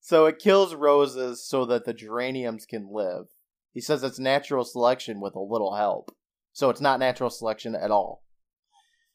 So 0.00 0.26
it 0.26 0.38
kills 0.38 0.74
roses 0.74 1.44
so 1.44 1.64
that 1.66 1.84
the 1.84 1.94
geraniums 1.94 2.64
can 2.64 2.88
live. 2.92 3.26
He 3.72 3.80
says 3.80 4.04
it's 4.04 4.20
natural 4.20 4.64
selection 4.64 5.20
with 5.20 5.34
a 5.34 5.40
little 5.40 5.74
help. 5.74 6.14
So 6.52 6.70
it's 6.70 6.80
not 6.80 7.00
natural 7.00 7.30
selection 7.30 7.74
at 7.74 7.90
all. 7.90 8.22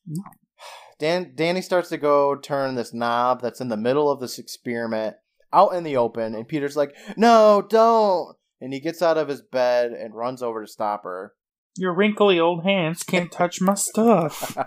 No. 0.05 0.23
Dan 0.99 1.33
Danny 1.35 1.61
starts 1.61 1.89
to 1.89 1.97
go 1.97 2.35
turn 2.35 2.75
this 2.75 2.93
knob 2.93 3.41
that's 3.41 3.61
in 3.61 3.69
the 3.69 3.77
middle 3.77 4.09
of 4.11 4.19
this 4.19 4.39
experiment 4.39 5.15
out 5.53 5.73
in 5.73 5.83
the 5.83 5.97
open, 5.97 6.35
and 6.35 6.47
Peter's 6.47 6.77
like, 6.77 6.95
"No, 7.15 7.65
don't!" 7.67 8.37
And 8.59 8.73
he 8.73 8.79
gets 8.79 9.01
out 9.01 9.17
of 9.17 9.27
his 9.27 9.41
bed 9.41 9.91
and 9.91 10.15
runs 10.15 10.41
over 10.41 10.61
to 10.61 10.71
stop 10.71 11.03
her. 11.03 11.33
Your 11.75 11.93
wrinkly 11.93 12.39
old 12.39 12.63
hands 12.63 13.03
can't 13.03 13.31
touch 13.31 13.61
my 13.61 13.75
stuff. 13.75 14.57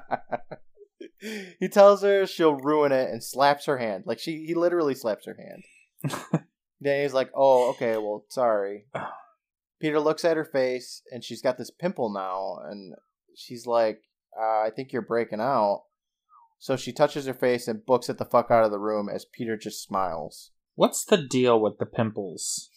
he 1.19 1.69
tells 1.69 2.03
her 2.03 2.27
she'll 2.27 2.55
ruin 2.55 2.93
it 2.93 3.11
and 3.11 3.23
slaps 3.23 3.67
her 3.67 3.79
hand. 3.79 4.05
Like 4.07 4.19
she, 4.19 4.45
he 4.47 4.55
literally 4.55 4.95
slaps 4.95 5.27
her 5.27 5.37
hand. 5.37 6.45
Danny's 6.83 7.13
like, 7.13 7.31
"Oh, 7.35 7.71
okay, 7.71 7.97
well, 7.97 8.25
sorry." 8.29 8.87
Peter 9.81 9.99
looks 9.99 10.25
at 10.25 10.37
her 10.37 10.45
face, 10.45 11.03
and 11.11 11.25
she's 11.25 11.43
got 11.43 11.57
this 11.57 11.71
pimple 11.71 12.13
now, 12.13 12.59
and 12.69 12.95
she's 13.35 13.67
like, 13.67 14.03
uh, 14.39 14.61
"I 14.61 14.71
think 14.75 14.93
you're 14.93 15.03
breaking 15.03 15.41
out." 15.41 15.85
So 16.59 16.77
she 16.77 16.93
touches 16.93 17.27
her 17.27 17.35
face 17.35 17.67
and 17.69 17.85
books 17.85 18.11
it 18.11 18.19
the 18.19 18.25
fuck 18.27 18.51
out 18.51 18.65
of 18.65 18.71
the 18.71 18.79
room 18.79 19.09
as 19.09 19.25
Peter 19.25 19.57
just 19.57 19.83
smiles. 19.83 20.53
What's 20.75 21.05
the 21.05 21.19
deal 21.19 21.61
with 21.61 21.79
the 21.79 21.87
pimples? 21.87 22.71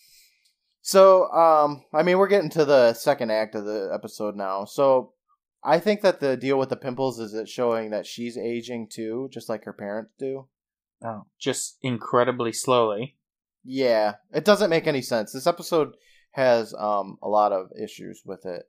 So, 0.82 1.32
um, 1.32 1.84
I 1.94 2.04
mean, 2.04 2.18
we're 2.18 2.28
getting 2.28 2.50
to 2.52 2.66
the 2.66 2.94
second 2.94 3.32
act 3.32 3.56
of 3.56 3.66
the 3.66 3.90
episode 3.94 4.36
now. 4.36 4.66
So, 4.66 5.14
I 5.64 5.80
think 5.80 6.02
that 6.02 6.20
the 6.20 6.36
deal 6.36 6.60
with 6.60 6.70
the 6.70 6.76
pimples 6.76 7.20
is 7.20 7.34
it 7.34 7.48
showing 7.48 7.92
that 7.92 8.06
she's 8.06 8.38
aging 8.38 8.90
too, 8.92 9.30
just 9.32 9.48
like 9.48 9.64
her 9.64 9.74
parents 9.74 10.12
do. 10.20 10.48
Oh, 11.04 11.26
just 11.40 11.78
incredibly 11.82 12.52
slowly. 12.52 13.16
Yeah, 13.64 14.16
it 14.34 14.44
doesn't 14.44 14.70
make 14.70 14.88
any 14.88 15.02
sense. 15.02 15.32
This 15.32 15.48
episode 15.48 15.96
has 16.32 16.74
um 16.74 17.18
a 17.22 17.30
lot 17.30 17.52
of 17.52 17.68
issues 17.82 18.24
with 18.26 18.46
it 18.46 18.64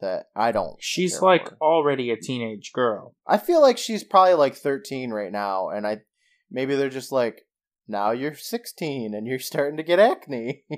that 0.00 0.26
I 0.34 0.52
don't. 0.52 0.76
She's 0.80 1.20
like 1.20 1.50
for. 1.50 1.56
already 1.60 2.10
a 2.10 2.16
teenage 2.16 2.72
girl. 2.72 3.14
I 3.26 3.38
feel 3.38 3.60
like 3.60 3.78
she's 3.78 4.04
probably 4.04 4.34
like 4.34 4.54
13 4.54 5.10
right 5.10 5.32
now, 5.32 5.68
and 5.68 5.86
I 5.86 6.02
maybe 6.50 6.76
they're 6.76 6.88
just 6.88 7.12
like, 7.12 7.46
now 7.88 8.10
you're 8.12 8.34
16 8.34 9.14
and 9.14 9.26
you're 9.26 9.38
starting 9.38 9.76
to 9.78 9.82
get 9.82 9.98
acne. 9.98 10.64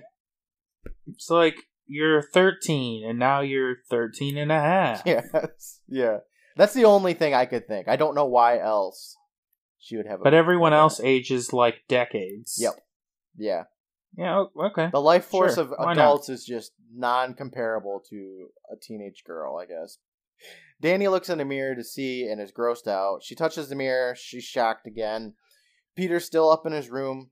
It's 1.07 1.29
like 1.29 1.57
you're 1.87 2.23
13 2.23 3.05
and 3.07 3.18
now 3.18 3.40
you're 3.40 3.77
13 3.90 4.38
and 4.38 4.51
a 4.53 4.61
half. 4.61 5.03
yes, 5.05 5.81
yeah. 5.88 6.19
That's 6.56 6.73
the 6.75 6.85
only 6.85 7.15
thing 7.15 7.35
I 7.35 7.46
could 7.46 7.67
think. 7.67 7.88
I 7.88 7.96
don't 7.96 8.15
know 8.15 8.27
why 8.27 8.58
else 8.58 9.17
she 9.79 9.96
would 9.96 10.06
have. 10.06 10.21
A 10.21 10.25
But 10.25 10.35
everyone 10.35 10.73
else 10.73 10.98
that. 10.98 11.06
ages 11.06 11.52
like 11.52 11.83
decades. 11.88 12.56
Yep. 12.58 12.75
Yeah, 13.37 13.65
Yeah, 14.17 14.44
okay. 14.56 14.88
the 14.92 15.00
life 15.00 15.25
force 15.27 15.54
Sure, 15.56 15.65
of 15.65 15.71
why 15.77 15.87
not? 15.94 15.98
adults 15.98 16.29
is 16.29 16.44
just 16.44 16.73
non-comparable 16.94 18.02
to 18.11 18.48
a 18.73 18.77
teenage 18.81 19.23
girl, 19.27 19.56
I 19.56 19.67
guess. 19.67 19.98
Danny 20.81 21.08
looks 21.08 21.29
in 21.29 21.38
the 21.38 21.44
mirror 21.44 21.75
to 21.75 21.85
see 21.85 22.27
and 22.27 22.40
is 22.40 22.52
grossed 22.52 22.88
out. 22.88 23.23
She 23.23 23.35
touches 23.35 23.69
the 23.69 23.77
mirror. 23.77 24.15
She's 24.17 24.44
shocked 24.44 24.87
again. 24.87 25.35
Peter's 25.97 26.25
still 26.25 26.51
up 26.51 26.67
in 26.67 26.73
his 26.73 26.91
room. 26.91 27.31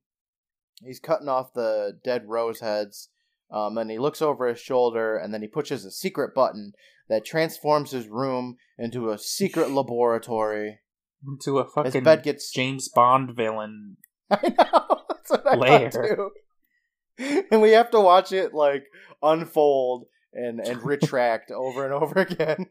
He's 0.83 1.01
cutting 1.01 1.29
off 1.29 1.53
the 1.55 1.99
dead 2.05 2.29
rose 2.29 2.61
heads. 2.61 3.09
Um, 3.51 3.79
and 3.79 3.91
he 3.91 3.99
looks 3.99 4.21
over 4.21 4.47
his 4.47 4.61
shoulder, 4.61 5.17
and 5.17 5.33
then 5.33 5.41
he 5.41 5.49
pushes 5.49 5.85
a 5.85 5.91
secret 5.91 6.35
button 6.35 6.73
that 7.09 7.25
transforms 7.25 7.93
his 7.93 8.07
room 8.07 8.57
into 8.79 9.11
a 9.11 9.19
secret 9.19 9.71
laboratory. 9.73 10.81
Into 11.27 11.59
a 11.59 11.65
His 11.65 11.73
fucking 11.73 12.05
bed 12.05 12.23
gets 12.23 12.53
James 12.53 12.89
Bond 12.89 13.35
villain. 13.35 13.97
I 14.31 14.49
know. 14.57 15.01
That's 15.09 15.31
what 15.31 15.47
I 15.47 15.55
Lair. 15.57 15.91
thought 15.91 16.07
too. 16.09 16.31
And 17.51 17.61
we 17.61 17.71
have 17.73 17.91
to 17.91 18.01
watch 18.01 18.31
it 18.31 18.55
like 18.55 18.85
unfold 19.25 20.05
and 20.33 20.61
and 20.61 20.81
retract 20.85 21.51
over 21.51 21.85
and 21.85 21.93
over 21.93 22.21
again. 22.21 22.67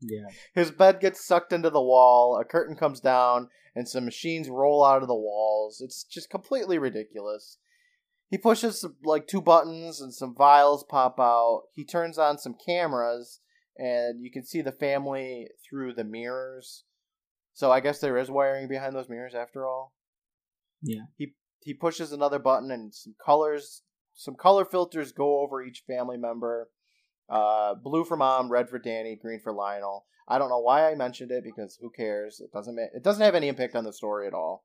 Yeah. 0.00 0.28
His 0.54 0.70
bed 0.70 1.00
gets 1.00 1.26
sucked 1.26 1.52
into 1.52 1.70
the 1.70 1.82
wall, 1.82 2.38
a 2.40 2.44
curtain 2.44 2.76
comes 2.76 3.00
down, 3.00 3.48
and 3.74 3.88
some 3.88 4.04
machines 4.04 4.48
roll 4.48 4.84
out 4.84 5.02
of 5.02 5.08
the 5.08 5.14
walls. 5.14 5.80
It's 5.80 6.04
just 6.04 6.30
completely 6.30 6.78
ridiculous. 6.78 7.58
He 8.30 8.38
pushes 8.38 8.84
like 9.04 9.26
two 9.26 9.40
buttons 9.40 10.00
and 10.00 10.12
some 10.12 10.34
vials 10.34 10.84
pop 10.84 11.18
out. 11.18 11.62
He 11.74 11.84
turns 11.84 12.18
on 12.18 12.38
some 12.38 12.54
cameras 12.64 13.40
and 13.76 14.22
you 14.22 14.30
can 14.30 14.44
see 14.44 14.60
the 14.60 14.72
family 14.72 15.48
through 15.68 15.94
the 15.94 16.04
mirrors. 16.04 16.84
So 17.54 17.72
I 17.72 17.80
guess 17.80 18.00
there 18.00 18.18
is 18.18 18.30
wiring 18.30 18.68
behind 18.68 18.94
those 18.94 19.08
mirrors 19.08 19.34
after 19.34 19.66
all. 19.66 19.94
Yeah. 20.82 21.04
He 21.16 21.34
he 21.60 21.74
pushes 21.74 22.12
another 22.12 22.38
button 22.38 22.70
and 22.70 22.94
some 22.94 23.14
colors 23.24 23.82
some 24.14 24.34
color 24.34 24.64
filters 24.64 25.12
go 25.12 25.40
over 25.40 25.62
each 25.62 25.84
family 25.86 26.16
member. 26.16 26.68
Uh, 27.28 27.74
blue 27.74 28.04
for 28.04 28.16
mom, 28.16 28.50
red 28.50 28.68
for 28.68 28.78
Danny, 28.78 29.16
green 29.16 29.40
for 29.40 29.52
Lionel. 29.52 30.06
I 30.26 30.38
don't 30.38 30.50
know 30.50 30.60
why 30.60 30.90
I 30.90 30.94
mentioned 30.94 31.30
it 31.30 31.44
because 31.44 31.78
who 31.80 31.90
cares? 31.90 32.40
It 32.40 32.52
doesn't 32.52 32.74
ma- 32.74 32.94
it 32.94 33.02
doesn't 33.02 33.22
have 33.22 33.34
any 33.34 33.48
impact 33.48 33.74
on 33.74 33.84
the 33.84 33.92
story 33.92 34.26
at 34.26 34.34
all. 34.34 34.64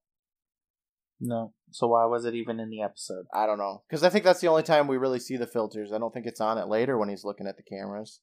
No. 1.20 1.53
So 1.72 1.88
why 1.88 2.05
was 2.05 2.26
it 2.26 2.36
even 2.36 2.59
in 2.59 2.70
the 2.70 2.82
episode? 2.82 3.26
I 3.34 3.45
don't 3.45 3.57
know 3.57 3.84
because 3.88 4.03
I 4.03 4.09
think 4.09 4.26
that's 4.26 4.41
the 4.41 4.47
only 4.47 4.64
time 4.64 4.88
we 4.88 4.97
really 4.97 5.20
see 5.20 5.38
the 5.38 5.47
filters. 5.47 5.91
I 5.93 5.99
don't 5.99 6.14
think 6.14 6.26
it's 6.26 6.41
on 6.41 6.57
it 6.57 6.68
later 6.68 6.97
when 6.97 7.09
he's 7.09 7.24
looking 7.24 7.47
at 7.47 7.55
the 7.57 7.64
cameras. 7.64 8.20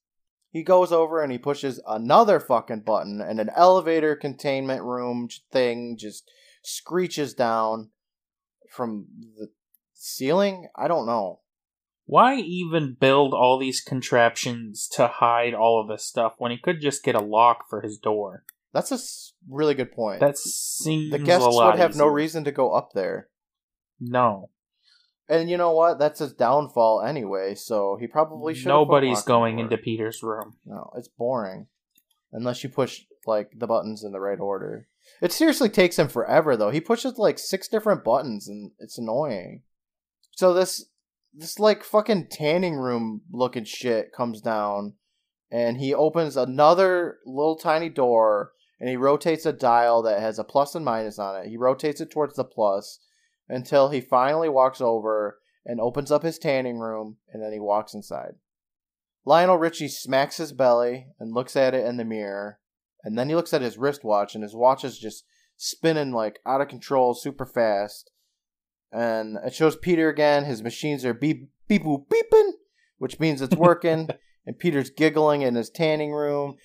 He 0.51 0.62
goes 0.62 0.91
over 0.91 1.22
and 1.22 1.30
he 1.30 1.38
pushes 1.38 1.80
another 1.86 2.41
fucking 2.41 2.82
button, 2.82 3.20
and 3.20 3.41
an 3.41 3.51
elevator 3.55 4.16
containment 4.16 4.82
room 4.82 5.28
thing 5.53 5.97
just 5.99 6.30
screeches 6.62 7.34
down 7.34 7.91
from 8.70 9.07
the 9.36 9.49
ceiling. 9.95 10.68
I 10.76 10.88
don't 10.88 11.07
know. 11.07 11.39
Why 12.11 12.38
even 12.38 12.96
build 12.98 13.32
all 13.34 13.56
these 13.56 13.80
contraptions 13.80 14.88
to 14.94 15.06
hide 15.06 15.54
all 15.54 15.80
of 15.80 15.86
this 15.86 16.04
stuff 16.04 16.34
when 16.38 16.50
he 16.50 16.58
could 16.58 16.80
just 16.80 17.04
get 17.04 17.14
a 17.14 17.20
lock 17.20 17.68
for 17.70 17.82
his 17.82 17.98
door? 17.98 18.42
That's 18.72 18.90
a 18.90 18.98
really 19.48 19.74
good 19.74 19.92
point. 19.92 20.18
That 20.18 20.36
seems 20.36 21.12
the 21.12 21.20
guests 21.20 21.46
would 21.48 21.76
have 21.76 21.94
no 21.94 22.08
reason 22.08 22.42
to 22.44 22.50
go 22.50 22.72
up 22.72 22.94
there. 22.94 23.28
No, 24.00 24.50
And 25.28 25.48
you 25.48 25.56
know 25.56 25.70
what? 25.70 26.00
That's 26.00 26.18
his 26.18 26.32
downfall 26.32 27.02
anyway. 27.06 27.54
So 27.54 27.96
he 28.00 28.08
probably 28.08 28.54
should. 28.54 28.66
nobody's 28.66 29.22
going 29.22 29.61
into 29.61 29.78
Peter's 29.78 30.20
room. 30.20 30.56
No, 30.66 30.90
it's 30.96 31.06
boring. 31.06 31.68
Unless 32.32 32.64
you 32.64 32.70
push 32.70 33.02
like 33.24 33.52
the 33.56 33.68
buttons 33.68 34.02
in 34.02 34.11
the 34.11 34.18
right 34.18 34.40
order. 34.40 34.88
It 35.22 35.30
seriously 35.30 35.68
takes 35.68 35.96
him 35.96 36.08
forever 36.08 36.56
though. 36.56 36.70
He 36.70 36.80
pushes 36.80 37.18
like 37.18 37.38
six 37.38 37.68
different 37.68 38.02
buttons 38.02 38.48
and 38.48 38.72
it's 38.80 38.98
annoying. 38.98 39.62
So 40.32 40.52
this 40.54 40.86
this 41.33 41.59
like 41.59 41.85
fucking 41.85 42.28
tanning 42.31 42.74
room 42.74 43.22
looking 43.31 43.64
shit 43.64 44.12
comes 44.12 44.41
down 44.41 44.95
and 45.51 45.78
he 45.78 45.95
opens 45.95 46.37
another 46.37 47.18
little 47.24 47.57
tiny 47.57 47.89
door 47.89 48.53
and 48.78 48.89
he 48.89 48.97
rotates 48.97 49.47
a 49.47 49.53
dial 49.53 50.03
that 50.03 50.20
has 50.20 50.39
a 50.39 50.45
plus 50.45 50.74
and 50.74 50.85
minus 50.85 51.18
on 51.18 51.43
it. 51.43 51.49
He 51.49 51.57
rotates 51.57 52.01
it 52.01 52.11
towards 52.11 52.37
the 52.37 52.45
plus 52.45 52.99
until 53.49 53.91
he 53.91 54.01
finally 54.01 54.49
walks 54.49 54.81
over 54.81 55.39
and 55.66 55.81
opens 55.81 56.11
up 56.11 56.22
his 56.22 56.39
tanning 56.39 56.78
room 56.78 57.18
and 57.33 57.43
then 57.43 57.53
he 57.53 57.61
walks 57.61 57.95
inside. 57.95 58.35
Lionel 59.24 59.59
Richie 59.59 59.89
smacks 59.89 60.39
his 60.39 60.53
belly 60.53 61.09
and 61.18 61.35
looks 61.35 61.55
at 61.55 61.74
it 61.74 61.85
in 61.85 61.99
the 61.99 62.05
mirror, 62.05 62.59
and 63.05 63.18
then 63.18 63.28
he 63.28 63.35
looks 63.35 63.53
at 63.53 63.62
his 63.62 63.78
wristwatch, 63.78 64.35
and 64.35 64.43
his 64.43 64.55
watch 64.55 64.85
is 64.85 64.99
just 64.99 65.24
spinning 65.57 66.12
like 66.12 66.41
out 66.47 66.61
of 66.61 66.68
control, 66.68 67.14
super 67.14 67.45
fast. 67.45 68.11
And 68.93 69.36
it 69.45 69.55
shows 69.55 69.76
Peter 69.76 70.09
again. 70.09 70.45
His 70.45 70.62
machines 70.62 71.05
are 71.05 71.14
beep 71.14 71.49
beep 71.68 71.84
boop 71.84 72.07
beeping, 72.09 72.53
which 72.99 73.20
means 73.20 73.41
it's 73.41 73.55
working. 73.57 74.09
and 74.47 74.59
Peter's 74.59 74.91
giggling 74.91 75.43
in 75.43 75.55
his 75.55 75.70
tanning 75.70 76.12
room. 76.12 76.57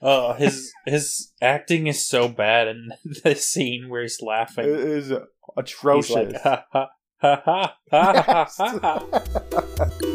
Oh, 0.00 0.32
his 0.34 0.72
his 0.86 1.32
acting 1.42 1.86
is 1.86 2.08
so 2.08 2.28
bad 2.28 2.68
in 2.68 2.90
the 3.24 3.34
scene 3.34 3.88
where 3.88 4.02
he's 4.02 4.18
It 4.20 4.24
laughing. 4.26 4.64
is 4.66 5.08
He's 5.08 5.18
atrocious. 5.56 6.14
like, 6.14 6.40
ha 6.42 6.64
ha 6.72 6.88
ha 7.20 7.42
ha 7.44 7.74
ha 7.90 8.48
ha 8.48 8.48
ha. 8.80 9.90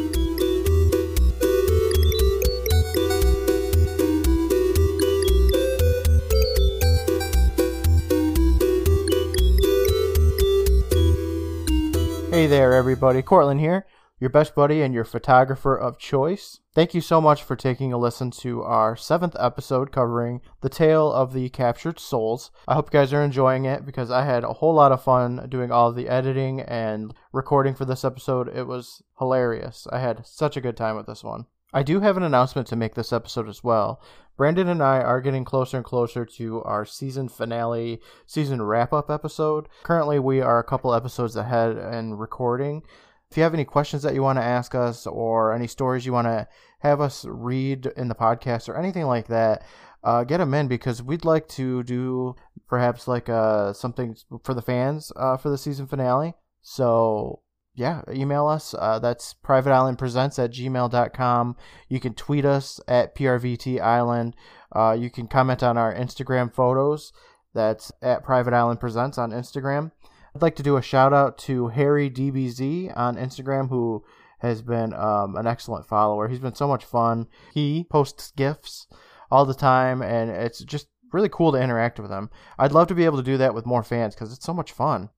Hey 12.36 12.46
there, 12.46 12.74
everybody. 12.74 13.22
Courtland 13.22 13.60
here, 13.60 13.86
your 14.20 14.28
best 14.28 14.54
buddy 14.54 14.82
and 14.82 14.92
your 14.92 15.06
photographer 15.06 15.74
of 15.74 15.98
choice. 15.98 16.60
Thank 16.74 16.92
you 16.92 17.00
so 17.00 17.18
much 17.18 17.42
for 17.42 17.56
taking 17.56 17.94
a 17.94 17.98
listen 17.98 18.30
to 18.42 18.62
our 18.62 18.94
seventh 18.94 19.34
episode 19.38 19.90
covering 19.90 20.42
the 20.60 20.68
tale 20.68 21.10
of 21.10 21.32
the 21.32 21.48
captured 21.48 21.98
souls. 21.98 22.50
I 22.68 22.74
hope 22.74 22.92
you 22.92 23.00
guys 23.00 23.14
are 23.14 23.24
enjoying 23.24 23.64
it 23.64 23.86
because 23.86 24.10
I 24.10 24.26
had 24.26 24.44
a 24.44 24.52
whole 24.52 24.74
lot 24.74 24.92
of 24.92 25.02
fun 25.02 25.46
doing 25.48 25.72
all 25.72 25.90
the 25.90 26.10
editing 26.10 26.60
and 26.60 27.14
recording 27.32 27.74
for 27.74 27.86
this 27.86 28.04
episode. 28.04 28.54
It 28.54 28.66
was 28.66 29.02
hilarious. 29.18 29.86
I 29.90 30.00
had 30.00 30.26
such 30.26 30.58
a 30.58 30.60
good 30.60 30.76
time 30.76 30.96
with 30.96 31.06
this 31.06 31.24
one. 31.24 31.46
I 31.76 31.82
do 31.82 32.00
have 32.00 32.16
an 32.16 32.22
announcement 32.22 32.66
to 32.68 32.76
make 32.76 32.94
this 32.94 33.12
episode 33.12 33.50
as 33.50 33.62
well. 33.62 34.00
Brandon 34.38 34.66
and 34.66 34.82
I 34.82 35.02
are 35.02 35.20
getting 35.20 35.44
closer 35.44 35.76
and 35.76 35.84
closer 35.84 36.24
to 36.24 36.62
our 36.62 36.86
season 36.86 37.28
finale, 37.28 38.00
season 38.24 38.62
wrap 38.62 38.94
up 38.94 39.10
episode. 39.10 39.68
Currently, 39.82 40.18
we 40.20 40.40
are 40.40 40.58
a 40.58 40.64
couple 40.64 40.94
episodes 40.94 41.36
ahead 41.36 41.76
in 41.76 42.14
recording. 42.14 42.82
If 43.30 43.36
you 43.36 43.42
have 43.42 43.52
any 43.52 43.66
questions 43.66 44.02
that 44.04 44.14
you 44.14 44.22
want 44.22 44.38
to 44.38 44.42
ask 44.42 44.74
us 44.74 45.06
or 45.06 45.52
any 45.52 45.66
stories 45.66 46.06
you 46.06 46.14
want 46.14 46.28
to 46.28 46.48
have 46.78 47.02
us 47.02 47.26
read 47.28 47.84
in 47.94 48.08
the 48.08 48.14
podcast 48.14 48.70
or 48.70 48.78
anything 48.78 49.04
like 49.04 49.26
that, 49.26 49.62
uh, 50.02 50.24
get 50.24 50.38
them 50.38 50.54
in 50.54 50.68
because 50.68 51.02
we'd 51.02 51.26
like 51.26 51.46
to 51.48 51.82
do 51.82 52.36
perhaps 52.68 53.06
like 53.06 53.28
uh, 53.28 53.74
something 53.74 54.16
for 54.44 54.54
the 54.54 54.62
fans 54.62 55.12
uh, 55.16 55.36
for 55.36 55.50
the 55.50 55.58
season 55.58 55.86
finale. 55.86 56.32
So 56.62 57.42
yeah, 57.76 58.00
email 58.10 58.46
us. 58.46 58.74
Uh, 58.76 58.98
that's 58.98 59.34
privateislandpresents 59.44 60.42
at 60.42 60.50
gmail.com. 60.50 61.56
You 61.88 62.00
can 62.00 62.14
tweet 62.14 62.46
us 62.46 62.80
at 62.88 63.14
PRVT 63.14 63.80
Island. 63.80 64.34
Uh, 64.74 64.96
you 64.98 65.10
can 65.10 65.28
comment 65.28 65.62
on 65.62 65.76
our 65.76 65.94
Instagram 65.94 66.52
photos. 66.52 67.12
That's 67.54 67.92
at 68.02 68.24
Private 68.24 68.54
Island 68.54 68.80
Presents 68.80 69.18
on 69.18 69.30
Instagram. 69.30 69.92
I'd 70.34 70.42
like 70.42 70.56
to 70.56 70.62
do 70.62 70.76
a 70.76 70.82
shout 70.82 71.12
out 71.12 71.38
to 71.38 71.68
Harry 71.68 72.10
DBZ 72.10 72.96
on 72.96 73.16
Instagram, 73.16 73.68
who 73.68 74.04
has 74.40 74.62
been 74.62 74.92
um, 74.94 75.36
an 75.36 75.46
excellent 75.46 75.86
follower. 75.86 76.28
He's 76.28 76.38
been 76.38 76.54
so 76.54 76.68
much 76.68 76.84
fun. 76.84 77.26
He 77.52 77.84
posts 77.88 78.32
GIFs 78.36 78.86
all 79.30 79.44
the 79.44 79.54
time, 79.54 80.02
and 80.02 80.30
it's 80.30 80.60
just 80.60 80.88
really 81.12 81.28
cool 81.30 81.52
to 81.52 81.60
interact 81.60 82.00
with 82.00 82.10
him. 82.10 82.30
I'd 82.58 82.72
love 82.72 82.88
to 82.88 82.94
be 82.94 83.04
able 83.04 83.18
to 83.18 83.22
do 83.22 83.36
that 83.38 83.54
with 83.54 83.66
more 83.66 83.82
fans 83.82 84.14
because 84.14 84.32
it's 84.32 84.44
so 84.44 84.54
much 84.54 84.72
fun. 84.72 85.10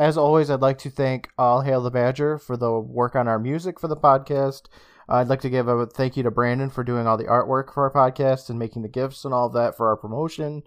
As 0.00 0.16
always, 0.16 0.48
I'd 0.48 0.62
like 0.62 0.78
to 0.78 0.88
thank 0.88 1.28
All 1.36 1.60
Hail 1.60 1.82
the 1.82 1.90
Badger 1.90 2.38
for 2.38 2.56
the 2.56 2.72
work 2.72 3.14
on 3.14 3.28
our 3.28 3.38
music 3.38 3.78
for 3.78 3.86
the 3.86 3.98
podcast. 3.98 4.62
I'd 5.06 5.28
like 5.28 5.42
to 5.42 5.50
give 5.50 5.68
a 5.68 5.84
thank 5.84 6.16
you 6.16 6.22
to 6.22 6.30
Brandon 6.30 6.70
for 6.70 6.82
doing 6.82 7.06
all 7.06 7.18
the 7.18 7.24
artwork 7.24 7.74
for 7.74 7.82
our 7.82 7.92
podcast 7.92 8.48
and 8.48 8.58
making 8.58 8.80
the 8.80 8.88
gifts 8.88 9.26
and 9.26 9.34
all 9.34 9.48
of 9.48 9.52
that 9.52 9.76
for 9.76 9.88
our 9.88 9.98
promotion. 9.98 10.62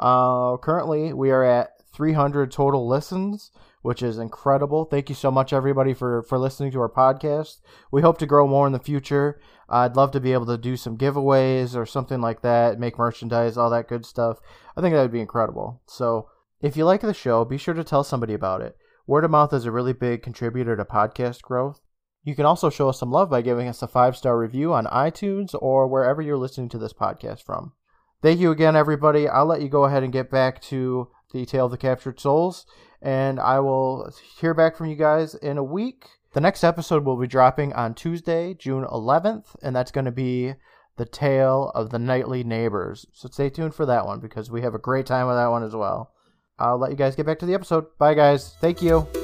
Uh, 0.00 0.56
currently, 0.56 1.12
we 1.12 1.30
are 1.30 1.44
at 1.44 1.72
300 1.92 2.50
total 2.50 2.88
listens, 2.88 3.50
which 3.82 4.02
is 4.02 4.16
incredible. 4.16 4.86
Thank 4.86 5.10
you 5.10 5.14
so 5.14 5.30
much, 5.30 5.52
everybody, 5.52 5.92
for, 5.92 6.22
for 6.22 6.38
listening 6.38 6.72
to 6.72 6.80
our 6.80 6.88
podcast. 6.88 7.58
We 7.92 8.00
hope 8.00 8.16
to 8.20 8.26
grow 8.26 8.46
more 8.46 8.66
in 8.66 8.72
the 8.72 8.78
future. 8.78 9.38
I'd 9.68 9.94
love 9.94 10.10
to 10.12 10.20
be 10.20 10.32
able 10.32 10.46
to 10.46 10.56
do 10.56 10.78
some 10.78 10.96
giveaways 10.96 11.76
or 11.76 11.84
something 11.84 12.22
like 12.22 12.40
that, 12.40 12.80
make 12.80 12.96
merchandise, 12.96 13.58
all 13.58 13.68
that 13.68 13.88
good 13.88 14.06
stuff. 14.06 14.38
I 14.74 14.80
think 14.80 14.94
that 14.94 15.02
would 15.02 15.12
be 15.12 15.20
incredible. 15.20 15.82
So, 15.86 16.30
if 16.64 16.78
you 16.78 16.86
like 16.86 17.02
the 17.02 17.12
show, 17.12 17.44
be 17.44 17.58
sure 17.58 17.74
to 17.74 17.84
tell 17.84 18.02
somebody 18.02 18.32
about 18.32 18.62
it. 18.62 18.74
Word 19.06 19.26
of 19.26 19.30
mouth 19.30 19.52
is 19.52 19.66
a 19.66 19.70
really 19.70 19.92
big 19.92 20.22
contributor 20.22 20.74
to 20.76 20.84
podcast 20.86 21.42
growth. 21.42 21.78
You 22.22 22.34
can 22.34 22.46
also 22.46 22.70
show 22.70 22.88
us 22.88 22.98
some 22.98 23.10
love 23.10 23.28
by 23.28 23.42
giving 23.42 23.68
us 23.68 23.82
a 23.82 23.86
five 23.86 24.16
star 24.16 24.38
review 24.38 24.72
on 24.72 24.86
iTunes 24.86 25.54
or 25.60 25.86
wherever 25.86 26.22
you're 26.22 26.38
listening 26.38 26.70
to 26.70 26.78
this 26.78 26.94
podcast 26.94 27.42
from. 27.42 27.74
Thank 28.22 28.40
you 28.40 28.50
again, 28.50 28.76
everybody. 28.76 29.28
I'll 29.28 29.44
let 29.44 29.60
you 29.60 29.68
go 29.68 29.84
ahead 29.84 30.04
and 30.04 30.12
get 30.12 30.30
back 30.30 30.62
to 30.62 31.10
the 31.34 31.44
Tale 31.44 31.66
of 31.66 31.70
the 31.70 31.76
Captured 31.76 32.18
Souls, 32.18 32.64
and 33.02 33.38
I 33.38 33.60
will 33.60 34.10
hear 34.40 34.54
back 34.54 34.74
from 34.74 34.86
you 34.86 34.96
guys 34.96 35.34
in 35.34 35.58
a 35.58 35.62
week. 35.62 36.06
The 36.32 36.40
next 36.40 36.64
episode 36.64 37.04
will 37.04 37.20
be 37.20 37.26
dropping 37.26 37.74
on 37.74 37.92
Tuesday, 37.92 38.54
June 38.54 38.86
11th, 38.86 39.54
and 39.62 39.76
that's 39.76 39.90
going 39.90 40.06
to 40.06 40.10
be 40.10 40.54
the 40.96 41.04
Tale 41.04 41.70
of 41.74 41.90
the 41.90 41.98
Nightly 41.98 42.42
Neighbors. 42.42 43.04
So 43.12 43.28
stay 43.28 43.50
tuned 43.50 43.74
for 43.74 43.84
that 43.84 44.06
one 44.06 44.20
because 44.20 44.50
we 44.50 44.62
have 44.62 44.74
a 44.74 44.78
great 44.78 45.04
time 45.04 45.26
with 45.26 45.36
that 45.36 45.50
one 45.50 45.62
as 45.62 45.76
well. 45.76 46.13
I'll 46.58 46.78
let 46.78 46.90
you 46.90 46.96
guys 46.96 47.16
get 47.16 47.26
back 47.26 47.38
to 47.40 47.46
the 47.46 47.54
episode. 47.54 47.86
Bye, 47.98 48.14
guys. 48.14 48.54
Thank 48.60 48.82
you. 48.82 49.06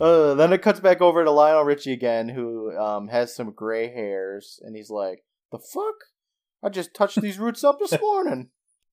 Uh, 0.00 0.34
then 0.34 0.52
it 0.52 0.62
cuts 0.62 0.78
back 0.78 1.00
over 1.00 1.24
to 1.24 1.30
Lionel 1.32 1.64
Richie 1.64 1.92
again, 1.92 2.28
who 2.28 2.70
um, 2.76 3.08
has 3.08 3.34
some 3.34 3.50
gray 3.50 3.92
hairs, 3.92 4.60
and 4.62 4.76
he's 4.76 4.90
like, 4.90 5.24
"The 5.50 5.58
fuck? 5.58 5.96
I 6.62 6.68
just 6.68 6.94
touched 6.94 7.20
these 7.20 7.40
roots 7.40 7.64
up 7.64 7.80
this 7.80 8.00
morning." 8.00 8.50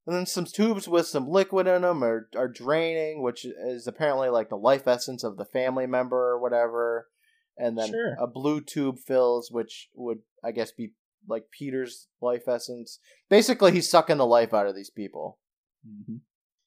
And 0.08 0.16
then 0.16 0.26
some 0.28 0.45
tubes 0.45 0.88
with 0.88 1.08
some 1.08 1.28
liquid 1.28 1.66
in 1.68 1.82
them 1.82 2.03
are, 2.03 2.30
are 2.36 2.47
draining, 2.47 3.24
which 3.24 3.43
is 3.45 3.88
apparently 3.88 4.30
like 4.30 4.49
the 4.49 4.56
life 4.58 4.88
essence 4.88 5.24
of 5.24 5.38
the 5.38 5.45
family 5.45 5.88
member 5.88 6.16
or 6.32 6.39
whatever. 6.39 7.08
And 7.58 7.78
then 7.78 7.89
Sure. 7.89 8.16
a 8.20 8.28
blue 8.28 8.62
tube 8.62 8.99
fills, 8.99 9.49
which 9.49 9.89
would, 9.95 10.20
I 10.43 10.51
guess, 10.51 10.72
be 10.72 10.93
like 11.28 11.49
Peter's 11.49 12.08
life 12.22 12.47
essence. 12.47 12.99
Basically, 13.30 13.72
he's 13.72 13.89
sucking 13.89 14.18
the 14.18 14.28
life 14.28 14.53
out 14.53 14.68
of 14.68 14.76
these 14.76 14.91
people. 14.91 15.39
Mhm. 15.88 16.20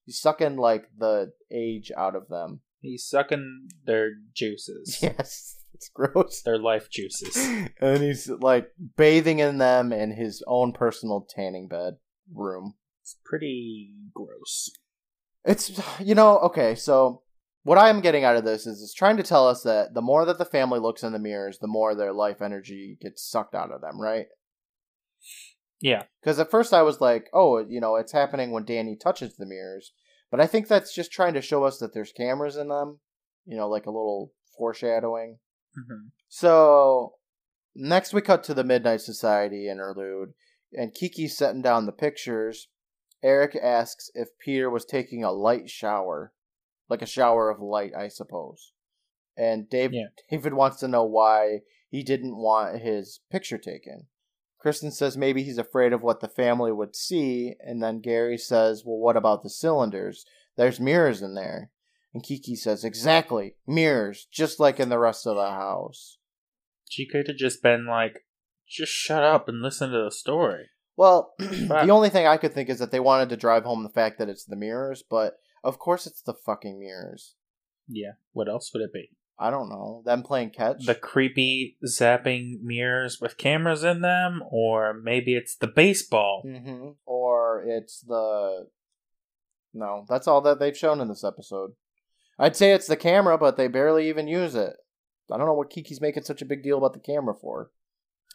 He's 0.04 0.18
sucking 0.20 0.56
like 0.56 0.88
the 0.96 1.32
age 1.52 1.92
out 1.96 2.16
of 2.16 2.28
them. 2.28 2.62
He's 2.80 3.06
sucking 3.06 3.68
their 3.84 4.12
juices, 4.34 4.98
Yes, 5.02 5.62
it's 5.74 5.88
gross. 5.90 6.42
their 6.42 6.58
life 6.58 6.88
juices. 6.90 7.36
and 7.80 8.02
he's 8.02 8.28
like 8.28 8.72
bathing 8.96 9.38
in 9.38 9.58
them 9.58 9.92
in 9.92 10.12
his 10.12 10.42
own 10.46 10.72
personal 10.72 11.26
tanning 11.28 11.68
bed 11.68 11.98
room. 12.32 12.74
It's 13.08 13.16
pretty 13.24 13.94
gross. 14.14 14.70
It's 15.44 15.80
you 15.98 16.14
know 16.14 16.38
okay. 16.40 16.74
So 16.74 17.22
what 17.62 17.78
I'm 17.78 18.02
getting 18.02 18.24
out 18.24 18.36
of 18.36 18.44
this 18.44 18.66
is 18.66 18.82
it's 18.82 18.92
trying 18.92 19.16
to 19.16 19.22
tell 19.22 19.48
us 19.48 19.62
that 19.62 19.94
the 19.94 20.02
more 20.02 20.26
that 20.26 20.36
the 20.36 20.44
family 20.44 20.78
looks 20.78 21.02
in 21.02 21.12
the 21.12 21.18
mirrors, 21.18 21.58
the 21.58 21.68
more 21.68 21.94
their 21.94 22.12
life 22.12 22.42
energy 22.42 22.98
gets 23.00 23.26
sucked 23.26 23.54
out 23.54 23.72
of 23.72 23.80
them, 23.80 23.98
right? 23.98 24.26
Yeah. 25.80 26.02
Because 26.20 26.38
at 26.38 26.50
first 26.50 26.74
I 26.74 26.82
was 26.82 27.00
like, 27.00 27.28
oh, 27.32 27.64
you 27.66 27.80
know, 27.80 27.96
it's 27.96 28.12
happening 28.12 28.50
when 28.50 28.66
Danny 28.66 28.94
touches 28.94 29.36
the 29.36 29.46
mirrors, 29.46 29.92
but 30.30 30.38
I 30.40 30.46
think 30.46 30.68
that's 30.68 30.94
just 30.94 31.10
trying 31.10 31.34
to 31.34 31.40
show 31.40 31.64
us 31.64 31.78
that 31.78 31.94
there's 31.94 32.12
cameras 32.12 32.56
in 32.56 32.68
them. 32.68 33.00
You 33.46 33.56
know, 33.56 33.68
like 33.68 33.86
a 33.86 33.90
little 33.90 34.32
foreshadowing. 34.58 35.38
hmm 35.74 36.08
So 36.28 37.14
next 37.74 38.12
we 38.12 38.20
cut 38.20 38.44
to 38.44 38.54
the 38.54 38.64
Midnight 38.64 39.00
Society 39.00 39.68
interlude, 39.70 40.34
and 40.74 40.92
Kiki's 40.92 41.38
setting 41.38 41.62
down 41.62 41.86
the 41.86 41.92
pictures. 41.92 42.68
Eric 43.22 43.56
asks 43.60 44.10
if 44.14 44.38
Peter 44.38 44.70
was 44.70 44.84
taking 44.84 45.24
a 45.24 45.32
light 45.32 45.68
shower, 45.68 46.32
like 46.88 47.02
a 47.02 47.06
shower 47.06 47.50
of 47.50 47.60
light, 47.60 47.92
I 47.96 48.08
suppose. 48.08 48.72
And 49.36 49.68
Dave, 49.68 49.92
Yeah. 49.92 50.08
David 50.30 50.54
wants 50.54 50.78
to 50.80 50.88
know 50.88 51.04
why 51.04 51.60
he 51.88 52.02
didn't 52.02 52.36
want 52.36 52.80
his 52.80 53.20
picture 53.30 53.58
taken. 53.58 54.08
Kristen 54.58 54.90
says 54.90 55.16
maybe 55.16 55.42
he's 55.44 55.58
afraid 55.58 55.92
of 55.92 56.02
what 56.02 56.20
the 56.20 56.28
family 56.28 56.72
would 56.72 56.96
see, 56.96 57.54
and 57.60 57.82
then 57.82 58.00
Gary 58.00 58.36
says, 58.36 58.84
Well, 58.84 58.98
what 58.98 59.16
about 59.16 59.42
the 59.42 59.50
cylinders? 59.50 60.24
There's 60.56 60.80
mirrors 60.80 61.22
in 61.22 61.34
there. 61.34 61.70
And 62.12 62.22
Kiki 62.24 62.56
says, 62.56 62.84
Exactly, 62.84 63.54
mirrors, 63.66 64.26
just 64.32 64.58
like 64.58 64.80
in 64.80 64.88
the 64.88 64.98
rest 64.98 65.26
of 65.26 65.36
the 65.36 65.50
house. 65.50 66.18
She 66.90 67.06
could 67.06 67.28
have 67.28 67.36
just 67.36 67.62
been 67.62 67.86
like, 67.86 68.24
just 68.68 68.92
shut 68.92 69.22
up 69.22 69.48
and 69.48 69.62
listen 69.62 69.90
to 69.90 70.04
the 70.04 70.10
story. 70.10 70.70
Well, 70.98 71.34
the 71.38 71.90
only 71.90 72.10
thing 72.10 72.26
I 72.26 72.38
could 72.38 72.52
think 72.52 72.68
is 72.68 72.80
that 72.80 72.90
they 72.90 72.98
wanted 72.98 73.28
to 73.28 73.36
drive 73.36 73.62
home 73.62 73.84
the 73.84 73.88
fact 73.88 74.18
that 74.18 74.28
it's 74.28 74.44
the 74.44 74.56
mirrors, 74.56 75.04
but 75.08 75.38
of 75.62 75.78
course 75.78 76.08
it's 76.08 76.20
the 76.20 76.34
fucking 76.34 76.80
mirrors. 76.80 77.36
Yeah. 77.86 78.14
What 78.32 78.48
else 78.48 78.72
would 78.74 78.82
it 78.82 78.92
be? 78.92 79.10
I 79.38 79.50
don't 79.50 79.68
know. 79.68 80.02
Them 80.04 80.24
playing 80.24 80.50
catch? 80.50 80.86
The 80.86 80.96
creepy 80.96 81.78
zapping 81.86 82.62
mirrors 82.62 83.20
with 83.20 83.38
cameras 83.38 83.84
in 83.84 84.00
them, 84.00 84.42
or 84.50 84.92
maybe 84.92 85.36
it's 85.36 85.54
the 85.54 85.68
baseball. 85.68 86.42
hmm 86.44 86.88
Or 87.06 87.62
it's 87.64 88.00
the. 88.00 88.66
No, 89.72 90.04
that's 90.08 90.26
all 90.26 90.40
that 90.40 90.58
they've 90.58 90.76
shown 90.76 91.00
in 91.00 91.06
this 91.06 91.22
episode. 91.22 91.74
I'd 92.40 92.56
say 92.56 92.72
it's 92.72 92.88
the 92.88 92.96
camera, 92.96 93.38
but 93.38 93.56
they 93.56 93.68
barely 93.68 94.08
even 94.08 94.26
use 94.26 94.56
it. 94.56 94.72
I 95.30 95.36
don't 95.36 95.46
know 95.46 95.54
what 95.54 95.70
Kiki's 95.70 96.00
making 96.00 96.24
such 96.24 96.42
a 96.42 96.46
big 96.46 96.64
deal 96.64 96.78
about 96.78 96.94
the 96.94 96.98
camera 96.98 97.34
for. 97.40 97.70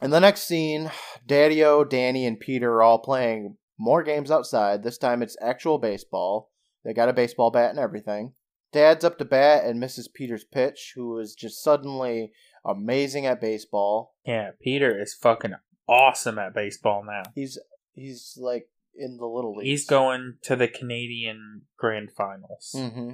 In 0.02 0.12
the 0.12 0.20
next 0.20 0.44
scene, 0.44 0.92
Daddy-O, 1.28 1.86
Danny, 1.86 2.26
and 2.26 2.40
Peter 2.40 2.74
are 2.74 2.84
all 2.84 3.00
playing 3.00 3.58
more 3.78 4.04
games 4.04 4.32
outside. 4.32 4.84
This 4.84 4.98
time 4.98 5.22
it's 5.22 5.38
actual 5.42 5.78
baseball. 5.78 6.52
They 6.84 6.94
got 6.94 7.10
a 7.10 7.14
baseball 7.14 7.52
bat 7.52 7.70
and 7.70 7.80
everything. 7.80 8.34
Dad's 8.72 9.06
up 9.06 9.18
to 9.20 9.26
bat 9.26 9.66
and 9.66 9.80
misses 9.80 10.08
Peter's 10.08 10.44
pitch, 10.44 10.94
who 10.96 11.20
is 11.20 11.36
just 11.36 11.64
suddenly 11.64 12.32
amazing 12.66 13.26
at 13.26 13.40
baseball. 13.40 14.16
Yeah, 14.26 14.52
Peter 14.62 15.00
is 15.00 15.14
fucking 15.14 15.54
awesome 15.88 16.40
at 16.40 16.56
baseball 16.56 17.04
now. 17.06 17.24
He's 17.36 17.60
he's 17.94 18.38
like 18.42 18.68
in 18.96 19.18
the 19.18 19.28
little 19.28 19.56
leagues. 19.56 19.70
He's 19.70 19.86
going 19.86 20.38
to 20.44 20.56
the 20.56 20.68
Canadian 20.68 21.64
Grand 21.78 22.12
Finals. 22.12 22.74
Mm-hmm. 22.76 23.12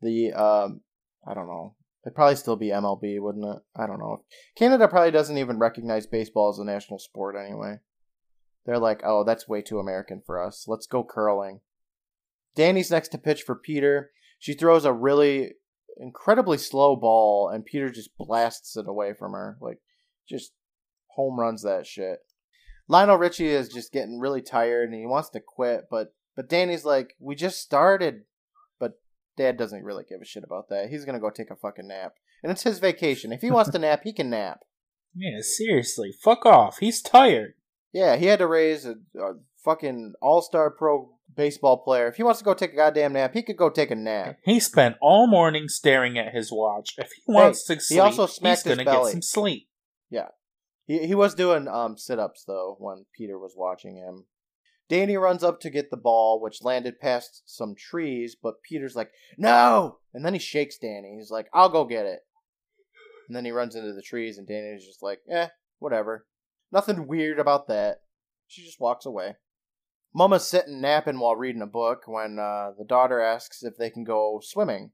The 0.00 0.32
um, 0.32 0.82
I 1.26 1.34
don't 1.34 1.48
know. 1.48 1.74
It'd 2.04 2.14
probably 2.14 2.36
still 2.36 2.56
be 2.56 2.68
MLB, 2.68 3.20
wouldn't 3.20 3.44
it? 3.44 3.62
I 3.76 3.86
don't 3.86 3.98
know. 3.98 4.24
Canada 4.56 4.88
probably 4.88 5.10
doesn't 5.10 5.36
even 5.36 5.58
recognize 5.58 6.06
baseball 6.06 6.50
as 6.50 6.58
a 6.58 6.64
national 6.64 6.98
sport 6.98 7.36
anyway. 7.36 7.78
They're 8.64 8.78
like, 8.78 9.02
oh, 9.04 9.24
that's 9.24 9.48
way 9.48 9.62
too 9.62 9.78
American 9.78 10.22
for 10.24 10.42
us. 10.42 10.64
Let's 10.66 10.86
go 10.86 11.04
curling. 11.04 11.60
Danny's 12.54 12.90
next 12.90 13.08
to 13.08 13.18
pitch 13.18 13.42
for 13.42 13.54
Peter. 13.54 14.10
She 14.38 14.54
throws 14.54 14.84
a 14.84 14.92
really 14.92 15.52
incredibly 15.98 16.56
slow 16.56 16.96
ball, 16.96 17.48
and 17.48 17.64
Peter 17.64 17.90
just 17.90 18.16
blasts 18.16 18.76
it 18.76 18.88
away 18.88 19.12
from 19.12 19.32
her. 19.32 19.58
Like, 19.60 19.80
just 20.28 20.52
home 21.08 21.38
runs 21.38 21.62
that 21.62 21.86
shit. 21.86 22.20
Lionel 22.88 23.18
Richie 23.18 23.48
is 23.48 23.68
just 23.68 23.92
getting 23.92 24.18
really 24.18 24.42
tired 24.42 24.90
and 24.90 24.98
he 24.98 25.06
wants 25.06 25.28
to 25.30 25.40
quit, 25.40 25.84
but 25.90 26.12
but 26.34 26.48
Danny's 26.48 26.84
like, 26.84 27.14
we 27.20 27.34
just 27.34 27.60
started. 27.60 28.22
Dad 29.40 29.56
doesn't 29.56 29.84
really 29.84 30.04
give 30.06 30.20
a 30.20 30.24
shit 30.26 30.44
about 30.44 30.68
that. 30.68 30.90
He's 30.90 31.06
gonna 31.06 31.18
go 31.18 31.30
take 31.30 31.50
a 31.50 31.56
fucking 31.56 31.88
nap, 31.88 32.12
and 32.42 32.52
it's 32.52 32.62
his 32.62 32.78
vacation. 32.78 33.32
If 33.32 33.40
he 33.40 33.50
wants 33.50 33.70
to 33.70 33.78
nap, 33.86 34.02
he 34.04 34.12
can 34.12 34.28
nap. 34.28 34.60
Yeah, 35.14 35.40
seriously, 35.40 36.12
fuck 36.22 36.44
off. 36.44 36.78
He's 36.78 37.00
tired. 37.00 37.54
Yeah, 37.92 38.16
he 38.16 38.26
had 38.26 38.38
to 38.40 38.46
raise 38.46 38.84
a, 38.84 38.96
a 39.18 39.32
fucking 39.64 40.12
all 40.20 40.42
star 40.42 40.70
pro 40.70 41.14
baseball 41.34 41.78
player. 41.78 42.06
If 42.08 42.16
he 42.16 42.22
wants 42.22 42.40
to 42.40 42.44
go 42.44 42.52
take 42.54 42.74
a 42.74 42.76
goddamn 42.76 43.14
nap, 43.14 43.32
he 43.32 43.42
could 43.42 43.56
go 43.56 43.70
take 43.70 43.90
a 43.90 43.96
nap. 43.96 44.36
He 44.44 44.60
spent 44.60 44.96
all 45.00 45.26
morning 45.26 45.68
staring 45.68 46.18
at 46.18 46.34
his 46.34 46.52
watch. 46.52 46.94
If 46.98 47.10
he 47.12 47.22
wants 47.32 47.64
to 47.64 47.74
he 47.74 47.80
sleep, 47.80 48.00
also 48.02 48.26
smacked 48.26 48.64
he's 48.64 48.64
his 48.64 48.76
gonna 48.76 48.84
belly. 48.84 49.04
get 49.06 49.12
some 49.12 49.22
sleep. 49.22 49.68
Yeah, 50.10 50.28
he 50.86 51.06
he 51.06 51.14
was 51.14 51.34
doing 51.34 51.66
um 51.66 51.96
sit 51.96 52.18
ups 52.18 52.44
though 52.46 52.76
when 52.78 53.06
Peter 53.16 53.38
was 53.38 53.54
watching 53.56 53.96
him. 53.96 54.26
Danny 54.90 55.16
runs 55.16 55.44
up 55.44 55.60
to 55.60 55.70
get 55.70 55.92
the 55.92 55.96
ball, 55.96 56.40
which 56.40 56.64
landed 56.64 56.98
past 56.98 57.44
some 57.46 57.76
trees, 57.76 58.34
but 58.34 58.60
Peter's 58.60 58.96
like, 58.96 59.12
"No!" 59.38 60.00
And 60.12 60.24
then 60.24 60.32
he 60.32 60.40
shakes 60.40 60.78
Danny. 60.78 61.14
He's 61.16 61.30
like, 61.30 61.48
"I'll 61.54 61.68
go 61.68 61.84
get 61.84 62.06
it." 62.06 62.26
And 63.28 63.36
then 63.36 63.44
he 63.44 63.52
runs 63.52 63.76
into 63.76 63.92
the 63.92 64.02
trees, 64.02 64.36
and 64.36 64.48
Danny's 64.48 64.84
just 64.84 65.00
like, 65.00 65.20
"Eh, 65.30 65.46
whatever. 65.78 66.26
Nothing 66.72 67.06
weird 67.06 67.38
about 67.38 67.68
that." 67.68 68.02
She 68.48 68.64
just 68.64 68.80
walks 68.80 69.06
away. 69.06 69.36
Mama's 70.12 70.48
sitting 70.48 70.80
napping 70.80 71.20
while 71.20 71.36
reading 71.36 71.62
a 71.62 71.68
book 71.68 72.08
when 72.08 72.40
uh, 72.40 72.72
the 72.76 72.84
daughter 72.84 73.20
asks 73.20 73.62
if 73.62 73.76
they 73.76 73.90
can 73.90 74.02
go 74.02 74.40
swimming, 74.42 74.90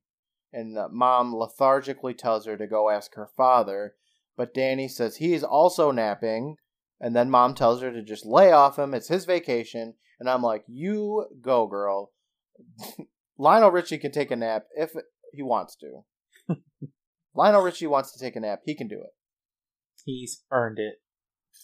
and 0.53 0.76
uh, 0.76 0.88
mom 0.90 1.34
lethargically 1.34 2.12
tells 2.12 2.44
her 2.44 2.59
to 2.59 2.66
go 2.66 2.90
ask 2.90 3.14
her 3.14 3.30
father. 3.34 3.94
But 4.36 4.53
Danny 4.53 4.88
says 4.88 5.16
he's 5.16 5.42
also 5.42 5.90
napping, 5.90 6.59
and 7.01 7.14
then 7.14 7.30
mom 7.30 7.55
tells 7.55 7.82
her 7.82 7.92
to 7.92 8.03
just 8.03 8.26
lay 8.26 8.53
off 8.53 8.78
him. 8.78 8.94
It's 8.94 9.09
his 9.09 9.24
vacation, 9.24 9.94
and 10.18 10.28
I'm 10.28 10.42
like, 10.42 10.64
"You 10.66 11.26
go, 11.40 11.66
girl." 11.66 12.12
Lionel 13.38 13.70
Richie 13.70 13.99
can 13.99 14.12
take 14.12 14.30
a 14.30 14.36
nap 14.36 14.64
if 14.74 14.92
he 15.32 15.42
wants 15.42 15.76
to. 15.76 16.05
Lionel 17.34 17.62
Richie 17.62 17.86
wants 17.86 18.12
to 18.12 18.18
take 18.18 18.36
a 18.36 18.40
nap. 18.40 18.61
He 18.64 18.74
can 18.74 18.88
do 18.88 18.97
it. 18.97 19.14
He's 20.05 20.44
earned 20.51 20.78
it. 20.78 21.03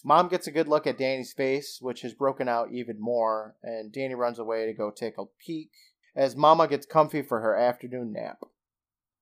Mom 0.03 0.27
gets 0.27 0.47
a 0.47 0.51
good 0.51 0.67
look 0.67 0.85
at 0.85 0.97
Danny's 0.97 1.33
face, 1.33 1.79
which 1.81 2.01
has 2.01 2.13
broken 2.13 2.47
out 2.47 2.71
even 2.71 2.99
more, 2.99 3.55
and 3.63 3.91
Danny 3.91 4.15
runs 4.15 4.37
away 4.37 4.65
to 4.65 4.73
go 4.73 4.91
take 4.91 5.17
a 5.17 5.25
peek 5.45 5.71
as 6.15 6.35
Mama 6.35 6.67
gets 6.67 6.85
comfy 6.85 7.21
for 7.21 7.39
her 7.39 7.55
afternoon 7.55 8.13
nap. 8.13 8.39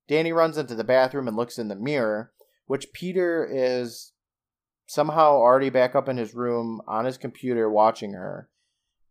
Danny 0.07 0.33
runs 0.33 0.57
into 0.57 0.75
the 0.75 0.83
bathroom 0.83 1.27
and 1.27 1.37
looks 1.37 1.59
in 1.59 1.67
the 1.67 1.75
mirror, 1.75 2.31
which 2.65 2.93
Peter 2.93 3.47
is 3.49 4.13
somehow 4.85 5.31
already 5.31 5.69
back 5.69 5.95
up 5.95 6.09
in 6.09 6.17
his 6.17 6.33
room 6.33 6.81
on 6.87 7.05
his 7.05 7.17
computer 7.17 7.69
watching 7.69 8.13
her. 8.13 8.49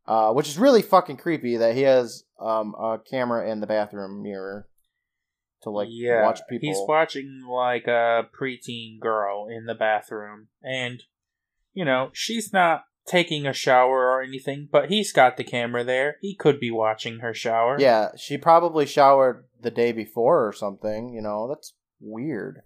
Uh, 0.06 0.32
which 0.32 0.48
is 0.48 0.58
really 0.58 0.82
fucking 0.82 1.16
creepy 1.16 1.56
that 1.56 1.76
he 1.76 1.82
has 1.82 2.24
um, 2.40 2.74
a 2.74 2.98
camera 3.08 3.48
in 3.48 3.60
the 3.60 3.66
bathroom 3.66 4.22
mirror 4.22 4.66
to 5.62 5.70
like 5.70 5.88
yeah, 5.90 6.24
watch 6.24 6.40
people. 6.48 6.68
He's 6.68 6.80
watching 6.88 7.46
like 7.48 7.86
a 7.86 8.26
preteen 8.38 8.98
girl 8.98 9.46
in 9.46 9.66
the 9.66 9.74
bathroom, 9.74 10.48
and 10.62 11.02
you 11.72 11.84
know 11.84 12.10
she's 12.12 12.52
not 12.52 12.84
taking 13.06 13.46
a 13.46 13.52
shower 13.52 14.10
or 14.10 14.22
anything, 14.22 14.68
but 14.70 14.88
he's 14.88 15.12
got 15.12 15.36
the 15.36 15.44
camera 15.44 15.84
there. 15.84 16.16
He 16.20 16.34
could 16.34 16.60
be 16.60 16.70
watching 16.70 17.20
her 17.20 17.34
shower. 17.34 17.76
Yeah, 17.78 18.08
she 18.16 18.36
probably 18.36 18.86
showered 18.86 19.44
the 19.60 19.70
day 19.70 19.92
before 19.92 20.46
or 20.46 20.52
something. 20.52 21.12
You 21.12 21.22
know, 21.22 21.46
that's 21.48 21.74
weird. 22.00 22.62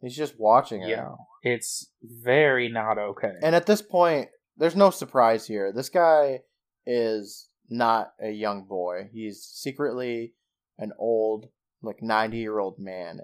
He's 0.00 0.16
just 0.16 0.38
watching 0.38 0.82
her. 0.82 0.88
yeah, 0.88 1.14
it's 1.42 1.90
very 2.02 2.68
not 2.68 2.98
okay. 2.98 3.34
And 3.42 3.54
at 3.54 3.66
this 3.66 3.82
point, 3.82 4.28
there's 4.56 4.76
no 4.76 4.90
surprise 4.90 5.46
here. 5.46 5.72
This 5.72 5.88
guy 5.88 6.40
is 6.86 7.48
not 7.68 8.12
a 8.20 8.30
young 8.30 8.64
boy. 8.64 9.08
He's 9.12 9.42
secretly 9.42 10.34
an 10.78 10.92
old, 10.98 11.46
like 11.82 12.02
90 12.02 12.38
year 12.38 12.58
old 12.58 12.78
man 12.78 13.20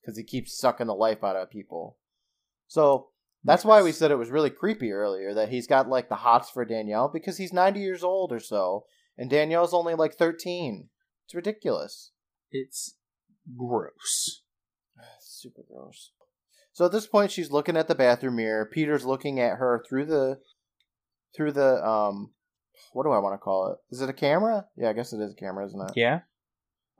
because 0.00 0.16
he 0.16 0.24
keeps 0.24 0.58
sucking 0.58 0.86
the 0.86 0.94
life 0.94 1.24
out 1.24 1.36
of 1.36 1.50
people. 1.50 1.98
So 2.68 3.08
that's 3.44 3.64
why 3.64 3.82
we 3.82 3.92
said 3.92 4.10
it 4.10 4.18
was 4.18 4.30
really 4.30 4.50
creepy 4.50 4.92
earlier 4.92 5.34
that 5.34 5.48
he's 5.48 5.66
got 5.66 5.88
like 5.88 6.08
the 6.08 6.16
hots 6.16 6.50
for 6.50 6.64
Danielle 6.64 7.08
because 7.12 7.38
he's 7.38 7.52
90 7.52 7.80
years 7.80 8.02
old 8.04 8.32
or 8.32 8.40
so 8.40 8.84
and 9.18 9.30
Danielle's 9.30 9.74
only 9.74 9.94
like 9.94 10.14
13. 10.14 10.88
It's 11.24 11.34
ridiculous. 11.34 12.12
It's 12.50 12.96
gross. 13.56 14.42
Super 15.20 15.62
gross. 15.68 16.12
So 16.76 16.84
at 16.84 16.92
this 16.92 17.06
point, 17.06 17.30
she's 17.30 17.50
looking 17.50 17.74
at 17.74 17.88
the 17.88 17.94
bathroom 17.94 18.36
mirror. 18.36 18.66
Peter's 18.66 19.06
looking 19.06 19.40
at 19.40 19.56
her 19.56 19.82
through 19.88 20.04
the 20.04 20.40
through 21.34 21.52
the 21.52 21.82
um, 21.82 22.32
what 22.92 23.04
do 23.04 23.12
I 23.12 23.18
want 23.18 23.32
to 23.32 23.38
call 23.38 23.72
it? 23.72 23.78
Is 23.90 24.02
it 24.02 24.10
a 24.10 24.12
camera? 24.12 24.66
Yeah, 24.76 24.90
I 24.90 24.92
guess 24.92 25.14
it 25.14 25.20
is 25.22 25.32
a 25.32 25.36
camera, 25.36 25.64
isn't 25.64 25.80
it? 25.80 25.92
Yeah. 25.96 26.20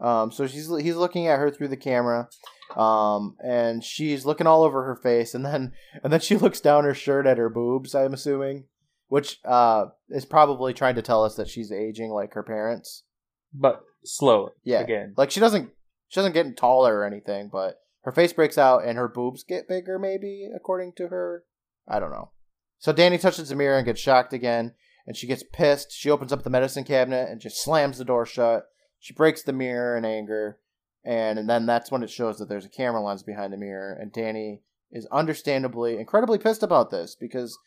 Um, 0.00 0.32
so 0.32 0.46
she's 0.46 0.74
he's 0.80 0.96
looking 0.96 1.26
at 1.26 1.38
her 1.38 1.50
through 1.50 1.68
the 1.68 1.76
camera, 1.76 2.30
um, 2.74 3.36
and 3.44 3.84
she's 3.84 4.24
looking 4.24 4.46
all 4.46 4.62
over 4.62 4.84
her 4.84 4.96
face, 4.96 5.34
and 5.34 5.44
then 5.44 5.72
and 6.02 6.10
then 6.10 6.20
she 6.20 6.38
looks 6.38 6.62
down 6.62 6.84
her 6.84 6.94
shirt 6.94 7.26
at 7.26 7.36
her 7.36 7.50
boobs. 7.50 7.94
I'm 7.94 8.14
assuming, 8.14 8.64
which 9.08 9.40
uh 9.44 9.88
is 10.08 10.24
probably 10.24 10.72
trying 10.72 10.94
to 10.94 11.02
tell 11.02 11.22
us 11.22 11.36
that 11.36 11.50
she's 11.50 11.70
aging 11.70 12.08
like 12.12 12.32
her 12.32 12.42
parents. 12.42 13.04
But 13.52 13.82
slowly. 14.04 14.52
Yeah, 14.64 14.80
Again. 14.80 15.12
like 15.18 15.30
she 15.30 15.40
doesn't 15.40 15.68
she 16.08 16.18
doesn't 16.18 16.32
get 16.32 16.56
taller 16.56 16.96
or 16.96 17.04
anything, 17.04 17.50
but 17.52 17.76
her 18.06 18.12
face 18.12 18.32
breaks 18.32 18.56
out 18.56 18.84
and 18.84 18.96
her 18.96 19.08
boobs 19.08 19.42
get 19.42 19.68
bigger. 19.68 19.98
Maybe 19.98 20.48
according 20.54 20.92
to 20.92 21.08
her, 21.08 21.42
I 21.88 21.98
don't 21.98 22.12
know. 22.12 22.30
So 22.78 22.92
Danny 22.92 23.18
touches 23.18 23.48
the 23.48 23.56
mirror 23.56 23.78
and 23.78 23.84
gets 23.84 24.00
shocked 24.00 24.32
again, 24.32 24.74
and 25.08 25.16
she 25.16 25.26
gets 25.26 25.42
pissed. 25.52 25.90
She 25.90 26.08
opens 26.08 26.32
up 26.32 26.44
the 26.44 26.50
medicine 26.50 26.84
cabinet 26.84 27.28
and 27.28 27.40
just 27.40 27.60
slams 27.60 27.98
the 27.98 28.04
door 28.04 28.24
shut. 28.24 28.66
She 29.00 29.12
breaks 29.12 29.42
the 29.42 29.52
mirror 29.52 29.96
in 29.96 30.04
anger, 30.04 30.60
and, 31.04 31.36
and 31.36 31.50
then 31.50 31.66
that's 31.66 31.90
when 31.90 32.04
it 32.04 32.10
shows 32.10 32.38
that 32.38 32.48
there's 32.48 32.64
a 32.64 32.68
camera 32.68 33.02
lens 33.02 33.24
behind 33.24 33.52
the 33.52 33.56
mirror, 33.56 33.98
and 34.00 34.12
Danny 34.12 34.62
is 34.92 35.08
understandably 35.10 35.98
incredibly 35.98 36.38
pissed 36.38 36.62
about 36.62 36.92
this 36.92 37.16
because 37.18 37.58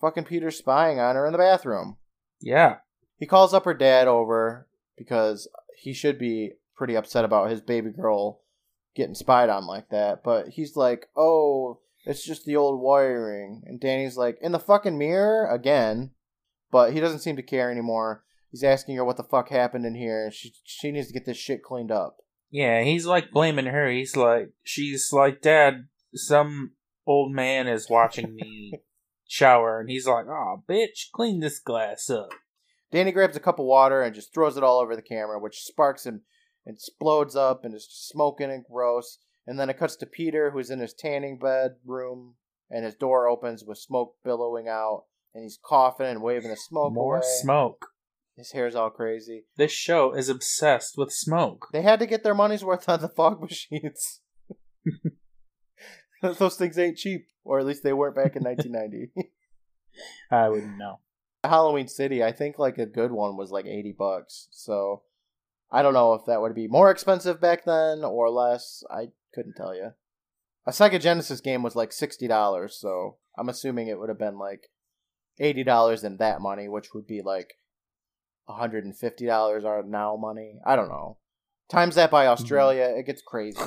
fucking 0.00 0.24
Peter's 0.24 0.58
spying 0.58 0.98
on 0.98 1.14
her 1.14 1.24
in 1.24 1.30
the 1.30 1.38
bathroom. 1.38 1.98
Yeah. 2.40 2.78
He 3.16 3.26
calls 3.26 3.54
up 3.54 3.64
her 3.64 3.74
dad 3.74 4.08
over 4.08 4.66
because 4.98 5.46
he 5.78 5.92
should 5.92 6.18
be 6.18 6.54
pretty 6.74 6.96
upset 6.96 7.24
about 7.24 7.50
his 7.50 7.60
baby 7.60 7.90
girl 7.90 8.40
getting 8.94 9.14
spied 9.14 9.48
on 9.48 9.66
like 9.66 9.90
that. 9.90 10.22
But 10.22 10.48
he's 10.48 10.76
like, 10.76 11.08
oh, 11.16 11.80
it's 12.04 12.24
just 12.24 12.44
the 12.44 12.56
old 12.56 12.80
wiring. 12.80 13.62
And 13.66 13.80
Danny's 13.80 14.16
like, 14.16 14.38
in 14.40 14.52
the 14.52 14.58
fucking 14.58 14.98
mirror 14.98 15.46
again. 15.46 16.10
But 16.70 16.92
he 16.92 17.00
doesn't 17.00 17.20
seem 17.20 17.36
to 17.36 17.42
care 17.42 17.70
anymore. 17.70 18.24
He's 18.50 18.64
asking 18.64 18.96
her 18.96 19.04
what 19.04 19.16
the 19.16 19.22
fuck 19.22 19.48
happened 19.48 19.84
in 19.84 19.94
here. 19.94 20.30
She 20.30 20.52
she 20.64 20.90
needs 20.90 21.08
to 21.08 21.12
get 21.12 21.24
this 21.24 21.36
shit 21.36 21.62
cleaned 21.62 21.90
up. 21.90 22.18
Yeah, 22.50 22.82
he's 22.82 23.06
like 23.06 23.32
blaming 23.32 23.66
her. 23.66 23.90
He's 23.90 24.16
like, 24.16 24.50
she's 24.62 25.12
like, 25.12 25.40
Dad, 25.40 25.88
some 26.14 26.72
old 27.06 27.32
man 27.32 27.66
is 27.66 27.90
watching 27.90 28.34
me 28.34 28.72
shower. 29.28 29.80
And 29.80 29.90
he's 29.90 30.06
like, 30.06 30.26
oh, 30.26 30.62
bitch, 30.68 31.10
clean 31.12 31.40
this 31.40 31.58
glass 31.58 32.08
up. 32.08 32.30
Danny 32.92 33.10
grabs 33.10 33.36
a 33.36 33.40
cup 33.40 33.58
of 33.58 33.66
water 33.66 34.02
and 34.02 34.14
just 34.14 34.32
throws 34.32 34.56
it 34.56 34.62
all 34.62 34.78
over 34.78 34.94
the 34.94 35.02
camera, 35.02 35.40
which 35.40 35.64
sparks 35.64 36.06
and 36.06 36.20
explodes 36.66 37.36
up 37.36 37.64
and 37.64 37.74
is 37.74 37.86
smoking 37.90 38.50
and 38.50 38.64
gross. 38.64 39.18
And 39.46 39.58
then 39.58 39.68
it 39.68 39.78
cuts 39.78 39.96
to 39.96 40.06
Peter, 40.06 40.50
who's 40.50 40.70
in 40.70 40.80
his 40.80 40.94
tanning 40.94 41.38
bed 41.38 41.72
room, 41.84 42.34
and 42.70 42.84
his 42.84 42.94
door 42.94 43.28
opens 43.28 43.62
with 43.64 43.76
smoke 43.78 44.14
billowing 44.24 44.68
out, 44.68 45.04
and 45.34 45.42
he's 45.44 45.58
coughing 45.62 46.06
and 46.06 46.22
waving 46.22 46.50
the 46.50 46.56
smoke 46.56 46.94
More 46.94 47.16
away. 47.18 47.26
smoke. 47.42 47.86
His 48.36 48.52
hair's 48.52 48.74
all 48.74 48.90
crazy. 48.90 49.44
This 49.56 49.70
show 49.70 50.12
is 50.12 50.28
obsessed 50.28 50.96
with 50.96 51.12
smoke. 51.12 51.68
They 51.72 51.82
had 51.82 52.00
to 52.00 52.06
get 52.06 52.24
their 52.24 52.34
money's 52.34 52.64
worth 52.64 52.88
on 52.88 53.00
the 53.00 53.08
fog 53.08 53.40
machines. 53.42 54.20
Those 56.22 56.56
things 56.56 56.78
ain't 56.78 56.96
cheap, 56.96 57.26
or 57.44 57.58
at 57.58 57.66
least 57.66 57.82
they 57.82 57.92
weren't 57.92 58.16
back 58.16 58.34
in 58.36 58.42
1990. 58.44 59.12
I 60.30 60.48
wouldn't 60.48 60.78
know. 60.78 61.00
Halloween 61.44 61.86
City, 61.86 62.24
I 62.24 62.32
think 62.32 62.58
like 62.58 62.78
a 62.78 62.86
good 62.86 63.12
one 63.12 63.36
was 63.36 63.50
like 63.50 63.66
80 63.66 63.94
bucks. 63.98 64.48
So 64.50 65.02
I 65.70 65.82
don't 65.82 65.94
know 65.94 66.14
if 66.14 66.24
that 66.26 66.40
would 66.40 66.54
be 66.54 66.68
more 66.68 66.90
expensive 66.90 67.40
back 67.40 67.64
then 67.64 68.04
or 68.04 68.30
less. 68.30 68.84
I 68.90 69.08
couldn't 69.34 69.54
tell 69.56 69.74
you. 69.74 69.92
A 70.66 70.70
Sega 70.70 71.00
Genesis 71.00 71.40
game 71.40 71.62
was 71.62 71.76
like 71.76 71.90
$60, 71.90 72.70
so 72.70 73.16
I'm 73.36 73.48
assuming 73.48 73.88
it 73.88 73.98
would 73.98 74.08
have 74.08 74.18
been 74.18 74.38
like 74.38 74.70
$80 75.40 76.04
in 76.04 76.16
that 76.18 76.40
money, 76.40 76.68
which 76.68 76.94
would 76.94 77.06
be 77.06 77.22
like 77.22 77.58
$150 78.48 79.64
our 79.64 79.82
now 79.82 80.16
money. 80.16 80.58
I 80.64 80.76
don't 80.76 80.88
know. 80.88 81.18
Times 81.68 81.96
that 81.96 82.10
by 82.10 82.26
Australia, 82.26 82.92
it 82.96 83.06
gets 83.06 83.22
crazy. 83.22 83.58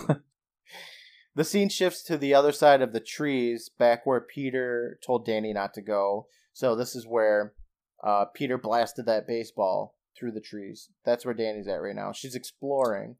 the 1.35 1.43
scene 1.43 1.69
shifts 1.69 2.03
to 2.03 2.17
the 2.17 2.33
other 2.33 2.51
side 2.51 2.81
of 2.81 2.93
the 2.93 2.99
trees, 2.99 3.69
back 3.69 4.05
where 4.05 4.21
Peter 4.21 4.99
told 5.05 5.25
Danny 5.25 5.51
not 5.51 5.73
to 5.73 5.81
go. 5.81 6.27
So 6.53 6.75
this 6.75 6.95
is 6.95 7.05
where 7.05 7.53
uh, 8.03 8.25
Peter 8.33 8.57
blasted 8.57 9.05
that 9.07 9.27
baseball 9.27 9.96
through 10.17 10.31
the 10.31 10.41
trees. 10.41 10.89
That's 11.05 11.25
where 11.25 11.33
Danny's 11.33 11.67
at 11.67 11.81
right 11.81 11.95
now. 11.95 12.11
She's 12.11 12.35
exploring. 12.35 13.17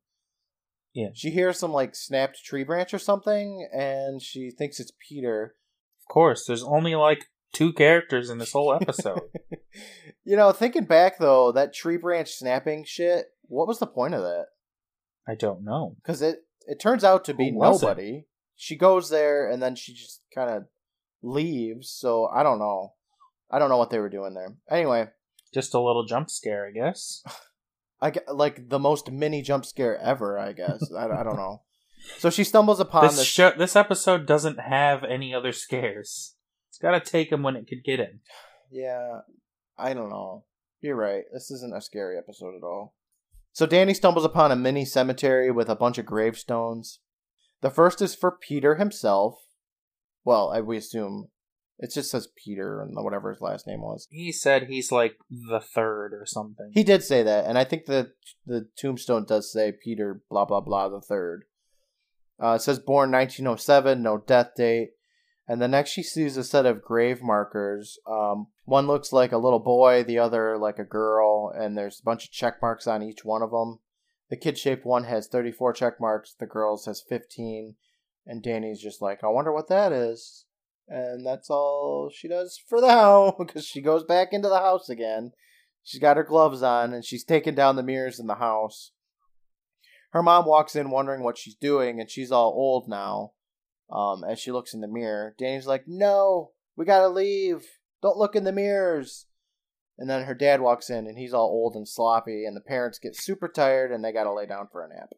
Yeah. 0.93 1.09
She 1.13 1.29
hears 1.29 1.59
some 1.59 1.71
like 1.71 1.95
snapped 1.95 2.43
tree 2.43 2.63
branch 2.63 2.93
or 2.93 2.99
something, 2.99 3.67
and 3.73 4.21
she 4.21 4.49
thinks 4.49 4.79
it's 4.79 4.93
Peter. 5.07 5.55
Of 6.01 6.13
course, 6.13 6.45
there's 6.45 6.63
only 6.63 6.95
like 6.95 7.25
two 7.53 7.73
characters 7.73 8.29
in 8.29 8.37
this 8.37 8.51
whole 8.51 8.73
episode. 8.73 9.21
you 10.25 10.35
know, 10.35 10.51
thinking 10.51 10.85
back 10.85 11.19
though, 11.19 11.51
that 11.51 11.73
tree 11.73 11.97
branch 11.97 12.31
snapping 12.31 12.83
shit. 12.85 13.27
What 13.43 13.67
was 13.67 13.79
the 13.79 13.87
point 13.87 14.13
of 14.13 14.23
that? 14.23 14.47
I 15.27 15.35
don't 15.35 15.63
know. 15.63 15.95
Because 15.97 16.21
it 16.21 16.39
it 16.65 16.79
turns 16.79 17.03
out 17.03 17.25
to 17.25 17.33
be 17.33 17.51
was 17.51 17.81
it? 17.81 17.85
nobody. 17.85 18.25
She 18.55 18.75
goes 18.75 19.09
there 19.09 19.49
and 19.49 19.61
then 19.61 19.75
she 19.75 19.93
just 19.93 20.21
kind 20.33 20.49
of 20.49 20.63
leaves. 21.21 21.89
So 21.89 22.27
I 22.27 22.43
don't 22.43 22.59
know. 22.59 22.93
I 23.51 23.59
don't 23.59 23.69
know 23.69 23.77
what 23.77 23.89
they 23.89 23.99
were 23.99 24.09
doing 24.09 24.33
there. 24.33 24.55
Anyway, 24.69 25.07
Just 25.57 25.73
a 25.73 25.79
little 25.81 26.05
jump 26.05 26.29
scare, 26.29 26.67
I 26.67 26.71
guess. 26.71 27.23
I 28.01 28.13
like 28.31 28.69
the 28.69 28.77
most 28.77 29.11
mini 29.11 29.41
jump 29.41 29.65
scare 29.65 29.97
ever. 29.97 30.37
I 30.37 30.53
guess 30.53 30.83
I, 30.95 31.05
I 31.05 31.23
don't 31.23 31.35
know. 31.35 31.63
So 32.19 32.29
she 32.29 32.43
stumbles 32.43 32.79
upon 32.79 33.07
This 33.07 33.17
this. 33.17 33.25
show, 33.27 33.51
this 33.57 33.75
episode 33.75 34.27
doesn't 34.27 34.59
have 34.59 35.03
any 35.03 35.33
other 35.33 35.51
scares. 35.51 36.35
It's 36.69 36.77
got 36.77 36.91
to 36.91 36.99
take 36.99 37.31
him 37.31 37.41
when 37.41 37.55
it 37.55 37.67
could 37.67 37.83
get 37.83 37.99
him. 37.99 38.19
Yeah, 38.71 39.21
I 39.79 39.95
don't 39.95 40.11
know. 40.11 40.45
You're 40.79 40.95
right. 40.95 41.23
This 41.33 41.49
isn't 41.49 41.75
a 41.75 41.81
scary 41.81 42.15
episode 42.19 42.53
at 42.55 42.63
all. 42.63 42.93
So 43.51 43.65
Danny 43.65 43.95
stumbles 43.95 44.25
upon 44.25 44.51
a 44.51 44.55
mini 44.55 44.85
cemetery 44.85 45.49
with 45.49 45.69
a 45.69 45.75
bunch 45.75 45.97
of 45.97 46.05
gravestones. 46.05 46.99
The 47.61 47.71
first 47.71 47.99
is 47.99 48.13
for 48.13 48.31
Peter 48.31 48.75
himself. 48.75 49.39
Well, 50.23 50.51
I, 50.53 50.61
we 50.61 50.77
assume 50.77 51.29
it 51.79 51.93
just 51.93 52.09
says 52.09 52.29
Peter 52.43 52.81
and 52.81 52.95
whatever 52.95 53.31
his 53.31 53.41
last 53.41 53.67
name 53.67 53.81
was. 53.81 54.07
He 54.09 54.31
said 54.31 54.63
he's 54.63 54.91
like 54.91 55.17
the 55.29 55.59
third 55.59 56.13
or 56.13 56.25
something. 56.25 56.71
He 56.73 56.83
did 56.83 57.03
say 57.03 57.23
that, 57.23 57.45
and 57.45 57.57
I 57.57 57.63
think 57.63 57.85
the 57.85 58.13
the 58.45 58.67
tombstone 58.75 59.25
does 59.25 59.51
say 59.51 59.71
Peter 59.71 60.21
blah 60.29 60.45
blah 60.45 60.61
blah 60.61 60.89
the 60.89 61.01
third. 61.01 61.45
Uh, 62.41 62.53
it 62.53 62.61
says 62.61 62.79
born 62.79 63.11
1907, 63.11 64.01
no 64.01 64.17
death 64.17 64.51
date, 64.55 64.91
and 65.47 65.61
the 65.61 65.67
next 65.67 65.91
she 65.91 66.03
sees 66.03 66.37
a 66.37 66.43
set 66.43 66.65
of 66.65 66.83
grave 66.83 67.21
markers. 67.21 67.97
Um, 68.07 68.47
one 68.65 68.87
looks 68.87 69.11
like 69.11 69.31
a 69.31 69.37
little 69.37 69.59
boy, 69.59 70.03
the 70.03 70.19
other 70.19 70.57
like 70.57 70.79
a 70.79 70.83
girl, 70.83 71.51
and 71.55 71.77
there's 71.77 71.99
a 71.99 72.03
bunch 72.03 72.25
of 72.25 72.31
check 72.31 72.61
marks 72.61 72.87
on 72.87 73.03
each 73.03 73.23
one 73.23 73.41
of 73.41 73.51
them. 73.51 73.79
The 74.29 74.37
kid 74.37 74.57
shaped 74.57 74.85
one 74.85 75.05
has 75.05 75.27
34 75.27 75.73
check 75.73 76.01
marks, 76.01 76.35
the 76.37 76.45
girl's 76.45 76.85
has 76.85 77.01
15, 77.07 77.75
and 78.25 78.43
Danny's 78.43 78.81
just 78.81 79.01
like, 79.01 79.23
I 79.23 79.27
wonder 79.27 79.53
what 79.53 79.69
that 79.69 79.91
is. 79.91 80.45
And 80.87 81.25
that's 81.25 81.49
all 81.49 82.09
she 82.13 82.27
does 82.27 82.59
for 82.67 82.81
now 82.81 83.35
because 83.37 83.65
she 83.67 83.81
goes 83.81 84.03
back 84.03 84.29
into 84.31 84.49
the 84.49 84.59
house 84.59 84.89
again. 84.89 85.31
She's 85.83 86.01
got 86.01 86.17
her 86.17 86.23
gloves 86.23 86.63
on 86.63 86.93
and 86.93 87.03
she's 87.03 87.23
taking 87.23 87.55
down 87.55 87.75
the 87.75 87.83
mirrors 87.83 88.19
in 88.19 88.27
the 88.27 88.35
house. 88.35 88.91
Her 90.11 90.23
mom 90.23 90.45
walks 90.45 90.75
in 90.75 90.89
wondering 90.89 91.23
what 91.23 91.37
she's 91.37 91.55
doing 91.55 91.99
and 91.99 92.09
she's 92.09 92.31
all 92.31 92.53
old 92.55 92.87
now. 92.87 93.33
Um, 93.89 94.23
as 94.23 94.39
she 94.39 94.51
looks 94.51 94.73
in 94.73 94.81
the 94.81 94.87
mirror, 94.87 95.33
Danny's 95.37 95.67
like, 95.67 95.83
"No, 95.87 96.51
we 96.75 96.85
gotta 96.85 97.07
leave. 97.07 97.65
Don't 98.01 98.17
look 98.17 98.35
in 98.35 98.43
the 98.43 98.51
mirrors." 98.51 99.27
And 99.97 100.09
then 100.09 100.25
her 100.25 100.35
dad 100.35 100.61
walks 100.61 100.89
in 100.89 101.07
and 101.07 101.17
he's 101.17 101.33
all 101.33 101.47
old 101.47 101.75
and 101.75 101.87
sloppy, 101.87 102.45
and 102.45 102.55
the 102.55 102.61
parents 102.61 102.99
get 102.99 103.15
super 103.15 103.47
tired 103.47 103.91
and 103.91 104.03
they 104.03 104.11
gotta 104.11 104.33
lay 104.33 104.45
down 104.45 104.67
for 104.71 104.83
a 104.83 104.89
nap. 104.89 105.09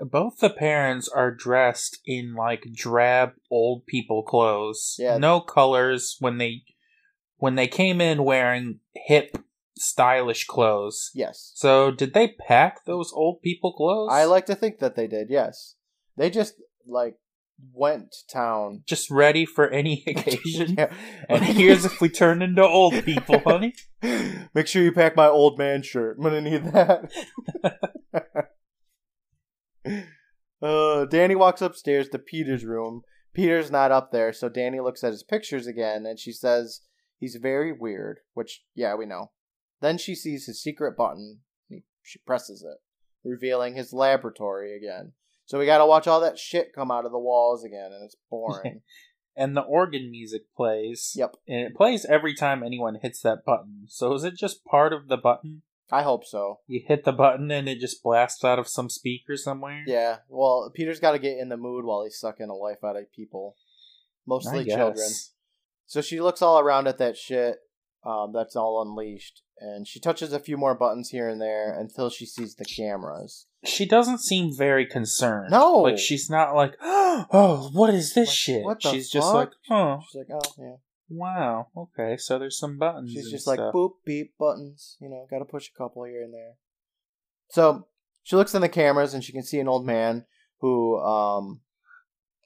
Both 0.00 0.38
the 0.38 0.50
parents 0.50 1.08
are 1.08 1.30
dressed 1.30 1.98
in 2.06 2.34
like 2.34 2.72
drab 2.72 3.32
old 3.50 3.86
people 3.86 4.22
clothes. 4.22 4.96
Yeah. 4.98 5.18
No 5.18 5.40
colors 5.40 6.16
when 6.20 6.38
they 6.38 6.62
when 7.36 7.54
they 7.54 7.66
came 7.66 8.00
in 8.00 8.24
wearing 8.24 8.80
hip 8.94 9.36
stylish 9.78 10.46
clothes. 10.46 11.10
Yes, 11.14 11.52
So 11.54 11.90
did 11.90 12.12
they 12.12 12.28
pack 12.28 12.84
those 12.84 13.12
old 13.14 13.40
people 13.40 13.72
clothes? 13.72 14.10
I 14.12 14.24
like 14.24 14.44
to 14.46 14.54
think 14.54 14.78
that 14.80 14.94
they 14.94 15.06
did. 15.06 15.28
Yes, 15.30 15.74
they 16.18 16.28
just 16.28 16.54
like 16.86 17.16
went 17.72 18.12
to 18.12 18.18
town. 18.32 18.82
just 18.86 19.10
ready 19.10 19.46
for 19.46 19.68
any 19.70 20.02
occasion. 20.06 20.74
Yeah. 20.78 20.92
And 21.30 21.42
here's 21.44 21.84
if 21.86 22.00
we 22.00 22.08
turn 22.10 22.42
into 22.42 22.62
old 22.62 23.04
people, 23.04 23.38
honey. 23.40 23.74
Make 24.54 24.66
sure 24.66 24.82
you 24.82 24.92
pack 24.92 25.16
my 25.16 25.28
old 25.28 25.58
man 25.58 25.82
shirt. 25.82 26.16
I'm 26.18 26.24
gonna 26.24 26.40
need 26.42 26.64
that. 26.72 27.10
uh, 30.62 31.04
Danny 31.06 31.34
walks 31.34 31.62
upstairs 31.62 32.08
to 32.10 32.18
Peter's 32.18 32.64
room. 32.64 33.02
Peter's 33.32 33.70
not 33.70 33.92
up 33.92 34.10
there, 34.10 34.32
so 34.32 34.48
Danny 34.48 34.80
looks 34.80 35.04
at 35.04 35.12
his 35.12 35.22
pictures 35.22 35.66
again, 35.66 36.04
and 36.04 36.18
she 36.18 36.32
says 36.32 36.80
he's 37.18 37.36
very 37.36 37.72
weird. 37.72 38.20
Which, 38.34 38.64
yeah, 38.74 38.94
we 38.94 39.06
know. 39.06 39.30
Then 39.80 39.98
she 39.98 40.14
sees 40.14 40.46
his 40.46 40.62
secret 40.62 40.96
button. 40.96 41.40
She 42.02 42.18
presses 42.18 42.62
it, 42.62 42.78
revealing 43.22 43.74
his 43.74 43.92
laboratory 43.92 44.76
again. 44.76 45.12
So 45.44 45.58
we 45.58 45.66
gotta 45.66 45.86
watch 45.86 46.06
all 46.06 46.20
that 46.20 46.38
shit 46.38 46.72
come 46.74 46.90
out 46.90 47.04
of 47.04 47.12
the 47.12 47.18
walls 47.18 47.64
again, 47.64 47.92
and 47.92 48.04
it's 48.04 48.16
boring. 48.30 48.82
and 49.36 49.56
the 49.56 49.62
organ 49.62 50.10
music 50.10 50.42
plays. 50.56 51.12
Yep. 51.16 51.36
And 51.48 51.60
it 51.60 51.74
plays 51.74 52.04
every 52.04 52.34
time 52.34 52.62
anyone 52.62 52.98
hits 53.00 53.20
that 53.22 53.44
button. 53.44 53.84
So 53.88 54.12
is 54.14 54.24
it 54.24 54.36
just 54.36 54.64
part 54.64 54.92
of 54.92 55.08
the 55.08 55.16
button? 55.16 55.62
I 55.90 56.02
hope 56.02 56.24
so. 56.24 56.60
You 56.66 56.82
hit 56.86 57.04
the 57.04 57.12
button 57.12 57.50
and 57.50 57.68
it 57.68 57.80
just 57.80 58.02
blasts 58.02 58.44
out 58.44 58.58
of 58.58 58.68
some 58.68 58.88
speaker 58.88 59.36
somewhere? 59.36 59.82
Yeah. 59.86 60.18
Well, 60.28 60.70
Peter's 60.74 61.00
got 61.00 61.12
to 61.12 61.18
get 61.18 61.38
in 61.38 61.48
the 61.48 61.56
mood 61.56 61.84
while 61.84 62.04
he's 62.04 62.18
sucking 62.18 62.46
the 62.48 62.54
life 62.54 62.84
out 62.84 62.96
of 62.96 63.12
people, 63.12 63.56
mostly 64.26 64.64
children. 64.64 65.08
So 65.86 66.00
she 66.00 66.20
looks 66.20 66.42
all 66.42 66.60
around 66.60 66.86
at 66.86 66.98
that 66.98 67.16
shit 67.16 67.56
um, 68.04 68.32
that's 68.32 68.56
all 68.56 68.80
unleashed, 68.80 69.42
and 69.58 69.86
she 69.86 70.00
touches 70.00 70.32
a 70.32 70.40
few 70.40 70.56
more 70.56 70.74
buttons 70.74 71.10
here 71.10 71.28
and 71.28 71.40
there 71.40 71.78
until 71.78 72.08
she 72.08 72.24
sees 72.24 72.54
the 72.54 72.64
cameras. 72.64 73.46
She 73.64 73.84
doesn't 73.84 74.20
seem 74.20 74.56
very 74.56 74.86
concerned. 74.86 75.50
No. 75.50 75.80
Like 75.80 75.98
she's 75.98 76.30
not 76.30 76.54
like, 76.54 76.76
oh, 76.82 77.68
what 77.74 77.92
is 77.92 78.14
this 78.14 78.28
Like, 78.28 78.34
shit? 78.34 78.64
what 78.64 78.82
the 78.82 78.90
she's 78.90 79.10
just 79.10 79.32
like, 79.34 79.50
oh, 79.70 80.00
She's 80.10 80.18
like, 80.18 80.28
oh 80.32 80.52
yeah. 80.58 80.76
Wow, 81.10 81.66
okay, 81.76 82.16
so 82.16 82.38
there's 82.38 82.58
some 82.58 82.78
buttons. 82.78 83.12
She's 83.12 83.30
just 83.30 83.46
like 83.46 83.58
boop 83.58 83.92
beep 84.06 84.34
buttons. 84.38 84.96
You 85.00 85.10
know, 85.10 85.26
got 85.30 85.40
to 85.40 85.44
push 85.44 85.68
a 85.68 85.76
couple 85.76 86.04
here 86.04 86.22
and 86.22 86.32
there. 86.32 86.54
So 87.50 87.88
she 88.22 88.36
looks 88.36 88.54
in 88.54 88.62
the 88.62 88.68
cameras 88.68 89.12
and 89.12 89.22
she 89.22 89.32
can 89.32 89.42
see 89.42 89.58
an 89.58 89.68
old 89.68 89.84
man 89.84 90.24
who 90.60 90.98
um 91.00 91.60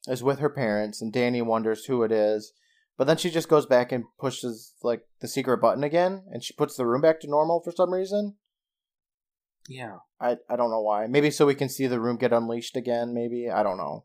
is 0.08 0.22
with 0.22 0.38
her 0.38 0.50
parents, 0.50 1.00
and 1.00 1.12
Danny 1.12 1.42
wonders 1.42 1.84
who 1.84 2.02
it 2.02 2.12
is. 2.12 2.52
But 2.96 3.06
then 3.06 3.16
she 3.16 3.30
just 3.30 3.48
goes 3.48 3.66
back 3.66 3.90
and 3.90 4.04
pushes 4.18 4.74
like 4.82 5.02
the 5.20 5.28
secret 5.28 5.58
button 5.58 5.84
again, 5.84 6.24
and 6.30 6.42
she 6.42 6.54
puts 6.54 6.76
the 6.76 6.86
room 6.86 7.00
back 7.00 7.20
to 7.20 7.28
normal 7.28 7.60
for 7.60 7.72
some 7.72 7.92
reason. 7.92 8.36
Yeah. 9.68 9.98
I 10.20 10.36
I 10.48 10.56
don't 10.56 10.70
know 10.70 10.82
why. 10.82 11.06
Maybe 11.06 11.30
so 11.30 11.46
we 11.46 11.54
can 11.54 11.68
see 11.68 11.86
the 11.86 12.00
room 12.00 12.16
get 12.16 12.32
unleashed 12.32 12.76
again. 12.76 13.14
Maybe 13.14 13.50
I 13.50 13.62
don't 13.62 13.78
know. 13.78 14.04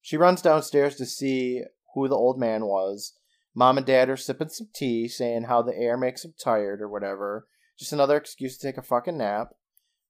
She 0.00 0.16
runs 0.16 0.42
downstairs 0.42 0.96
to 0.96 1.06
see 1.06 1.62
who 1.94 2.08
the 2.08 2.16
old 2.16 2.38
man 2.38 2.66
was. 2.66 3.14
Mom 3.54 3.78
and 3.78 3.86
Dad 3.86 4.10
are 4.10 4.16
sipping 4.16 4.48
some 4.48 4.68
tea, 4.74 5.08
saying 5.08 5.44
how 5.44 5.62
the 5.62 5.76
air 5.76 5.96
makes 5.96 6.22
them 6.22 6.34
tired 6.42 6.80
or 6.80 6.88
whatever. 6.88 7.46
Just 7.78 7.92
another 7.92 8.16
excuse 8.16 8.56
to 8.58 8.66
take 8.66 8.76
a 8.76 8.82
fucking 8.82 9.18
nap. 9.18 9.50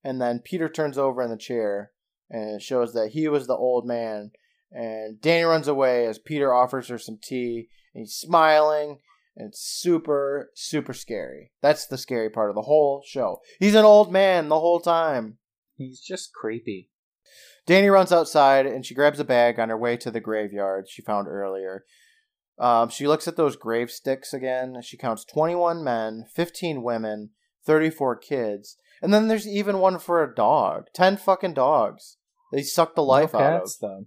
And 0.03 0.21
then 0.21 0.39
Peter 0.39 0.69
turns 0.69 0.97
over 0.97 1.21
in 1.21 1.29
the 1.29 1.37
chair 1.37 1.91
and 2.29 2.55
it 2.55 2.61
shows 2.61 2.93
that 2.93 3.09
he 3.09 3.27
was 3.27 3.47
the 3.47 3.55
old 3.55 3.87
man. 3.87 4.31
And 4.71 5.21
Danny 5.21 5.43
runs 5.43 5.67
away 5.67 6.05
as 6.05 6.19
Peter 6.19 6.53
offers 6.53 6.87
her 6.87 6.97
some 6.97 7.19
tea. 7.21 7.69
And 7.93 8.01
he's 8.01 8.15
smiling. 8.15 8.99
And 9.37 9.49
it's 9.49 9.61
super, 9.61 10.51
super 10.55 10.93
scary. 10.93 11.51
That's 11.61 11.85
the 11.85 11.97
scary 11.97 12.29
part 12.29 12.49
of 12.49 12.55
the 12.55 12.63
whole 12.63 13.03
show. 13.05 13.41
He's 13.59 13.75
an 13.75 13.85
old 13.85 14.11
man 14.11 14.49
the 14.49 14.59
whole 14.59 14.79
time. 14.79 15.37
He's 15.75 15.99
just 15.99 16.33
creepy. 16.33 16.89
Danny 17.65 17.89
runs 17.89 18.11
outside 18.11 18.65
and 18.65 18.85
she 18.85 18.93
grabs 18.93 19.19
a 19.19 19.25
bag 19.25 19.59
on 19.59 19.69
her 19.69 19.77
way 19.77 19.97
to 19.97 20.11
the 20.11 20.19
graveyard 20.19 20.85
she 20.87 21.01
found 21.01 21.27
earlier. 21.27 21.83
Um, 22.57 22.89
she 22.89 23.07
looks 23.07 23.27
at 23.27 23.35
those 23.35 23.55
grave 23.55 23.91
sticks 23.91 24.33
again. 24.33 24.81
She 24.81 24.97
counts 24.97 25.25
21 25.25 25.83
men, 25.83 26.25
15 26.33 26.83
women, 26.83 27.31
34 27.65 28.15
kids, 28.17 28.77
and 29.01 29.13
then 29.13 29.27
there's 29.27 29.47
even 29.47 29.79
one 29.79 29.99
for 29.99 30.23
a 30.23 30.33
dog. 30.33 30.85
10 30.93 31.17
fucking 31.17 31.53
dogs. 31.53 32.17
They 32.51 32.61
suck 32.61 32.95
the 32.95 33.03
life 33.03 33.33
no 33.33 33.39
out 33.39 33.63
of. 33.63 33.71
though. 33.81 34.05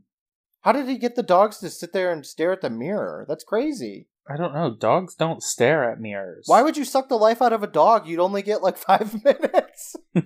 How 0.62 0.72
did 0.72 0.88
he 0.88 0.98
get 0.98 1.14
the 1.14 1.22
dogs 1.22 1.58
to 1.58 1.70
sit 1.70 1.92
there 1.92 2.10
and 2.10 2.24
stare 2.24 2.52
at 2.52 2.62
the 2.62 2.70
mirror? 2.70 3.24
That's 3.28 3.44
crazy. 3.44 4.08
I 4.30 4.36
don't 4.36 4.54
know. 4.54 4.74
Dogs 4.74 5.14
don't 5.14 5.42
stare 5.42 5.90
at 5.90 6.00
mirrors. 6.00 6.44
Why 6.46 6.62
would 6.62 6.76
you 6.76 6.84
suck 6.84 7.08
the 7.08 7.16
life 7.16 7.40
out 7.40 7.52
of 7.52 7.62
a 7.62 7.66
dog? 7.66 8.06
You'd 8.06 8.20
only 8.20 8.42
get 8.42 8.62
like 8.62 8.76
five 8.78 9.22
minutes. 9.24 9.96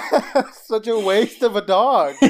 Such 0.64 0.86
a 0.86 0.98
waste 0.98 1.42
of 1.42 1.56
a 1.56 1.60
dog. 1.62 2.14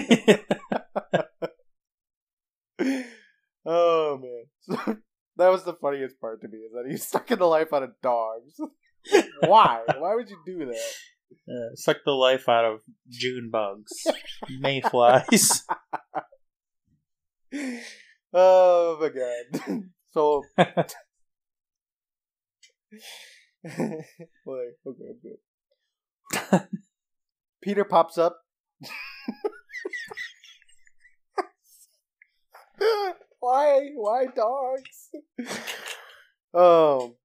oh 3.66 4.18
man, 4.18 4.46
that 5.36 5.48
was 5.48 5.64
the 5.64 5.74
funniest 5.74 6.20
part 6.20 6.40
to 6.40 6.48
me 6.48 6.58
is 6.58 6.72
that 6.72 6.90
he's 6.90 7.06
sucking 7.06 7.38
the 7.38 7.46
life 7.46 7.72
out 7.72 7.82
of 7.82 7.90
dogs. 8.02 8.60
Why? 9.40 9.82
Why 9.98 10.14
would 10.14 10.30
you 10.30 10.38
do 10.44 10.66
that? 10.66 10.92
Uh, 11.48 11.74
suck 11.74 11.98
the 12.04 12.12
life 12.12 12.48
out 12.48 12.64
of 12.64 12.80
June 13.08 13.50
bugs, 13.50 13.92
mayflies. 14.60 15.64
Oh 18.34 18.98
my 19.00 19.08
god. 19.08 19.84
So, 20.12 20.42
like, 20.56 20.90
okay, 24.86 25.08
I'm 25.08 25.18
good. 25.22 25.38
Peter 27.62 27.84
pops 27.84 28.18
up. 28.18 28.40
Why? 33.40 33.90
Why 33.94 34.26
dogs? 34.26 35.10
Oh. 36.52 37.16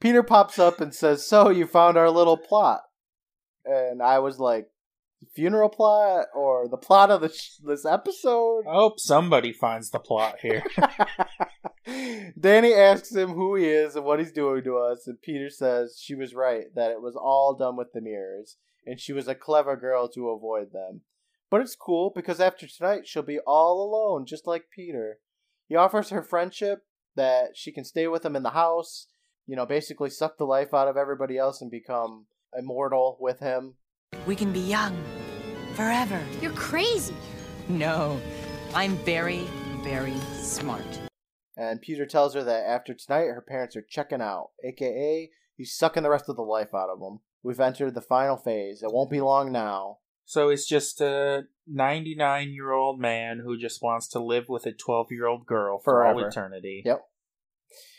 Peter 0.00 0.22
pops 0.22 0.58
up 0.58 0.80
and 0.80 0.94
says, 0.94 1.26
"So 1.26 1.50
you 1.50 1.66
found 1.66 1.96
our 1.96 2.10
little 2.10 2.36
plot?" 2.36 2.82
And 3.64 4.02
I 4.02 4.18
was 4.18 4.38
like, 4.38 4.68
"Funeral 5.34 5.68
plot 5.68 6.26
or 6.34 6.68
the 6.68 6.76
plot 6.76 7.10
of 7.10 7.20
the 7.20 7.28
sh- 7.28 7.56
this 7.62 7.84
episode?" 7.84 8.64
I 8.68 8.74
hope 8.74 9.00
somebody 9.00 9.52
finds 9.52 9.90
the 9.90 9.98
plot 9.98 10.36
here. 10.40 10.62
Danny 12.38 12.74
asks 12.74 13.14
him 13.14 13.30
who 13.30 13.54
he 13.54 13.66
is 13.66 13.96
and 13.96 14.04
what 14.04 14.18
he's 14.18 14.32
doing 14.32 14.64
to 14.64 14.78
us, 14.78 15.06
and 15.06 15.20
Peter 15.22 15.48
says 15.48 16.00
she 16.00 16.14
was 16.14 16.34
right 16.34 16.66
that 16.74 16.90
it 16.90 17.00
was 17.00 17.16
all 17.16 17.54
done 17.54 17.76
with 17.76 17.92
the 17.92 18.00
mirrors, 18.00 18.56
and 18.84 19.00
she 19.00 19.12
was 19.12 19.28
a 19.28 19.34
clever 19.34 19.76
girl 19.76 20.08
to 20.08 20.30
avoid 20.30 20.72
them. 20.72 21.02
But 21.50 21.60
it's 21.60 21.76
cool 21.76 22.12
because 22.14 22.40
after 22.40 22.66
tonight 22.66 23.06
she'll 23.06 23.22
be 23.22 23.38
all 23.46 23.82
alone, 23.82 24.26
just 24.26 24.46
like 24.46 24.70
Peter. 24.74 25.20
He 25.68 25.76
offers 25.76 26.10
her 26.10 26.22
friendship 26.22 26.84
that 27.14 27.56
she 27.56 27.72
can 27.72 27.84
stay 27.84 28.06
with 28.08 28.24
him 28.24 28.36
in 28.36 28.42
the 28.42 28.50
house, 28.50 29.06
you 29.46 29.56
know, 29.56 29.66
basically 29.66 30.10
suck 30.10 30.38
the 30.38 30.44
life 30.44 30.74
out 30.74 30.88
of 30.88 30.96
everybody 30.96 31.38
else 31.38 31.60
and 31.60 31.70
become 31.70 32.26
immortal 32.56 33.16
with 33.20 33.40
him. 33.40 33.74
We 34.26 34.36
can 34.36 34.52
be 34.52 34.60
young 34.60 34.96
forever. 35.74 36.20
You're 36.40 36.52
crazy. 36.52 37.14
No, 37.68 38.20
I'm 38.74 38.96
very, 38.98 39.46
very 39.82 40.16
smart. 40.40 41.00
And 41.56 41.80
Peter 41.80 42.06
tells 42.06 42.34
her 42.34 42.44
that 42.44 42.66
after 42.66 42.94
tonight, 42.94 43.26
her 43.26 43.44
parents 43.46 43.76
are 43.76 43.86
checking 43.88 44.20
out, 44.20 44.50
aka 44.64 45.30
he's 45.56 45.74
sucking 45.74 46.02
the 46.02 46.10
rest 46.10 46.28
of 46.28 46.36
the 46.36 46.42
life 46.42 46.74
out 46.74 46.90
of 46.90 47.00
them. 47.00 47.20
We've 47.42 47.60
entered 47.60 47.94
the 47.94 48.00
final 48.00 48.36
phase. 48.36 48.82
It 48.82 48.92
won't 48.92 49.10
be 49.10 49.20
long 49.20 49.52
now. 49.52 49.98
so 50.24 50.48
it's 50.48 50.66
just 50.66 51.00
a 51.00 51.44
99 51.66 52.50
year 52.50 52.72
old 52.72 53.00
man 53.00 53.40
who 53.44 53.56
just 53.56 53.82
wants 53.82 54.08
to 54.08 54.22
live 54.22 54.48
with 54.48 54.66
a 54.66 54.72
12 54.72 55.08
year 55.10 55.26
old 55.26 55.46
girl 55.46 55.78
for 55.78 56.04
all 56.04 56.18
eternity. 56.24 56.82
Yep. 56.84 57.02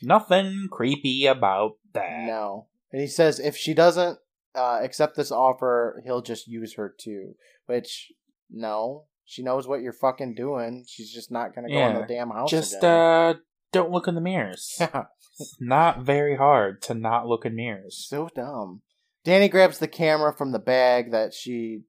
Nothing 0.02 0.68
creepy 0.72 1.26
about 1.26 1.78
that. 1.94 2.26
No. 2.26 2.68
And 2.92 3.02
he 3.02 3.08
says 3.08 3.40
if 3.40 3.56
she 3.58 3.74
doesn't 3.74 4.20
uh, 4.58 4.80
accept 4.82 5.16
this 5.16 5.32
offer, 5.32 6.02
he'll 6.06 6.22
just 6.22 6.48
use 6.48 6.74
her 6.76 6.94
too. 6.98 7.36
Which, 7.68 8.12
no. 8.50 9.06
She 9.26 9.44
knows 9.44 9.68
what 9.68 9.82
you're 9.82 9.94
fucking 9.94 10.36
doing. 10.36 10.86
She's 10.88 11.12
just 11.12 11.32
not 11.32 11.54
going 11.54 11.68
to 11.68 11.74
go 11.74 11.88
in 11.88 11.96
the 11.96 12.08
damn 12.08 12.30
house. 12.30 12.50
Just 12.50 12.78
again. 12.78 12.92
uh, 12.92 13.34
don't 13.74 13.92
look 13.92 14.08
in 14.08 14.16
the 14.16 14.22
mirrors. 14.22 14.78
it's 15.40 15.58
not 15.60 16.02
very 16.02 16.38
hard 16.38 16.82
to 16.84 16.94
not 16.94 17.28
look 17.28 17.46
in 17.46 17.56
mirrors. 17.56 18.06
So 18.08 18.30
dumb. 18.34 18.82
Danny 19.26 19.50
grabs 19.50 19.80
the 19.80 19.88
camera 19.90 20.34
from 20.34 20.54
the 20.54 20.60
bag 20.60 21.12
that 21.12 21.34
she 21.34 21.82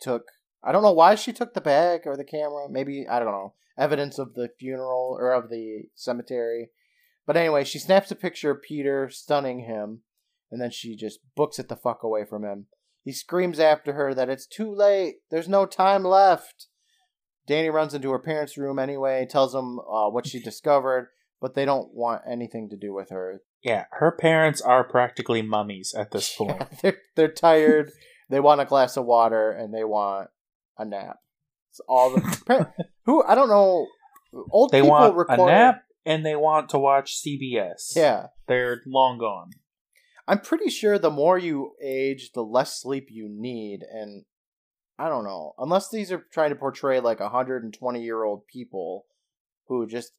took. 0.00 0.24
I 0.62 0.72
don't 0.72 0.82
know 0.82 0.92
why 0.92 1.14
she 1.14 1.32
took 1.32 1.54
the 1.54 1.60
bag 1.62 2.02
or 2.04 2.16
the 2.16 2.24
camera. 2.24 2.68
Maybe, 2.68 3.06
I 3.08 3.18
don't 3.18 3.32
know. 3.32 3.54
Evidence 3.78 4.18
of 4.18 4.34
the 4.34 4.50
funeral 4.58 5.16
or 5.18 5.32
of 5.32 5.48
the 5.48 5.84
cemetery. 5.94 6.68
But 7.26 7.36
anyway, 7.38 7.64
she 7.64 7.78
snaps 7.78 8.10
a 8.10 8.16
picture 8.16 8.50
of 8.50 8.62
Peter 8.62 9.08
stunning 9.10 9.60
him, 9.60 10.02
and 10.50 10.60
then 10.60 10.70
she 10.70 10.96
just 10.96 11.20
books 11.34 11.58
it 11.58 11.68
the 11.68 11.76
fuck 11.76 12.02
away 12.02 12.24
from 12.24 12.44
him. 12.44 12.66
He 13.02 13.12
screams 13.12 13.60
after 13.60 13.92
her 13.92 14.14
that 14.14 14.28
it's 14.28 14.46
too 14.46 14.72
late. 14.72 15.16
There's 15.30 15.48
no 15.48 15.64
time 15.66 16.02
left. 16.04 16.66
Danny 17.46 17.70
runs 17.70 17.94
into 17.94 18.10
her 18.10 18.18
parents' 18.18 18.56
room 18.58 18.78
anyway, 18.78 19.26
tells 19.28 19.52
them 19.52 19.78
uh, 19.78 20.08
what 20.10 20.26
she 20.26 20.40
discovered, 20.42 21.10
but 21.40 21.54
they 21.54 21.64
don't 21.64 21.94
want 21.94 22.22
anything 22.28 22.68
to 22.70 22.76
do 22.76 22.92
with 22.92 23.10
her. 23.10 23.42
Yeah, 23.62 23.84
her 23.92 24.10
parents 24.12 24.60
are 24.60 24.84
practically 24.84 25.42
mummies 25.42 25.94
at 25.96 26.10
this 26.10 26.34
point. 26.38 26.62
they're 26.82 26.98
they're 27.14 27.28
tired. 27.32 27.90
they 28.28 28.40
want 28.40 28.60
a 28.60 28.64
glass 28.64 28.96
of 28.96 29.04
water 29.04 29.50
and 29.50 29.72
they 29.72 29.84
want 29.84 30.30
a 30.78 30.84
nap. 30.84 31.18
It's 31.70 31.80
all 31.88 32.10
the 32.10 32.68
who 33.04 33.22
I 33.24 33.34
don't 33.34 33.48
know. 33.48 33.86
Old 34.50 34.72
They 34.72 34.78
people 34.80 34.90
want 34.90 35.16
require 35.16 35.40
a 35.40 35.46
nap 35.46 35.82
and 36.04 36.24
they 36.26 36.36
want 36.36 36.70
to 36.70 36.78
watch 36.78 37.22
CBS. 37.22 37.92
Yeah, 37.94 38.26
They're 38.48 38.82
long 38.86 39.18
gone. 39.18 39.50
I'm 40.28 40.40
pretty 40.40 40.70
sure 40.70 40.98
the 40.98 41.10
more 41.10 41.38
you 41.38 41.72
age, 41.82 42.32
the 42.32 42.42
less 42.42 42.80
sleep 42.80 43.08
you 43.10 43.28
need, 43.28 43.82
and 43.82 44.24
I 44.98 45.08
don't 45.08 45.24
know. 45.24 45.54
Unless 45.58 45.90
these 45.90 46.10
are 46.10 46.26
trying 46.32 46.50
to 46.50 46.56
portray 46.56 47.00
like 47.00 47.20
120 47.20 48.02
year 48.02 48.24
old 48.24 48.46
people 48.46 49.06
who 49.68 49.86
just 49.86 50.12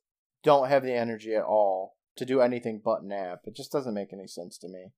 don't 0.44 0.70
have 0.70 0.84
the 0.84 0.94
energy 0.94 1.36
at 1.36 1.44
all 1.44 1.96
to 2.16 2.26
do 2.26 2.42
anything 2.42 2.82
but 2.84 3.04
nap. 3.04 3.40
It 3.46 3.56
just 3.56 3.72
doesn't 3.72 3.94
make 3.94 4.14
any 4.14 4.28
sense 4.28 4.58
to 4.60 4.68
me. 4.68 4.92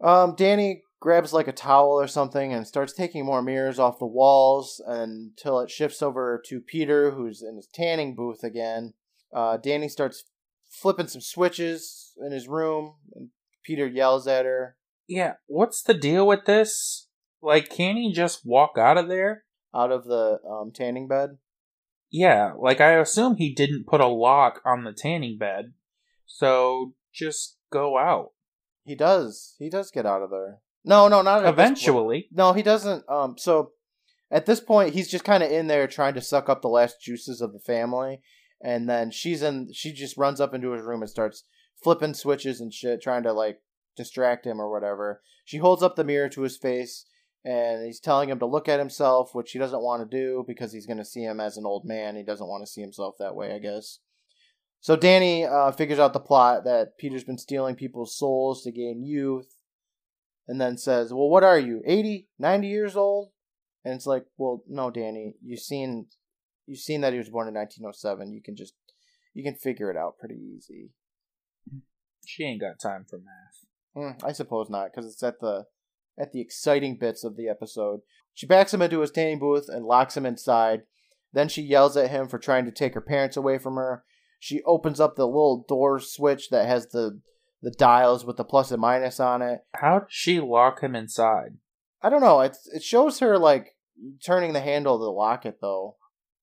Um, 0.00 0.34
Danny 0.36 0.82
grabs 1.00 1.32
like 1.32 1.48
a 1.48 1.52
towel 1.52 2.00
or 2.00 2.06
something 2.06 2.52
and 2.52 2.66
starts 2.66 2.92
taking 2.92 3.24
more 3.24 3.42
mirrors 3.42 3.78
off 3.78 3.98
the 3.98 4.06
walls 4.06 4.80
until 4.86 5.60
it 5.60 5.70
shifts 5.70 6.02
over 6.02 6.42
to 6.46 6.60
Peter, 6.60 7.12
who's 7.12 7.42
in 7.42 7.56
his 7.56 7.68
tanning 7.72 8.14
booth 8.14 8.42
again. 8.42 8.94
Uh, 9.32 9.56
Danny 9.56 9.88
starts 9.88 10.24
flipping 10.68 11.08
some 11.08 11.20
switches 11.20 12.12
in 12.24 12.32
his 12.32 12.48
room, 12.48 12.94
and 13.14 13.30
Peter 13.68 13.86
yells 13.86 14.26
at 14.26 14.46
her. 14.46 14.76
Yeah, 15.06 15.34
what's 15.46 15.82
the 15.82 15.92
deal 15.92 16.26
with 16.26 16.46
this? 16.46 17.06
Like, 17.42 17.68
can 17.68 17.98
he 17.98 18.14
just 18.14 18.40
walk 18.46 18.78
out 18.78 18.96
of 18.96 19.08
there? 19.08 19.44
Out 19.74 19.92
of 19.92 20.04
the 20.04 20.38
um, 20.48 20.72
tanning 20.74 21.06
bed? 21.06 21.36
Yeah, 22.10 22.52
like 22.58 22.80
I 22.80 22.92
assume 22.92 23.36
he 23.36 23.54
didn't 23.54 23.86
put 23.86 24.00
a 24.00 24.06
lock 24.06 24.62
on 24.64 24.84
the 24.84 24.94
tanning 24.94 25.36
bed, 25.36 25.74
so 26.24 26.94
just 27.12 27.58
go 27.70 27.98
out. 27.98 28.32
He 28.84 28.94
does. 28.94 29.54
He 29.58 29.68
does 29.68 29.90
get 29.90 30.06
out 30.06 30.22
of 30.22 30.30
there. 30.30 30.60
No, 30.82 31.08
no, 31.08 31.20
not 31.20 31.44
eventually. 31.44 32.28
No, 32.32 32.54
he 32.54 32.62
doesn't. 32.62 33.04
Um, 33.06 33.36
so 33.36 33.72
at 34.30 34.46
this 34.46 34.60
point, 34.60 34.94
he's 34.94 35.10
just 35.10 35.24
kind 35.24 35.42
of 35.42 35.52
in 35.52 35.66
there 35.66 35.86
trying 35.86 36.14
to 36.14 36.22
suck 36.22 36.48
up 36.48 36.62
the 36.62 36.68
last 36.68 37.02
juices 37.02 37.42
of 37.42 37.52
the 37.52 37.60
family, 37.60 38.22
and 38.62 38.88
then 38.88 39.10
she's 39.10 39.42
in. 39.42 39.68
She 39.74 39.92
just 39.92 40.16
runs 40.16 40.40
up 40.40 40.54
into 40.54 40.72
his 40.72 40.82
room 40.82 41.02
and 41.02 41.10
starts 41.10 41.44
flipping 41.82 42.14
switches 42.14 42.60
and 42.60 42.72
shit, 42.72 43.02
trying 43.02 43.22
to 43.24 43.32
like 43.32 43.60
distract 43.96 44.46
him 44.46 44.60
or 44.60 44.70
whatever. 44.70 45.22
She 45.44 45.58
holds 45.58 45.82
up 45.82 45.96
the 45.96 46.04
mirror 46.04 46.28
to 46.30 46.42
his 46.42 46.56
face 46.56 47.06
and 47.44 47.84
he's 47.84 48.00
telling 48.00 48.28
him 48.28 48.38
to 48.40 48.46
look 48.46 48.68
at 48.68 48.78
himself, 48.78 49.34
which 49.34 49.52
he 49.52 49.58
doesn't 49.58 49.82
want 49.82 50.08
to 50.08 50.16
do 50.16 50.44
because 50.46 50.72
he's 50.72 50.86
going 50.86 50.98
to 50.98 51.04
see 51.04 51.22
him 51.22 51.40
as 51.40 51.56
an 51.56 51.66
old 51.66 51.84
man. 51.84 52.16
He 52.16 52.22
doesn't 52.22 52.48
want 52.48 52.64
to 52.64 52.70
see 52.70 52.80
himself 52.80 53.14
that 53.18 53.34
way, 53.34 53.54
I 53.54 53.58
guess. 53.58 54.00
So 54.80 54.96
Danny 54.96 55.44
uh, 55.44 55.72
figures 55.72 55.98
out 55.98 56.12
the 56.12 56.20
plot 56.20 56.64
that 56.64 56.98
Peter's 56.98 57.24
been 57.24 57.38
stealing 57.38 57.74
people's 57.74 58.16
souls 58.16 58.62
to 58.62 58.70
gain 58.70 59.02
youth, 59.04 59.56
and 60.46 60.60
then 60.60 60.78
says, 60.78 61.12
"Well, 61.12 61.28
what 61.28 61.42
are 61.42 61.58
you? 61.58 61.82
80, 61.84 62.28
90 62.38 62.68
years 62.68 62.96
old?" 62.96 63.30
And 63.84 63.94
it's 63.94 64.06
like, 64.06 64.26
"Well, 64.36 64.62
no, 64.68 64.90
Danny. 64.90 65.34
You've 65.42 65.60
seen, 65.60 66.06
you've 66.66 66.78
seen 66.78 67.00
that 67.00 67.12
he 67.12 67.18
was 67.18 67.28
born 67.28 67.48
in 67.48 67.54
1907. 67.54 68.32
You 68.32 68.40
can 68.40 68.56
just, 68.56 68.74
you 69.34 69.42
can 69.42 69.56
figure 69.56 69.90
it 69.90 69.96
out 69.96 70.18
pretty 70.18 70.36
easy." 70.36 70.90
She 72.26 72.44
ain't 72.44 72.60
got 72.60 72.80
time 72.80 73.06
for 73.08 73.18
math. 73.18 73.66
Mm, 73.96 74.24
I 74.24 74.32
suppose 74.32 74.68
not, 74.68 74.90
because 74.92 75.10
it's 75.10 75.22
at 75.22 75.40
the 75.40 75.66
at 76.20 76.32
the 76.32 76.40
exciting 76.40 76.98
bits 76.98 77.24
of 77.24 77.36
the 77.36 77.48
episode. 77.48 78.00
She 78.34 78.46
backs 78.46 78.74
him 78.74 78.82
into 78.82 79.00
his 79.00 79.10
tanning 79.10 79.38
booth 79.38 79.68
and 79.68 79.84
locks 79.84 80.16
him 80.16 80.26
inside. 80.26 80.82
Then 81.32 81.48
she 81.48 81.62
yells 81.62 81.96
at 81.96 82.10
him 82.10 82.28
for 82.28 82.38
trying 82.38 82.64
to 82.64 82.70
take 82.70 82.94
her 82.94 83.00
parents 83.00 83.36
away 83.36 83.58
from 83.58 83.76
her. 83.76 84.04
She 84.38 84.62
opens 84.64 85.00
up 85.00 85.16
the 85.16 85.26
little 85.26 85.64
door 85.68 85.98
switch 86.00 86.50
that 86.50 86.66
has 86.66 86.88
the 86.88 87.20
the 87.60 87.70
dials 87.72 88.24
with 88.24 88.36
the 88.36 88.44
plus 88.44 88.70
and 88.70 88.80
minus 88.80 89.18
on 89.18 89.42
it. 89.42 89.60
How 89.74 90.00
does 90.00 90.08
she 90.10 90.38
lock 90.38 90.80
him 90.80 90.94
inside? 90.94 91.56
I 92.02 92.10
don't 92.10 92.20
know. 92.20 92.40
It 92.40 92.56
it 92.72 92.82
shows 92.82 93.18
her 93.18 93.36
like 93.38 93.76
turning 94.24 94.52
the 94.52 94.60
handle 94.60 94.98
to 94.98 95.10
lock 95.10 95.44
it 95.44 95.58
though. 95.60 95.96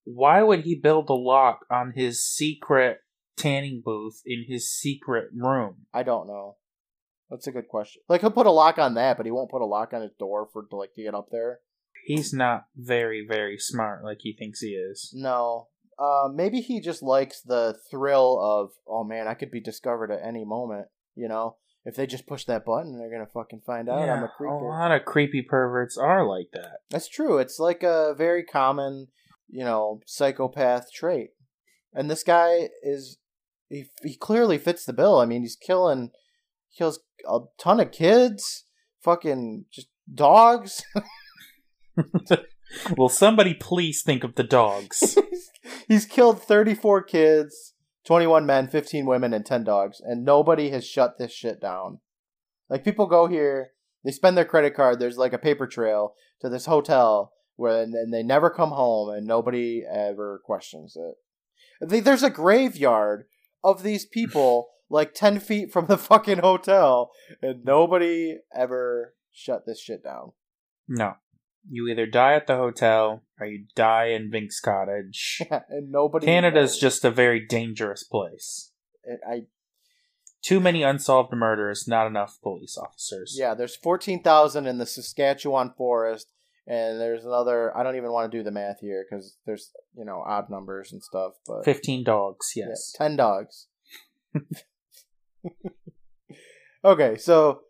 Why 0.03 0.43
would 0.43 0.61
he 0.61 0.75
build 0.75 1.09
a 1.09 1.13
lock 1.13 1.59
on 1.71 1.93
his 1.95 2.23
secret 2.23 2.99
tanning 3.35 3.81
booth 3.83 4.21
in 4.25 4.45
his 4.47 4.71
secret 4.71 5.29
room? 5.33 5.85
I 5.93 6.03
don't 6.03 6.27
know. 6.27 6.57
That's 7.29 7.47
a 7.47 7.51
good 7.51 7.67
question. 7.67 8.01
Like 8.07 8.21
he'll 8.21 8.31
put 8.31 8.45
a 8.45 8.51
lock 8.51 8.77
on 8.77 8.93
that, 8.95 9.17
but 9.17 9.25
he 9.25 9.31
won't 9.31 9.49
put 9.49 9.61
a 9.61 9.65
lock 9.65 9.93
on 9.93 10.01
his 10.01 10.13
door 10.17 10.47
for 10.51 10.63
to 10.63 10.75
like 10.75 10.93
to 10.93 11.03
get 11.03 11.15
up 11.15 11.29
there. 11.31 11.59
He's 12.05 12.33
not 12.33 12.65
very 12.75 13.25
very 13.27 13.57
smart 13.57 14.03
like 14.03 14.19
he 14.21 14.33
thinks 14.33 14.61
he 14.61 14.69
is. 14.69 15.11
No. 15.13 15.67
Uh, 15.97 16.27
maybe 16.33 16.59
he 16.59 16.81
just 16.81 17.01
likes 17.01 17.41
the 17.41 17.77
thrill 17.89 18.37
of, 18.41 18.71
oh 18.85 19.03
man, 19.03 19.27
I 19.27 19.33
could 19.33 19.49
be 19.49 19.61
discovered 19.61 20.11
at 20.11 20.19
any 20.23 20.43
moment. 20.43 20.87
You 21.15 21.29
know, 21.29 21.55
if 21.85 21.95
they 21.95 22.05
just 22.05 22.27
push 22.27 22.45
that 22.45 22.65
button, 22.65 22.97
they're 22.97 23.11
gonna 23.11 23.29
fucking 23.33 23.61
find 23.65 23.89
out 23.89 24.05
yeah, 24.05 24.13
I'm 24.13 24.23
a 24.23 24.27
creeper. 24.27 24.53
A 24.53 24.67
lot 24.67 24.91
of 24.91 25.05
creepy 25.05 25.41
perverts 25.41 25.97
are 25.97 26.27
like 26.27 26.49
that. 26.53 26.79
That's 26.89 27.07
true. 27.07 27.37
It's 27.37 27.59
like 27.59 27.81
a 27.81 28.13
very 28.15 28.43
common, 28.43 29.07
you 29.47 29.63
know, 29.63 30.01
psychopath 30.05 30.91
trait. 30.91 31.31
And 31.93 32.11
this 32.11 32.23
guy 32.23 32.69
is, 32.83 33.17
he, 33.75 33.85
he 34.03 34.15
clearly 34.15 34.57
fits 34.57 34.85
the 34.85 34.93
bill. 34.93 35.19
I 35.19 35.25
mean, 35.25 35.41
he's 35.41 35.55
killing, 35.55 36.11
kills 36.75 36.99
a 37.29 37.39
ton 37.59 37.79
of 37.79 37.91
kids, 37.91 38.63
fucking 39.01 39.65
just 39.71 39.87
dogs. 40.13 40.83
Will 42.97 43.09
somebody 43.09 43.53
please 43.53 44.01
think 44.01 44.23
of 44.23 44.35
the 44.35 44.43
dogs? 44.43 45.17
he's 45.87 46.05
killed 46.05 46.41
34 46.41 47.03
kids, 47.03 47.73
21 48.05 48.45
men, 48.45 48.67
15 48.67 49.05
women, 49.05 49.33
and 49.33 49.45
10 49.45 49.63
dogs, 49.63 50.01
and 50.03 50.23
nobody 50.23 50.69
has 50.69 50.85
shut 50.85 51.17
this 51.17 51.33
shit 51.33 51.61
down. 51.61 51.99
Like, 52.69 52.83
people 52.83 53.05
go 53.05 53.27
here, 53.27 53.71
they 54.03 54.11
spend 54.11 54.37
their 54.37 54.45
credit 54.45 54.75
card, 54.75 54.99
there's 54.99 55.17
like 55.17 55.33
a 55.33 55.37
paper 55.37 55.67
trail 55.67 56.15
to 56.41 56.49
this 56.49 56.65
hotel 56.65 57.33
where 57.57 57.83
and 57.83 58.13
they 58.13 58.23
never 58.23 58.49
come 58.49 58.71
home 58.71 59.09
and 59.09 59.25
nobody 59.25 59.83
ever 59.89 60.41
questions 60.43 60.97
it. 60.97 62.03
There's 62.03 62.23
a 62.23 62.29
graveyard 62.29 63.25
of 63.65 63.83
these 63.83 64.05
people 64.05 64.69
like 64.89 65.13
10 65.13 65.39
feet 65.39 65.71
from 65.71 65.87
the 65.87 65.97
fucking 65.97 66.39
hotel 66.39 67.11
and 67.41 67.65
nobody 67.65 68.37
ever 68.55 69.15
shut 69.31 69.65
this 69.65 69.79
shit 69.79 70.03
down. 70.03 70.31
No. 70.87 71.15
You 71.67 71.87
either 71.87 72.05
die 72.05 72.35
at 72.35 72.45
the 72.45 72.57
hotel 72.57 73.23
or 73.39 73.47
you 73.47 73.65
die 73.75 74.05
in 74.05 74.29
Vink's 74.31 74.59
cottage. 74.59 75.41
and 75.69 75.91
nobody. 75.91 76.25
Canada's 76.25 76.73
knows. 76.73 76.79
just 76.79 77.05
a 77.05 77.11
very 77.11 77.45
dangerous 77.45 78.03
place. 78.03 78.71
I. 79.27 79.43
Too 80.43 80.59
many 80.59 80.83
unsolved 80.83 81.33
murders, 81.33 81.87
not 81.87 82.05
enough 82.05 82.37
police 82.43 82.77
officers. 82.77 83.35
Yeah, 83.35 83.55
there's 83.55 83.75
14,000 83.75 84.67
in 84.67 84.77
the 84.77 84.85
Saskatchewan 84.85 85.73
forest, 85.75 86.27
and 86.67 86.99
there's 86.99 87.25
another. 87.25 87.75
I 87.75 87.83
don't 87.83 87.95
even 87.95 88.11
want 88.11 88.31
to 88.31 88.37
do 88.37 88.43
the 88.43 88.51
math 88.51 88.79
here 88.81 89.05
because 89.07 89.37
there's, 89.45 89.71
you 89.95 90.05
know, 90.05 90.23
odd 90.25 90.49
numbers 90.49 90.91
and 90.91 91.03
stuff. 91.03 91.33
But 91.45 91.65
15 91.65 92.03
dogs, 92.03 92.53
yes. 92.55 92.93
Yeah, 92.99 93.07
10 93.07 93.15
dogs. 93.15 93.67
okay, 96.85 97.17
so 97.17 97.61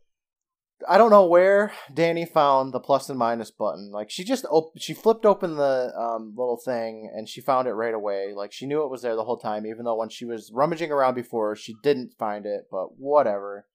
I 0.87 0.97
don't 0.97 1.09
know 1.09 1.25
where 1.25 1.73
Danny 1.93 2.25
found 2.25 2.73
the 2.73 2.79
plus 2.79 3.09
and 3.09 3.19
minus 3.19 3.51
button. 3.51 3.91
Like 3.91 4.09
she 4.09 4.23
just 4.23 4.45
op- 4.49 4.77
she 4.77 4.93
flipped 4.93 5.25
open 5.25 5.55
the 5.55 5.93
um, 5.97 6.33
little 6.35 6.59
thing 6.63 7.11
and 7.13 7.27
she 7.27 7.41
found 7.41 7.67
it 7.67 7.73
right 7.73 7.93
away. 7.93 8.33
Like 8.35 8.51
she 8.51 8.65
knew 8.65 8.83
it 8.83 8.91
was 8.91 9.01
there 9.01 9.15
the 9.15 9.23
whole 9.23 9.37
time, 9.37 9.65
even 9.65 9.85
though 9.85 9.95
when 9.95 10.09
she 10.09 10.25
was 10.25 10.51
rummaging 10.53 10.91
around 10.91 11.15
before, 11.15 11.55
she 11.55 11.75
didn't 11.83 12.13
find 12.17 12.45
it. 12.45 12.67
But 12.71 12.97
whatever. 12.97 13.67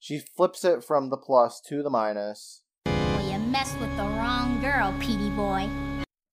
She 0.00 0.20
flips 0.20 0.64
it 0.64 0.84
from 0.84 1.10
the 1.10 1.16
plus 1.16 1.60
to 1.68 1.82
the 1.82 1.90
minus. 1.90 2.62
Messed 3.50 3.80
with 3.80 3.96
the 3.96 4.02
wrong 4.02 4.60
girl, 4.60 4.94
Petey 5.00 5.30
boy. 5.30 5.68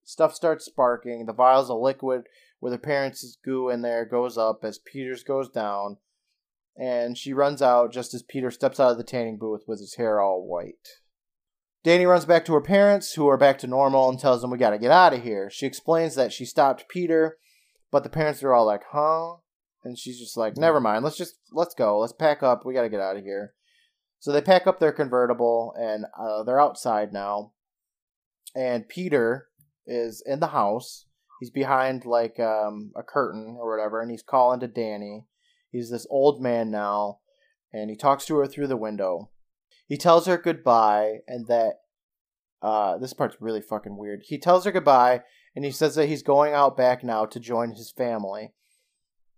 Stuff 0.04 0.34
starts 0.34 0.66
sparking. 0.66 1.26
The 1.26 1.32
vials 1.32 1.70
of 1.70 1.80
liquid 1.80 2.24
with 2.60 2.72
her 2.72 2.78
parents' 2.78 3.38
goo 3.44 3.70
in 3.70 3.82
there 3.82 4.04
goes 4.04 4.36
up 4.36 4.60
as 4.62 4.78
Peter's 4.78 5.22
goes 5.22 5.48
down 5.48 5.96
and 6.76 7.16
she 7.16 7.32
runs 7.32 7.62
out 7.62 7.92
just 7.92 8.12
as 8.12 8.22
Peter 8.22 8.50
steps 8.50 8.78
out 8.78 8.92
of 8.92 8.98
the 8.98 9.04
tanning 9.04 9.38
booth 9.38 9.62
with 9.66 9.80
his 9.80 9.94
hair 9.94 10.20
all 10.20 10.46
white. 10.46 10.88
Danny 11.82 12.04
runs 12.04 12.24
back 12.24 12.44
to 12.44 12.52
her 12.52 12.60
parents, 12.60 13.14
who 13.14 13.28
are 13.28 13.38
back 13.38 13.58
to 13.58 13.66
normal, 13.66 14.10
and 14.10 14.18
tells 14.18 14.42
them 14.42 14.50
we 14.50 14.58
gotta 14.58 14.78
get 14.78 14.90
out 14.90 15.14
of 15.14 15.22
here. 15.22 15.48
She 15.48 15.66
explains 15.66 16.16
that 16.16 16.32
she 16.32 16.44
stopped 16.44 16.88
Peter, 16.88 17.38
but 17.90 18.02
the 18.02 18.10
parents 18.10 18.42
are 18.42 18.52
all 18.52 18.66
like, 18.66 18.82
huh? 18.90 19.36
And 19.84 19.96
she's 19.96 20.18
just 20.18 20.36
like, 20.36 20.56
never 20.56 20.80
mind, 20.80 21.04
let's 21.04 21.16
just, 21.16 21.36
let's 21.52 21.74
go, 21.74 22.00
let's 22.00 22.12
pack 22.12 22.42
up, 22.42 22.66
we 22.66 22.74
gotta 22.74 22.88
get 22.88 23.00
out 23.00 23.16
of 23.16 23.22
here. 23.22 23.54
So 24.26 24.32
they 24.32 24.40
pack 24.40 24.66
up 24.66 24.80
their 24.80 24.90
convertible, 24.90 25.72
and 25.78 26.04
uh, 26.18 26.42
they're 26.42 26.58
outside 26.58 27.12
now. 27.12 27.52
And 28.56 28.88
Peter 28.88 29.46
is 29.86 30.20
in 30.26 30.40
the 30.40 30.48
house. 30.48 31.06
He's 31.38 31.52
behind 31.52 32.04
like 32.04 32.40
um, 32.40 32.90
a 32.96 33.04
curtain 33.04 33.56
or 33.56 33.70
whatever, 33.70 34.00
and 34.00 34.10
he's 34.10 34.24
calling 34.24 34.58
to 34.58 34.66
Danny. 34.66 35.26
He's 35.70 35.90
this 35.90 36.08
old 36.10 36.42
man 36.42 36.72
now, 36.72 37.20
and 37.72 37.88
he 37.88 37.94
talks 37.94 38.26
to 38.26 38.36
her 38.38 38.48
through 38.48 38.66
the 38.66 38.76
window. 38.76 39.30
He 39.86 39.96
tells 39.96 40.26
her 40.26 40.38
goodbye, 40.38 41.18
and 41.28 41.46
that 41.46 41.74
uh, 42.60 42.98
this 42.98 43.12
part's 43.12 43.36
really 43.38 43.62
fucking 43.62 43.96
weird. 43.96 44.22
He 44.24 44.38
tells 44.38 44.64
her 44.64 44.72
goodbye, 44.72 45.20
and 45.54 45.64
he 45.64 45.70
says 45.70 45.94
that 45.94 46.08
he's 46.08 46.24
going 46.24 46.52
out 46.52 46.76
back 46.76 47.04
now 47.04 47.26
to 47.26 47.38
join 47.38 47.76
his 47.76 47.92
family. 47.92 48.54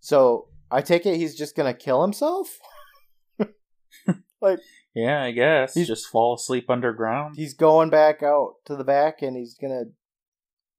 So 0.01 0.47
I 0.71 0.81
take 0.81 1.05
it 1.05 1.17
he's 1.17 1.37
just 1.37 1.55
gonna 1.55 1.75
kill 1.75 2.01
himself. 2.01 2.59
like, 4.41 4.61
yeah, 4.99 5.23
I 5.23 5.31
guess 5.31 5.75
he's 5.75 5.87
just 5.87 6.09
fall 6.09 6.35
asleep 6.35 6.69
underground. 6.69 7.37
He's 7.37 7.55
going 7.55 7.89
back 7.89 8.23
out 8.23 8.55
to 8.67 8.75
the 8.75 8.85
back, 8.85 9.23
and 9.23 9.37
he's 9.37 9.55
gonna 9.55 9.85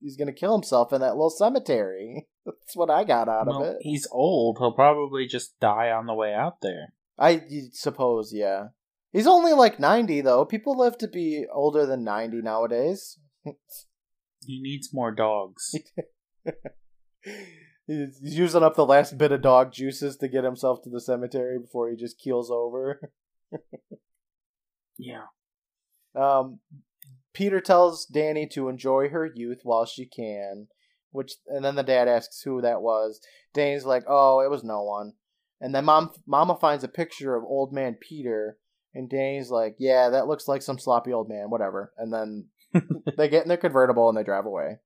he's 0.01 0.17
gonna 0.17 0.33
kill 0.33 0.53
himself 0.53 0.91
in 0.91 0.99
that 1.01 1.15
little 1.15 1.29
cemetery. 1.29 2.27
That's 2.45 2.75
what 2.75 2.89
I 2.89 3.05
got 3.05 3.29
out 3.29 3.47
well, 3.47 3.63
of 3.63 3.67
it. 3.67 3.77
He's 3.81 4.07
old. 4.11 4.57
He'll 4.59 4.73
probably 4.73 5.25
just 5.25 5.59
die 5.59 5.89
on 5.91 6.05
the 6.05 6.13
way 6.13 6.33
out 6.33 6.61
there. 6.61 6.93
I 7.17 7.43
suppose, 7.71 8.33
yeah. 8.33 8.67
He's 9.11 9.27
only 9.27 9.53
like 9.53 9.79
90, 9.79 10.21
though. 10.21 10.45
People 10.45 10.77
live 10.77 10.97
to 10.99 11.07
be 11.07 11.45
older 11.51 11.85
than 11.85 12.03
90 12.03 12.41
nowadays. 12.41 13.19
he 13.43 14.61
needs 14.61 14.93
more 14.93 15.11
dogs. 15.11 15.75
He's 17.85 18.19
he's 18.21 18.37
using 18.37 18.61
up 18.61 18.75
the 18.75 18.85
last 18.85 19.17
bit 19.17 19.31
of 19.31 19.41
dog 19.41 19.71
juices 19.73 20.15
to 20.17 20.27
get 20.27 20.43
himself 20.43 20.83
to 20.83 20.91
the 20.91 21.01
cemetery 21.01 21.57
before 21.57 21.89
he 21.89 21.95
just 21.95 22.19
keels 22.19 22.51
over. 22.51 23.11
Yeah. 24.99 25.23
Um, 26.13 26.59
Peter 27.33 27.61
tells 27.61 28.05
Danny 28.05 28.45
to 28.47 28.67
enjoy 28.69 29.09
her 29.09 29.25
youth 29.25 29.61
while 29.63 29.85
she 29.85 30.05
can, 30.05 30.67
which 31.11 31.33
and 31.47 31.63
then 31.63 31.75
the 31.75 31.83
dad 31.83 32.07
asks 32.07 32.41
who 32.41 32.61
that 32.61 32.81
was. 32.81 33.21
Danny's 33.53 33.85
like, 33.85 34.03
"Oh, 34.07 34.41
it 34.41 34.49
was 34.49 34.63
no 34.63 34.83
one." 34.83 35.13
And 35.61 35.73
then 35.73 35.85
mom, 35.85 36.11
Mama 36.27 36.57
finds 36.59 36.83
a 36.83 36.89
picture 36.89 37.35
of 37.35 37.43
old 37.43 37.73
man 37.73 37.97
Peter, 37.99 38.57
and 38.93 39.09
Danny's 39.09 39.49
like, 39.49 39.75
"Yeah, 39.79 40.09
that 40.09 40.27
looks 40.27 40.47
like 40.47 40.61
some 40.61 40.77
sloppy 40.77 41.13
old 41.13 41.29
man, 41.29 41.49
whatever." 41.49 41.93
And 41.97 42.13
then 42.13 42.47
they 43.17 43.29
get 43.29 43.43
in 43.43 43.47
their 43.47 43.57
convertible 43.57 44.09
and 44.09 44.17
they 44.17 44.23
drive 44.23 44.45
away. 44.45 44.79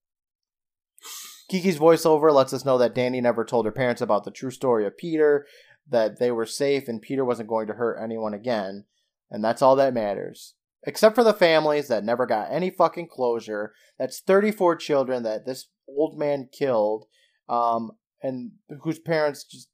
Kiki's 1.50 1.78
voiceover 1.78 2.34
lets 2.34 2.54
us 2.54 2.66
know 2.66 2.78
that 2.78 2.96
Danny 2.96 3.20
never 3.20 3.44
told 3.44 3.66
her 3.66 3.72
parents 3.72 4.02
about 4.02 4.24
the 4.24 4.32
true 4.32 4.52
story 4.52 4.86
of 4.86 4.98
Peter, 4.98 5.46
that 5.90 6.20
they 6.20 6.32
were 6.32 6.46
safe 6.46 6.88
and 6.88 7.02
Peter 7.02 7.26
wasn't 7.26 7.50
going 7.50 7.68
to 7.68 7.74
hurt 7.74 8.02
anyone 8.02 8.34
again, 8.34 8.86
and 9.34 9.44
that's 9.44 9.62
all 9.62 9.76
that 9.76 9.94
matters. 9.94 10.54
Except 10.84 11.16
for 11.16 11.24
the 11.24 11.34
families 11.34 11.88
that 11.88 12.04
never 12.04 12.26
got 12.26 12.52
any 12.52 12.70
fucking 12.70 13.08
closure. 13.08 13.74
That's 13.98 14.20
34 14.20 14.76
children 14.76 15.24
that 15.24 15.46
this 15.46 15.68
old 15.88 16.18
man 16.18 16.50
killed, 16.52 17.06
um, 17.50 17.92
and 18.22 18.52
whose 18.84 19.00
parents 19.00 19.44
just 19.44 19.70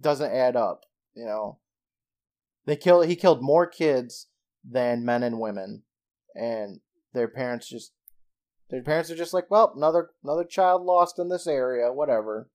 doesn't 0.00 0.32
add 0.32 0.56
up, 0.56 0.84
you 1.14 1.26
know. 1.26 1.58
They 2.64 2.76
kill 2.76 3.02
he 3.02 3.16
killed 3.16 3.42
more 3.42 3.66
kids 3.66 4.28
than 4.64 5.04
men 5.04 5.22
and 5.22 5.40
women, 5.40 5.82
and 6.34 6.80
their 7.12 7.28
parents 7.28 7.68
just 7.68 7.92
their 8.70 8.82
parents 8.82 9.10
are 9.10 9.16
just 9.16 9.34
like, 9.34 9.50
well, 9.50 9.72
another 9.76 10.10
another 10.22 10.44
child 10.44 10.82
lost 10.82 11.18
in 11.18 11.28
this 11.28 11.46
area, 11.46 11.92
whatever. 11.92 12.48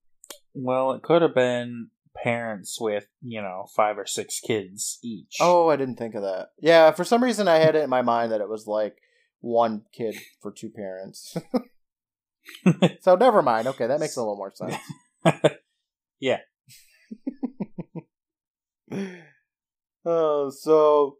Well, 0.54 0.92
it 0.92 1.02
could 1.02 1.22
have 1.22 1.34
been 1.34 1.90
parents 2.22 2.78
with, 2.80 3.06
you 3.22 3.40
know, 3.40 3.66
five 3.74 3.98
or 3.98 4.06
six 4.06 4.40
kids 4.40 4.98
each. 5.02 5.36
Oh, 5.40 5.68
I 5.68 5.76
didn't 5.76 5.96
think 5.96 6.14
of 6.14 6.22
that. 6.22 6.48
Yeah, 6.60 6.90
for 6.90 7.04
some 7.04 7.22
reason 7.22 7.48
I 7.48 7.56
had 7.56 7.74
it 7.74 7.84
in 7.84 7.90
my 7.90 8.02
mind 8.02 8.32
that 8.32 8.40
it 8.40 8.48
was 8.48 8.66
like 8.66 8.96
one 9.40 9.82
kid 9.92 10.16
for 10.40 10.50
two 10.50 10.70
parents. 10.70 11.36
so 13.00 13.14
never 13.14 13.42
mind. 13.42 13.66
Okay, 13.68 13.86
that 13.86 14.00
makes 14.00 14.16
a 14.16 14.20
little 14.20 14.36
more 14.36 14.52
sense. 14.54 14.76
yeah. 16.20 16.38
Oh, 20.10 20.48
so 20.48 21.18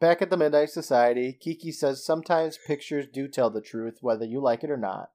back 0.00 0.22
at 0.22 0.30
the 0.30 0.36
Midnight 0.36 0.70
Society, 0.70 1.36
Kiki 1.40 1.72
says 1.72 2.06
sometimes 2.06 2.58
pictures 2.64 3.06
do 3.12 3.26
tell 3.26 3.50
the 3.50 3.60
truth, 3.60 3.98
whether 4.02 4.24
you 4.24 4.40
like 4.40 4.62
it 4.62 4.70
or 4.70 4.76
not. 4.76 5.08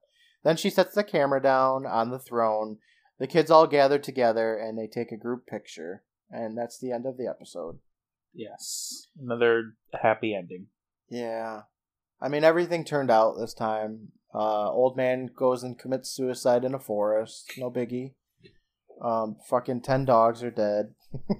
Then 0.44 0.58
she 0.58 0.68
sets 0.68 0.94
the 0.94 1.02
camera 1.02 1.40
down 1.40 1.86
on 1.86 2.10
the 2.10 2.18
throne. 2.18 2.76
The 3.18 3.26
kids 3.26 3.50
all 3.50 3.66
gather 3.66 3.98
together 3.98 4.56
and 4.56 4.78
they 4.78 4.86
take 4.86 5.10
a 5.12 5.16
group 5.16 5.46
picture. 5.46 6.02
And 6.30 6.56
that's 6.56 6.78
the 6.78 6.92
end 6.92 7.06
of 7.06 7.16
the 7.16 7.26
episode. 7.26 7.78
Yes. 8.34 9.06
Another 9.20 9.74
happy 10.00 10.34
ending. 10.34 10.66
Yeah. 11.08 11.62
I 12.20 12.28
mean, 12.28 12.44
everything 12.44 12.84
turned 12.84 13.10
out 13.10 13.36
this 13.38 13.54
time. 13.54 14.12
Uh, 14.34 14.70
old 14.70 14.96
man 14.96 15.30
goes 15.34 15.62
and 15.62 15.78
commits 15.78 16.10
suicide 16.10 16.64
in 16.64 16.74
a 16.74 16.78
forest. 16.78 17.52
No 17.56 17.70
biggie. 17.70 18.12
Um, 19.02 19.36
fucking 19.48 19.82
10 19.82 20.04
dogs 20.04 20.42
are 20.42 20.50
dead. 20.50 20.94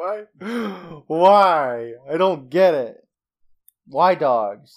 Why? 0.00 0.24
Why? 1.06 1.92
I 2.10 2.16
don't 2.16 2.48
get 2.50 2.74
it. 2.74 3.06
Why 3.86 4.14
dogs? 4.14 4.74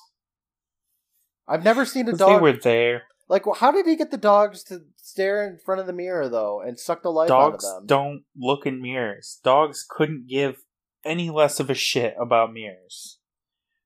I've 1.48 1.64
never 1.64 1.86
seen 1.86 2.08
a 2.10 2.14
dog. 2.14 2.30
They 2.30 2.42
were 2.42 2.60
there. 2.60 3.04
Like, 3.34 3.46
how 3.58 3.72
did 3.72 3.88
he 3.88 3.96
get 3.96 4.12
the 4.12 4.18
dogs 4.18 4.64
to 4.66 4.82
stare 4.96 5.44
in 5.44 5.58
front 5.58 5.82
of 5.82 5.88
the 5.88 5.92
mirror 5.92 6.30
though 6.30 6.62
and 6.62 6.80
suck 6.80 7.02
the 7.02 7.10
life 7.10 7.30
Dogs 7.30 7.66
out 7.66 7.78
of 7.78 7.88
them? 7.88 7.88
Dogs 7.88 7.88
don't 7.88 8.24
look 8.38 8.68
in 8.68 8.80
mirrors. 8.80 9.40
Dogs 9.44 9.84
couldn't 9.90 10.28
give 10.28 10.58
any 11.04 11.32
less 11.32 11.60
of 11.60 11.72
a 11.72 11.74
shit 11.74 12.14
about 12.20 12.54
mirrors. 12.54 13.18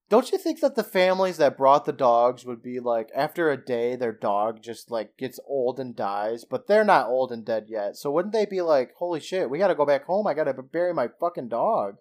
Don't 0.10 0.34
you 0.34 0.38
think 0.38 0.60
that 0.60 0.76
the 0.76 0.84
families 0.84 1.38
that 1.38 1.56
brought 1.56 1.86
the 1.86 1.94
dogs 1.94 2.44
would 2.44 2.62
be 2.62 2.82
like, 2.82 3.10
after 3.16 3.50
a 3.50 3.56
day, 3.56 3.96
their 3.96 4.12
dog 4.12 4.62
just 4.62 4.92
like 4.92 5.16
gets 5.18 5.40
old 5.48 5.80
and 5.80 5.96
dies, 5.96 6.44
but 6.44 6.68
they're 6.68 6.84
not 6.84 7.08
old 7.08 7.32
and 7.32 7.46
dead 7.46 7.68
yet. 7.70 7.96
So 7.96 8.12
wouldn't 8.12 8.34
they 8.34 8.46
be 8.46 8.60
like, 8.60 8.96
holy 8.98 9.22
shit, 9.22 9.50
we 9.50 9.60
got 9.60 9.70
to 9.70 9.76
go 9.76 9.86
back 9.86 10.08
home. 10.08 10.28
I 10.28 10.34
got 10.34 10.44
to 10.44 10.62
bury 10.62 10.94
my 10.94 11.08
fucking 11.22 11.48
dog. 11.48 11.96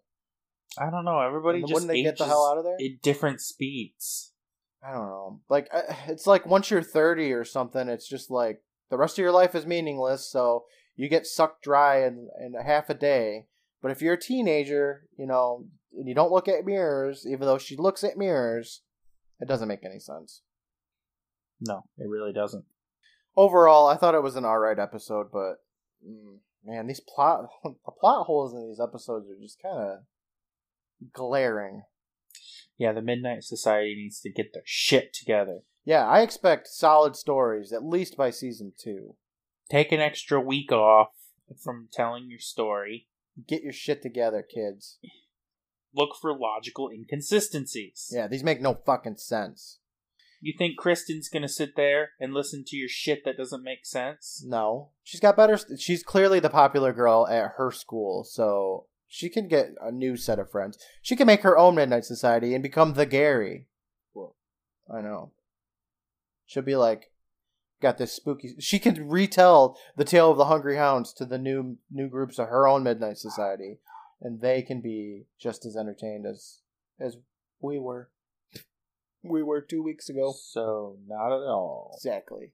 I 0.76 0.90
don't 0.90 1.04
know. 1.04 1.20
Everybody 1.20 1.60
just 1.60 1.72
wouldn't 1.72 1.92
they 1.92 2.02
get 2.02 2.18
the 2.18 2.26
hell 2.26 2.50
out 2.50 2.58
of 2.58 2.64
there? 2.64 2.74
at 2.74 3.02
different 3.02 3.40
speeds. 3.40 4.32
I 4.82 4.92
don't 4.92 5.06
know. 5.06 5.40
Like, 5.48 5.68
uh, 5.72 5.82
it's 6.08 6.26
like 6.26 6.46
once 6.46 6.70
you're 6.70 6.82
30 6.82 7.32
or 7.32 7.44
something, 7.44 7.88
it's 7.88 8.08
just 8.08 8.30
like 8.30 8.62
the 8.90 8.98
rest 8.98 9.18
of 9.18 9.22
your 9.22 9.32
life 9.32 9.54
is 9.54 9.66
meaningless. 9.66 10.30
So 10.30 10.64
you 10.96 11.08
get 11.08 11.26
sucked 11.26 11.62
dry 11.62 12.04
in, 12.04 12.28
in 12.40 12.54
a 12.54 12.64
half 12.64 12.88
a 12.90 12.94
day. 12.94 13.46
But 13.82 13.90
if 13.90 14.00
you're 14.00 14.14
a 14.14 14.20
teenager, 14.20 15.06
you 15.18 15.26
know, 15.26 15.66
and 15.96 16.08
you 16.08 16.14
don't 16.14 16.32
look 16.32 16.48
at 16.48 16.64
mirrors, 16.64 17.26
even 17.26 17.46
though 17.46 17.58
she 17.58 17.76
looks 17.76 18.02
at 18.02 18.16
mirrors, 18.16 18.82
it 19.40 19.48
doesn't 19.48 19.68
make 19.68 19.84
any 19.84 19.98
sense. 19.98 20.42
No, 21.60 21.84
it 21.98 22.08
really 22.08 22.32
doesn't. 22.32 22.64
overall, 23.36 23.86
I 23.88 23.96
thought 23.96 24.14
it 24.14 24.22
was 24.22 24.36
an 24.36 24.44
alright 24.44 24.78
episode, 24.78 25.28
but 25.32 25.56
mm, 26.06 26.38
man, 26.64 26.86
these 26.86 27.00
plot 27.00 27.46
the 27.64 27.92
plot 28.00 28.26
holes 28.26 28.52
in 28.52 28.68
these 28.68 28.80
episodes 28.80 29.28
are 29.30 29.40
just 29.40 29.60
kind 29.62 29.78
of 29.78 31.12
glaring. 31.12 31.82
Yeah, 32.78 32.92
the 32.92 33.02
Midnight 33.02 33.44
Society 33.44 33.94
needs 33.96 34.20
to 34.20 34.30
get 34.30 34.52
their 34.52 34.62
shit 34.64 35.12
together. 35.14 35.60
Yeah, 35.84 36.06
I 36.06 36.20
expect 36.20 36.68
solid 36.68 37.16
stories 37.16 37.72
at 37.72 37.84
least 37.84 38.16
by 38.16 38.30
season 38.30 38.72
two. 38.76 39.14
Take 39.70 39.92
an 39.92 40.00
extra 40.00 40.40
week 40.40 40.72
off 40.72 41.10
from 41.62 41.88
telling 41.92 42.28
your 42.28 42.40
story. 42.40 43.08
Get 43.46 43.62
your 43.62 43.72
shit 43.72 44.02
together, 44.02 44.42
kids. 44.42 44.98
Look 45.94 46.16
for 46.20 46.36
logical 46.36 46.90
inconsistencies. 46.90 48.10
Yeah, 48.12 48.26
these 48.28 48.44
make 48.44 48.60
no 48.60 48.74
fucking 48.74 49.16
sense. 49.16 49.78
You 50.40 50.54
think 50.56 50.76
Kristen's 50.76 51.28
gonna 51.28 51.48
sit 51.48 51.76
there 51.76 52.10
and 52.20 52.34
listen 52.34 52.64
to 52.66 52.76
your 52.76 52.88
shit 52.88 53.24
that 53.24 53.38
doesn't 53.38 53.64
make 53.64 53.86
sense? 53.86 54.44
No, 54.46 54.90
she's 55.02 55.20
got 55.20 55.36
better. 55.36 55.58
She's 55.78 56.02
clearly 56.02 56.40
the 56.40 56.50
popular 56.50 56.92
girl 56.92 57.26
at 57.26 57.52
her 57.56 57.70
school, 57.70 58.24
so 58.24 58.86
she 59.08 59.28
can 59.28 59.48
get 59.48 59.70
a 59.80 59.90
new 59.90 60.16
set 60.16 60.38
of 60.38 60.50
friends. 60.50 60.78
She 61.02 61.16
can 61.16 61.26
make 61.26 61.42
her 61.42 61.56
own 61.56 61.74
Midnight 61.74 62.04
Society 62.04 62.54
and 62.54 62.62
become 62.62 62.94
the 62.94 63.06
Gary. 63.06 63.68
I 64.92 65.00
know. 65.00 65.32
She'll 66.46 66.62
be 66.62 66.76
like, 66.76 67.10
got 67.82 67.98
this 67.98 68.12
spooky. 68.12 68.54
She 68.60 68.78
can 68.78 69.08
retell 69.08 69.76
the 69.96 70.04
tale 70.04 70.30
of 70.30 70.38
the 70.38 70.44
Hungry 70.44 70.76
Hounds 70.76 71.12
to 71.14 71.24
the 71.24 71.38
new 71.38 71.78
new 71.90 72.08
groups 72.08 72.38
of 72.38 72.48
her 72.48 72.68
own 72.68 72.84
Midnight 72.84 73.18
Society, 73.18 73.80
and 74.20 74.40
they 74.40 74.62
can 74.62 74.80
be 74.80 75.24
just 75.40 75.66
as 75.66 75.76
entertained 75.76 76.24
as 76.24 76.60
as 77.00 77.16
we 77.60 77.78
were. 77.78 78.10
We 79.24 79.42
were 79.42 79.60
two 79.60 79.82
weeks 79.82 80.08
ago. 80.08 80.32
So 80.38 80.98
not 81.06 81.32
at 81.32 81.48
all. 81.48 81.94
Exactly. 81.96 82.52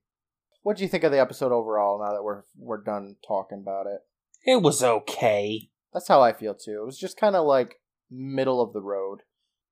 What 0.63 0.79
do 0.79 0.85
you 0.85 0.89
think 0.89 1.05
of 1.05 1.13
the 1.13 1.21
episode 1.21 1.53
overall? 1.53 2.01
Now 2.03 2.15
that 2.15 2.23
we're 2.23 2.45
we're 2.57 2.83
done 2.83 3.17
talking 3.27 3.59
about 3.61 3.87
it, 3.87 4.01
It 4.45 4.63
was 4.63 4.83
okay. 4.83 5.69
That's 5.93 6.09
how 6.09 6.21
I 6.23 6.33
feel 6.33 6.55
too. 6.55 6.81
It 6.83 6.87
was 6.87 6.99
just 6.99 7.17
kind 7.17 7.37
of 7.37 7.47
like 7.47 7.77
middle 8.11 8.61
of 8.61 8.73
the 8.73 8.81
road, 8.83 9.21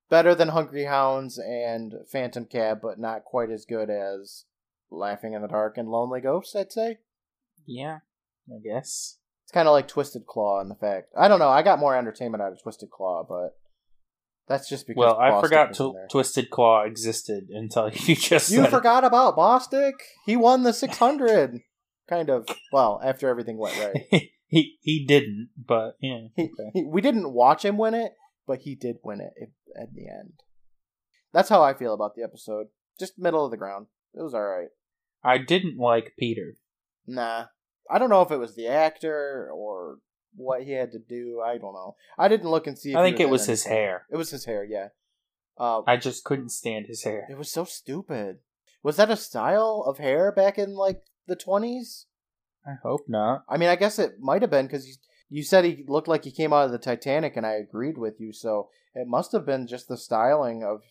better 0.08 0.34
than 0.34 0.48
Hungry 0.48 0.84
Hounds 0.84 1.38
and 1.38 1.94
Phantom 2.10 2.44
Cab, 2.44 2.78
but 2.82 2.98
not 2.98 3.24
quite 3.24 3.50
as 3.50 3.64
good 3.64 3.90
as 3.90 4.44
Laughing 4.90 5.34
in 5.34 5.42
the 5.42 5.48
Dark 5.48 5.76
and 5.78 5.88
Lonely 5.88 6.20
Ghosts. 6.20 6.56
I'd 6.56 6.72
say 6.72 6.98
Yeah, 7.66 7.98
I 8.48 8.58
guess. 8.62 9.18
it's 9.44 9.52
kind 9.52 9.68
of 9.68 9.72
like 9.72 9.86
Twisted 9.88 10.26
Claw 10.26 10.60
in 10.60 10.68
the 10.68 10.74
fact. 10.74 11.12
I 11.16 11.28
don't 11.28 11.38
know. 11.38 11.48
I 11.48 11.62
got 11.62 11.78
more 11.78 11.96
entertainment 11.96 12.42
out 12.42 12.52
of 12.52 12.60
Twisted 12.62 12.90
Claw, 12.90 13.24
but 13.28 13.56
that's 14.48 14.68
just 14.68 14.88
because. 14.88 14.98
Well, 14.98 15.16
I 15.18 15.40
forgot 15.40 15.68
was 15.68 15.78
to. 15.78 15.94
Twisted 16.10 16.50
Claw 16.50 16.82
existed 16.82 17.44
until 17.50 17.88
you 17.92 18.16
just 18.16 18.50
You 18.50 18.62
said 18.62 18.70
forgot 18.70 19.04
about 19.04 19.36
Bostic? 19.36 19.92
He 20.26 20.36
won 20.36 20.64
the 20.64 20.72
600. 20.74 21.60
kind 22.08 22.28
of. 22.30 22.48
Well, 22.72 23.00
after 23.04 23.28
everything 23.28 23.58
went 23.58 23.78
right. 23.78 24.30
he 24.51 24.76
he 24.82 25.07
didn't, 25.07 25.48
but 25.57 25.96
yeah. 26.01 26.26
He, 26.36 26.42
okay. 26.44 26.70
he- 26.74 26.84
we 26.84 27.01
didn't 27.01 27.32
watch 27.32 27.64
him 27.64 27.78
win 27.78 27.94
it, 27.94 28.12
but 28.46 28.61
he 28.61 28.74
did 28.74 28.96
win 29.03 29.20
it 29.20 29.32
at- 29.40 29.82
at 29.82 29.94
the 29.94 30.07
end. 30.09 30.42
That's 31.32 31.48
how 31.48 31.62
I 31.62 31.74
feel 31.74 31.94
about 31.94 32.14
the 32.16 32.22
episode. 32.22 32.66
Just 32.98 33.18
middle 33.18 33.44
of 33.44 33.51
the 33.53 33.57
ground. 33.57 33.86
It 34.14 34.22
was 34.22 34.34
alright. 34.34 34.68
I 35.22 35.38
didn't 35.38 35.78
like 35.78 36.14
Peter. 36.18 36.55
Nah. 37.07 37.46
I 37.88 37.98
don't 37.98 38.11
know 38.11 38.22
if 38.22 38.30
it 38.30 38.36
was 38.38 38.55
the 38.57 38.66
actor 38.68 39.48
or 39.55 39.98
what 40.34 40.62
he 40.64 40.72
had 40.72 40.92
to 40.92 40.98
do. 40.98 41.40
I 41.44 41.59
don't 41.59 41.72
know. 41.74 41.94
I 42.18 42.28
didn't 42.28 42.51
look 42.51 42.66
and 42.66 42.76
see 42.78 42.90
if 42.90 42.96
I 42.96 43.05
think 43.05 43.20
it 43.20 43.28
was 43.28 43.46
his 43.46 43.64
hair. 43.64 44.07
It 44.11 44.16
was 44.16 44.30
his 44.30 44.44
hair, 44.44 44.64
yeah. 44.64 44.88
Uh, 45.59 45.82
I 45.86 45.96
just 45.96 46.24
couldn't 46.24 46.51
stand 46.51 46.86
his 46.86 47.05
hair. 47.05 47.26
it 47.30 47.36
was 47.38 47.51
so 47.51 47.64
stupid. 47.64 48.38
Was 48.82 48.96
that 48.96 49.11
a 49.11 49.16
style 49.16 49.84
of 49.86 49.98
hair 49.98 50.32
back 50.32 50.59
in 50.59 50.74
like 50.74 51.03
the 51.26 51.36
20s? 51.36 52.07
I 52.66 52.74
hope 52.82 53.02
not. 53.08 53.44
I 53.48 53.56
mean, 53.56 53.68
I 53.68 53.76
guess 53.76 53.98
it 53.98 54.20
might 54.20 54.42
have 54.42 54.50
been 54.50 54.66
because 54.66 54.86
you, 54.86 54.94
you 55.28 55.42
said 55.42 55.64
he 55.64 55.84
looked 55.88 56.08
like 56.08 56.24
he 56.24 56.30
came 56.30 56.52
out 56.52 56.66
of 56.66 56.72
the 56.72 56.78
Titanic, 56.78 57.36
and 57.36 57.46
I 57.46 57.52
agreed 57.52 57.96
with 57.98 58.20
you. 58.20 58.32
So 58.32 58.68
it 58.94 59.06
must 59.06 59.32
have 59.32 59.46
been 59.46 59.66
just 59.66 59.88
the 59.88 59.96
styling 59.96 60.62
of 60.64 60.82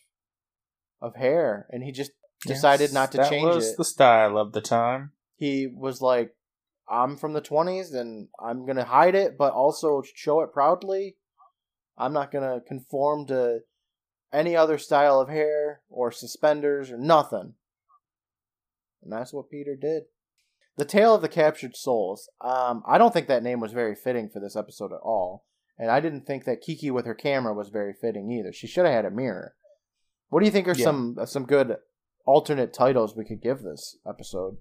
of 1.01 1.15
hair, 1.15 1.67
and 1.69 1.83
he 1.83 1.91
just 1.91 2.11
decided 2.45 2.85
Yes, 2.85 2.93
not 2.93 3.11
to 3.11 3.17
that 3.17 3.29
change 3.29 3.45
was 3.45 3.71
it. 3.71 3.77
the 3.77 3.85
style 3.85 4.37
of 4.37 4.51
the 4.53 4.61
time. 4.61 5.11
he 5.35 5.67
was 5.67 6.01
like, 6.01 6.35
I'm 6.89 7.15
from 7.17 7.33
the 7.33 7.41
20s 7.41 7.93
and 7.93 8.29
I'm 8.43 8.65
going 8.65 8.77
to 8.77 8.83
hide 8.85 9.13
it, 9.15 9.37
but 9.37 9.53
also 9.53 10.01
show 10.15 10.41
it 10.41 10.51
proudly. 10.51 11.17
I'm 11.97 12.13
not 12.13 12.31
going 12.31 12.43
to 12.43 12.65
conform 12.65 13.27
to 13.27 13.59
any 14.33 14.55
other 14.55 14.77
style 14.77 15.19
of 15.19 15.29
hair 15.29 15.81
or 15.89 16.11
suspenders 16.11 16.89
or 16.91 16.97
nothing. 16.97 17.53
And 19.03 19.11
that's 19.13 19.31
what 19.33 19.49
Peter 19.51 19.75
did. 19.75 20.03
The 20.79 20.85
Tale 20.85 21.13
of 21.13 21.21
the 21.21 21.27
Captured 21.27 21.75
Souls. 21.75 22.29
Um, 22.39 22.83
I 22.87 22.97
don't 22.97 23.13
think 23.13 23.27
that 23.27 23.43
name 23.43 23.59
was 23.59 23.73
very 23.73 23.95
fitting 23.95 24.29
for 24.29 24.39
this 24.39 24.55
episode 24.55 24.93
at 24.93 25.01
all. 25.03 25.43
And 25.77 25.91
I 25.91 25.99
didn't 25.99 26.25
think 26.25 26.45
that 26.45 26.61
Kiki 26.61 26.89
with 26.89 27.05
her 27.05 27.13
camera 27.13 27.53
was 27.53 27.67
very 27.67 27.93
fitting 27.93 28.31
either. 28.31 28.53
She 28.53 28.65
should 28.65 28.85
have 28.85 28.93
had 28.93 29.03
a 29.05 29.11
mirror. 29.11 29.55
What 30.29 30.39
do 30.39 30.45
you 30.45 30.51
think 30.53 30.69
are 30.69 30.73
Yeah. 30.75 30.85
some 30.85 31.17
uh, 31.19 31.25
some 31.25 31.45
good 31.45 31.75
alternate 32.25 32.73
titles 32.73 33.13
we 33.15 33.25
could 33.25 33.41
give 33.41 33.61
this 33.61 33.97
episode? 34.07 34.57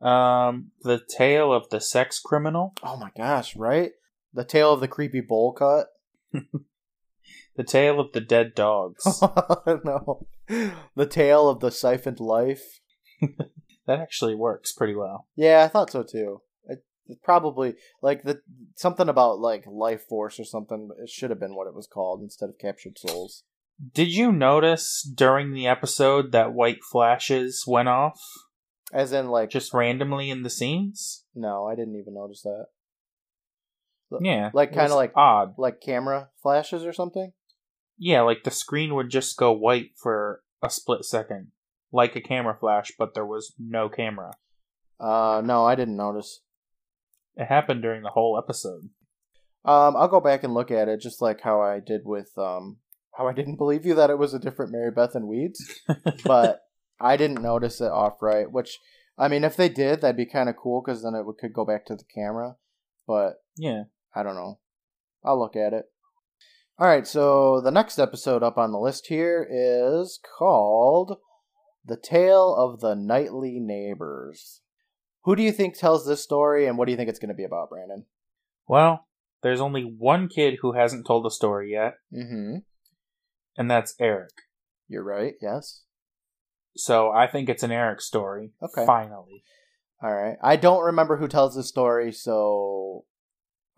Um, 0.00 0.70
the 0.80 0.98
tale 1.18 1.52
of 1.52 1.68
the 1.68 1.80
sex 1.80 2.20
criminal, 2.20 2.72
Oh 2.82 2.96
my 2.96 3.10
gosh, 3.14 3.54
right? 3.54 3.92
The 4.32 4.44
Tale 4.44 4.72
of 4.72 4.80
the 4.80 4.88
Creepy 4.88 5.20
Bowl 5.20 5.52
Cut. 5.52 5.88
the 6.32 7.64
tale 7.64 8.00
of 8.00 8.12
the 8.12 8.20
dead 8.22 8.54
dogs. 8.54 9.04
no. 9.84 10.26
The 10.96 11.06
Tale 11.06 11.50
of 11.50 11.60
the 11.60 11.70
Siphoned 11.70 12.20
Life. 12.20 12.80
that 13.90 14.00
actually 14.00 14.34
works 14.34 14.72
pretty 14.72 14.94
well. 14.94 15.26
Yeah, 15.36 15.62
I 15.64 15.68
thought 15.68 15.90
so 15.90 16.02
too. 16.02 16.40
It, 16.64 16.84
it 17.06 17.22
probably 17.22 17.74
like 18.00 18.22
the 18.22 18.40
something 18.76 19.08
about 19.08 19.40
like 19.40 19.64
life 19.66 20.04
force 20.08 20.38
or 20.38 20.44
something. 20.44 20.90
It 21.02 21.08
should 21.10 21.30
have 21.30 21.40
been 21.40 21.54
what 21.56 21.66
it 21.66 21.74
was 21.74 21.86
called 21.86 22.22
instead 22.22 22.48
of 22.48 22.58
captured 22.58 22.98
souls. 22.98 23.42
Did 23.92 24.08
you 24.14 24.30
notice 24.30 25.02
during 25.02 25.52
the 25.54 25.66
episode 25.66 26.32
that 26.32 26.52
white 26.52 26.80
flashes 26.92 27.64
went 27.66 27.88
off 27.88 28.20
As 28.92 29.10
in 29.12 29.28
like 29.28 29.48
just 29.50 29.72
randomly 29.74 30.30
in 30.30 30.42
the 30.42 30.50
scenes? 30.50 31.24
no, 31.34 31.66
I 31.66 31.74
didn't 31.74 31.96
even 31.96 32.14
notice 32.14 32.42
that. 32.42 32.66
Yeah, 34.20 34.50
Like 34.52 34.72
kinda 34.72 34.94
like- 34.94 35.12
odd. 35.16 35.54
Like 35.56 35.80
camera 35.80 36.30
flashes 36.42 36.84
or 36.84 36.92
something. 36.92 37.32
Yeah, 37.96 38.22
like 38.22 38.42
the 38.44 38.50
screen 38.50 38.94
would 38.94 39.08
just 39.10 39.36
go 39.36 39.52
white 39.52 39.90
for 39.96 40.42
a 40.62 40.68
split 40.70 41.04
second, 41.04 41.52
like 41.92 42.16
a 42.16 42.20
camera 42.20 42.56
flash, 42.58 42.92
but 42.98 43.14
there 43.14 43.26
was 43.26 43.54
no 43.58 43.88
camera. 43.88 44.32
Uh, 44.98 45.42
no, 45.44 45.64
I 45.64 45.74
didn't 45.74 45.96
notice. 45.96 46.40
It 47.36 47.46
happened 47.46 47.82
during 47.82 48.02
the 48.02 48.10
whole 48.10 48.38
episode. 48.38 48.90
Um, 49.64 49.96
I'll 49.96 50.08
go 50.08 50.20
back 50.20 50.42
and 50.44 50.54
look 50.54 50.70
at 50.70 50.88
it 50.88 51.00
just 51.00 51.20
like 51.20 51.40
how 51.42 51.60
I 51.60 51.80
did 51.80 52.02
with 52.04 52.30
um 52.38 52.78
how 53.16 53.28
I 53.28 53.32
didn't 53.32 53.56
believe 53.58 53.84
you 53.84 53.94
that 53.94 54.10
it 54.10 54.18
was 54.18 54.34
a 54.34 54.38
different 54.38 54.72
Mary 54.72 54.90
Beth 54.90 55.14
and 55.14 55.28
Weeds, 55.28 55.80
but 56.24 56.60
I 57.00 57.16
didn't 57.16 57.42
notice 57.42 57.80
it 57.80 57.90
off 57.90 58.22
right. 58.22 58.50
Which 58.50 58.78
I 59.18 59.28
mean, 59.28 59.44
if 59.44 59.56
they 59.56 59.68
did, 59.68 60.00
that'd 60.00 60.16
be 60.16 60.26
kind 60.26 60.48
of 60.48 60.56
cool 60.56 60.82
because 60.84 61.02
then 61.02 61.14
it 61.14 61.26
would, 61.26 61.38
could 61.38 61.52
go 61.52 61.64
back 61.64 61.86
to 61.86 61.94
the 61.94 62.04
camera. 62.14 62.56
But 63.06 63.34
yeah, 63.56 63.84
I 64.14 64.22
don't 64.22 64.36
know. 64.36 64.58
I'll 65.24 65.38
look 65.38 65.56
at 65.56 65.72
it. 65.72 65.84
All 66.78 66.86
right, 66.86 67.06
so 67.06 67.60
the 67.60 67.70
next 67.70 67.98
episode 67.98 68.42
up 68.42 68.56
on 68.56 68.72
the 68.72 68.78
list 68.78 69.08
here 69.08 69.46
is 69.50 70.18
called 70.38 71.18
The 71.84 71.96
Tale 71.96 72.54
of 72.54 72.80
the 72.80 72.94
Nightly 72.94 73.58
Neighbors. 73.60 74.60
Who 75.24 75.36
do 75.36 75.42
you 75.42 75.52
think 75.52 75.76
tells 75.76 76.06
this 76.06 76.22
story 76.22 76.66
and 76.66 76.76
what 76.78 76.86
do 76.86 76.92
you 76.92 76.96
think 76.96 77.08
it's 77.10 77.18
going 77.18 77.28
to 77.30 77.34
be 77.34 77.44
about, 77.44 77.70
Brandon? 77.70 78.06
well, 78.66 79.06
there's 79.42 79.60
only 79.62 79.82
one 79.82 80.28
kid 80.28 80.58
who 80.60 80.72
hasn't 80.72 81.06
told 81.06 81.24
the 81.24 81.30
story 81.30 81.72
yet, 81.72 81.94
Mm-hmm. 82.12 82.56
and 83.56 83.70
that's 83.70 83.94
Eric. 83.98 84.32
You're 84.86 85.02
right, 85.02 85.32
yes. 85.40 85.82
So 86.76 87.10
I 87.10 87.26
think 87.26 87.48
it's 87.48 87.62
an 87.62 87.72
Eric 87.72 88.00
story. 88.02 88.52
Okay. 88.62 88.84
Finally. 88.84 89.42
All 90.02 90.12
right. 90.14 90.36
I 90.42 90.56
don't 90.56 90.84
remember 90.84 91.16
who 91.16 91.26
tells 91.26 91.54
the 91.54 91.62
story, 91.64 92.12
so 92.12 93.04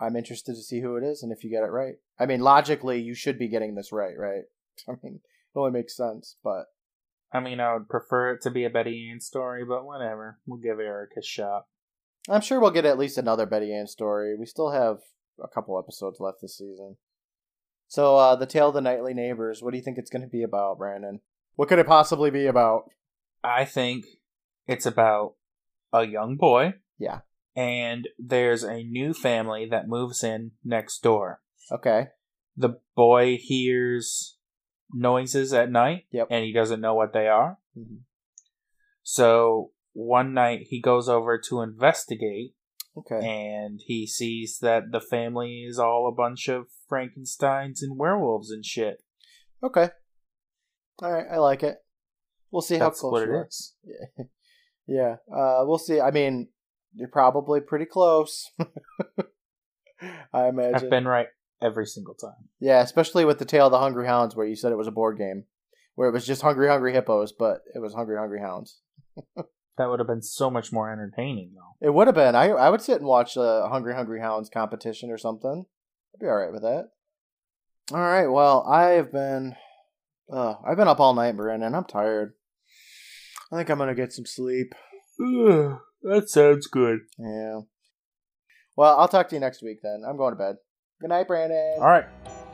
I'm 0.01 0.17
interested 0.17 0.55
to 0.55 0.63
see 0.63 0.81
who 0.81 0.97
it 0.97 1.05
is 1.05 1.23
and 1.23 1.31
if 1.33 1.45
you 1.45 1.51
get 1.51 1.63
it 1.63 1.71
right. 1.71 1.95
I 2.19 2.27
mean, 2.27 2.41
logically, 2.41 3.01
you 3.01 3.15
should 3.15 3.39
be 3.39 3.49
getting 3.49 3.75
this 3.77 3.93
right, 3.93 4.19
right? 4.19 4.43
I 4.89 4.93
mean, 5.03 5.21
it 5.55 5.59
only 5.59 5.71
makes 5.71 5.97
sense, 5.97 6.37
but 6.43 6.65
I 7.33 7.41
mean, 7.41 7.61
I 7.61 7.75
would 7.75 7.89
prefer 7.89 8.33
it 8.33 8.43
to 8.43 8.51
be 8.51 8.65
a 8.65 8.71
Betty 8.71 9.09
Ann 9.11 9.21
story, 9.21 9.65
but 9.65 9.87
whatever. 9.87 10.39
We'll 10.47 10.61
give 10.61 10.79
Eric 10.79 11.13
a 11.17 11.23
shot. 11.23 11.67
I'm 12.29 12.43
sure 12.43 12.61
we'll 12.61 12.71
get 12.71 12.85
at 12.85 12.99
least 12.99 13.19
another 13.19 13.47
Betty 13.47 13.75
Ann 13.75 13.87
story. 13.87 14.37
We 14.39 14.47
still 14.47 14.71
have 14.71 14.99
a 15.43 15.49
couple 15.49 15.79
episodes 15.79 16.21
left 16.21 16.39
this 16.43 16.59
season. 16.59 16.97
So, 17.89 18.17
uh, 18.17 18.37
the 18.37 18.47
Tale 18.47 18.69
of 18.69 18.75
the 18.75 18.81
Nightly 18.81 19.13
Neighbors, 19.13 19.63
what 19.63 19.73
do 19.73 19.77
you 19.77 19.83
think 19.83 19.99
it's 19.99 20.11
going 20.11 20.23
to 20.23 20.29
be 20.29 20.43
about, 20.43 20.79
Brandon? 20.79 21.21
What 21.57 21.69
could 21.69 21.79
it 21.79 21.87
possibly 21.87 22.31
be 22.31 22.47
about? 22.47 22.85
I 23.43 23.65
think 23.65 24.05
it's 24.67 24.87
about 24.87 25.35
a 25.93 26.05
young 26.05 26.37
boy. 26.37 26.75
Yeah. 26.99 27.21
And 27.55 28.09
there's 28.19 28.63
a 28.63 28.83
new 28.83 29.13
family 29.13 29.67
that 29.71 29.89
moves 29.89 30.25
in 30.25 30.53
next 30.65 31.03
door. 31.03 31.43
Okay. 31.71 32.09
The 32.57 32.81
boy 32.97 33.39
hears 33.41 34.39
noises 34.93 35.53
at 35.53 35.71
night 35.71 36.07
Yep. 36.11 36.29
and 36.31 36.45
he 36.45 36.53
doesn't 36.53 36.81
know 36.81 36.95
what 36.95 37.13
they 37.13 37.29
are. 37.29 37.59
Mhm. 37.77 38.01
So 39.03 39.73
one 39.93 40.33
night 40.35 40.67
he 40.69 40.81
goes 40.81 41.09
over 41.09 41.39
to 41.39 41.61
investigate 41.61 42.55
Okay. 42.97 43.21
and 43.27 43.81
he 43.85 44.07
sees 44.07 44.59
that 44.61 44.91
the 44.93 45.01
family 45.01 45.65
is 45.65 45.79
all 45.79 46.07
a 46.09 46.15
bunch 46.15 46.49
of 46.49 46.67
Frankensteins 46.91 47.83
and 47.83 47.99
werewolves 47.99 48.51
and 48.51 48.65
shit. 48.65 49.03
Okay. 49.63 49.91
All 51.01 51.11
right. 51.13 51.27
I 51.31 51.39
like 51.39 51.63
it. 51.63 51.79
We'll 52.51 52.61
see 52.63 52.77
how 52.79 52.91
close 52.91 53.13
what 53.13 53.23
it 53.23 53.29
you 53.29 53.35
are. 53.35 53.47
is. 53.47 53.75
Yeah. 53.85 54.25
Yeah. 54.87 55.17
Uh, 55.35 55.65
we'll 55.65 55.79
see. 55.79 56.01
I 56.01 56.11
mean, 56.11 56.49
you're 56.95 57.09
probably 57.09 57.61
pretty 57.61 57.87
close. 57.87 58.51
I 60.33 60.49
imagine. 60.49 60.75
I've 60.75 60.91
been 60.91 61.07
right 61.07 61.29
every 61.63 61.87
single 61.87 62.15
time. 62.15 62.49
Yeah, 62.61 62.81
especially 62.83 63.25
with 63.25 63.39
the 63.39 63.45
Tale 63.45 63.67
of 63.67 63.73
the 63.73 63.79
Hungry 63.79 64.07
Hounds, 64.07 64.35
where 64.35 64.47
you 64.47 64.57
said 64.57 64.73
it 64.73 64.79
was 64.79 64.89
a 64.89 64.93
board 64.93 65.19
game, 65.19 65.45
where 65.95 66.09
it 66.09 66.13
was 66.13 66.27
just 66.27 66.43
Hungry 66.43 66.69
Hungry 66.69 66.93
Hippos, 66.93 67.33
but 67.33 67.61
it 67.75 67.81
was 67.81 67.95
Hungry 67.95 68.17
Hungry 68.17 68.41
Hounds. 68.41 68.81
That 69.79 69.89
would 69.89 70.01
have 70.01 70.07
been 70.07 70.23
so 70.23 70.51
much 70.51 70.71
more 70.71 70.93
entertaining, 70.93 71.55
though. 71.55 71.87
It 71.87 71.95
would 71.95 72.07
have 72.07 72.15
been. 72.15 72.35
I 72.35 72.51
I 72.51 72.69
would 72.69 72.83
sit 72.83 72.99
and 72.99 73.07
watch 73.07 73.37
a 73.37 73.69
Hungry 73.71 73.95
Hungry 73.95 74.21
Hounds 74.21 74.51
competition 74.51 75.11
or 75.11 75.17
something. 75.17 75.65
I'd 76.15 76.21
be 76.21 76.27
all 76.27 76.37
right 76.37 76.53
with 76.53 76.63
that. 76.63 76.91
All 77.91 77.99
right. 77.99 78.27
Well, 78.27 78.67
I've 78.69 79.11
been, 79.11 79.55
uh, 80.33 80.55
I've 80.67 80.77
been 80.77 80.89
up 80.89 81.01
all 81.01 81.15
night, 81.15 81.37
Brandon. 81.37 81.75
I'm 81.75 81.85
tired. 81.85 82.35
I 83.51 83.57
think 83.57 83.71
I'm 83.71 83.79
gonna 83.79 83.95
get 83.95 84.13
some 84.13 84.27
sleep. 84.27 84.75
that 85.19 86.25
sounds 86.27 86.67
good. 86.67 87.01
Yeah. 87.19 87.61
Well, 88.77 88.99
I'll 88.99 89.09
talk 89.09 89.29
to 89.29 89.37
you 89.37 89.41
next 89.41 89.63
week 89.63 89.79
then. 89.83 90.03
I'm 90.09 90.17
going 90.17 90.33
to 90.33 90.39
bed. 90.39 90.57
Good 91.03 91.09
night, 91.09 91.27
Brandon. 91.27 91.79
All 91.81 91.89
right. 91.89 92.05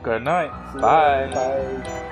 Good 0.01 0.23
night. 0.23 0.49
Bye. 0.73 1.29
Bye. 1.31 2.05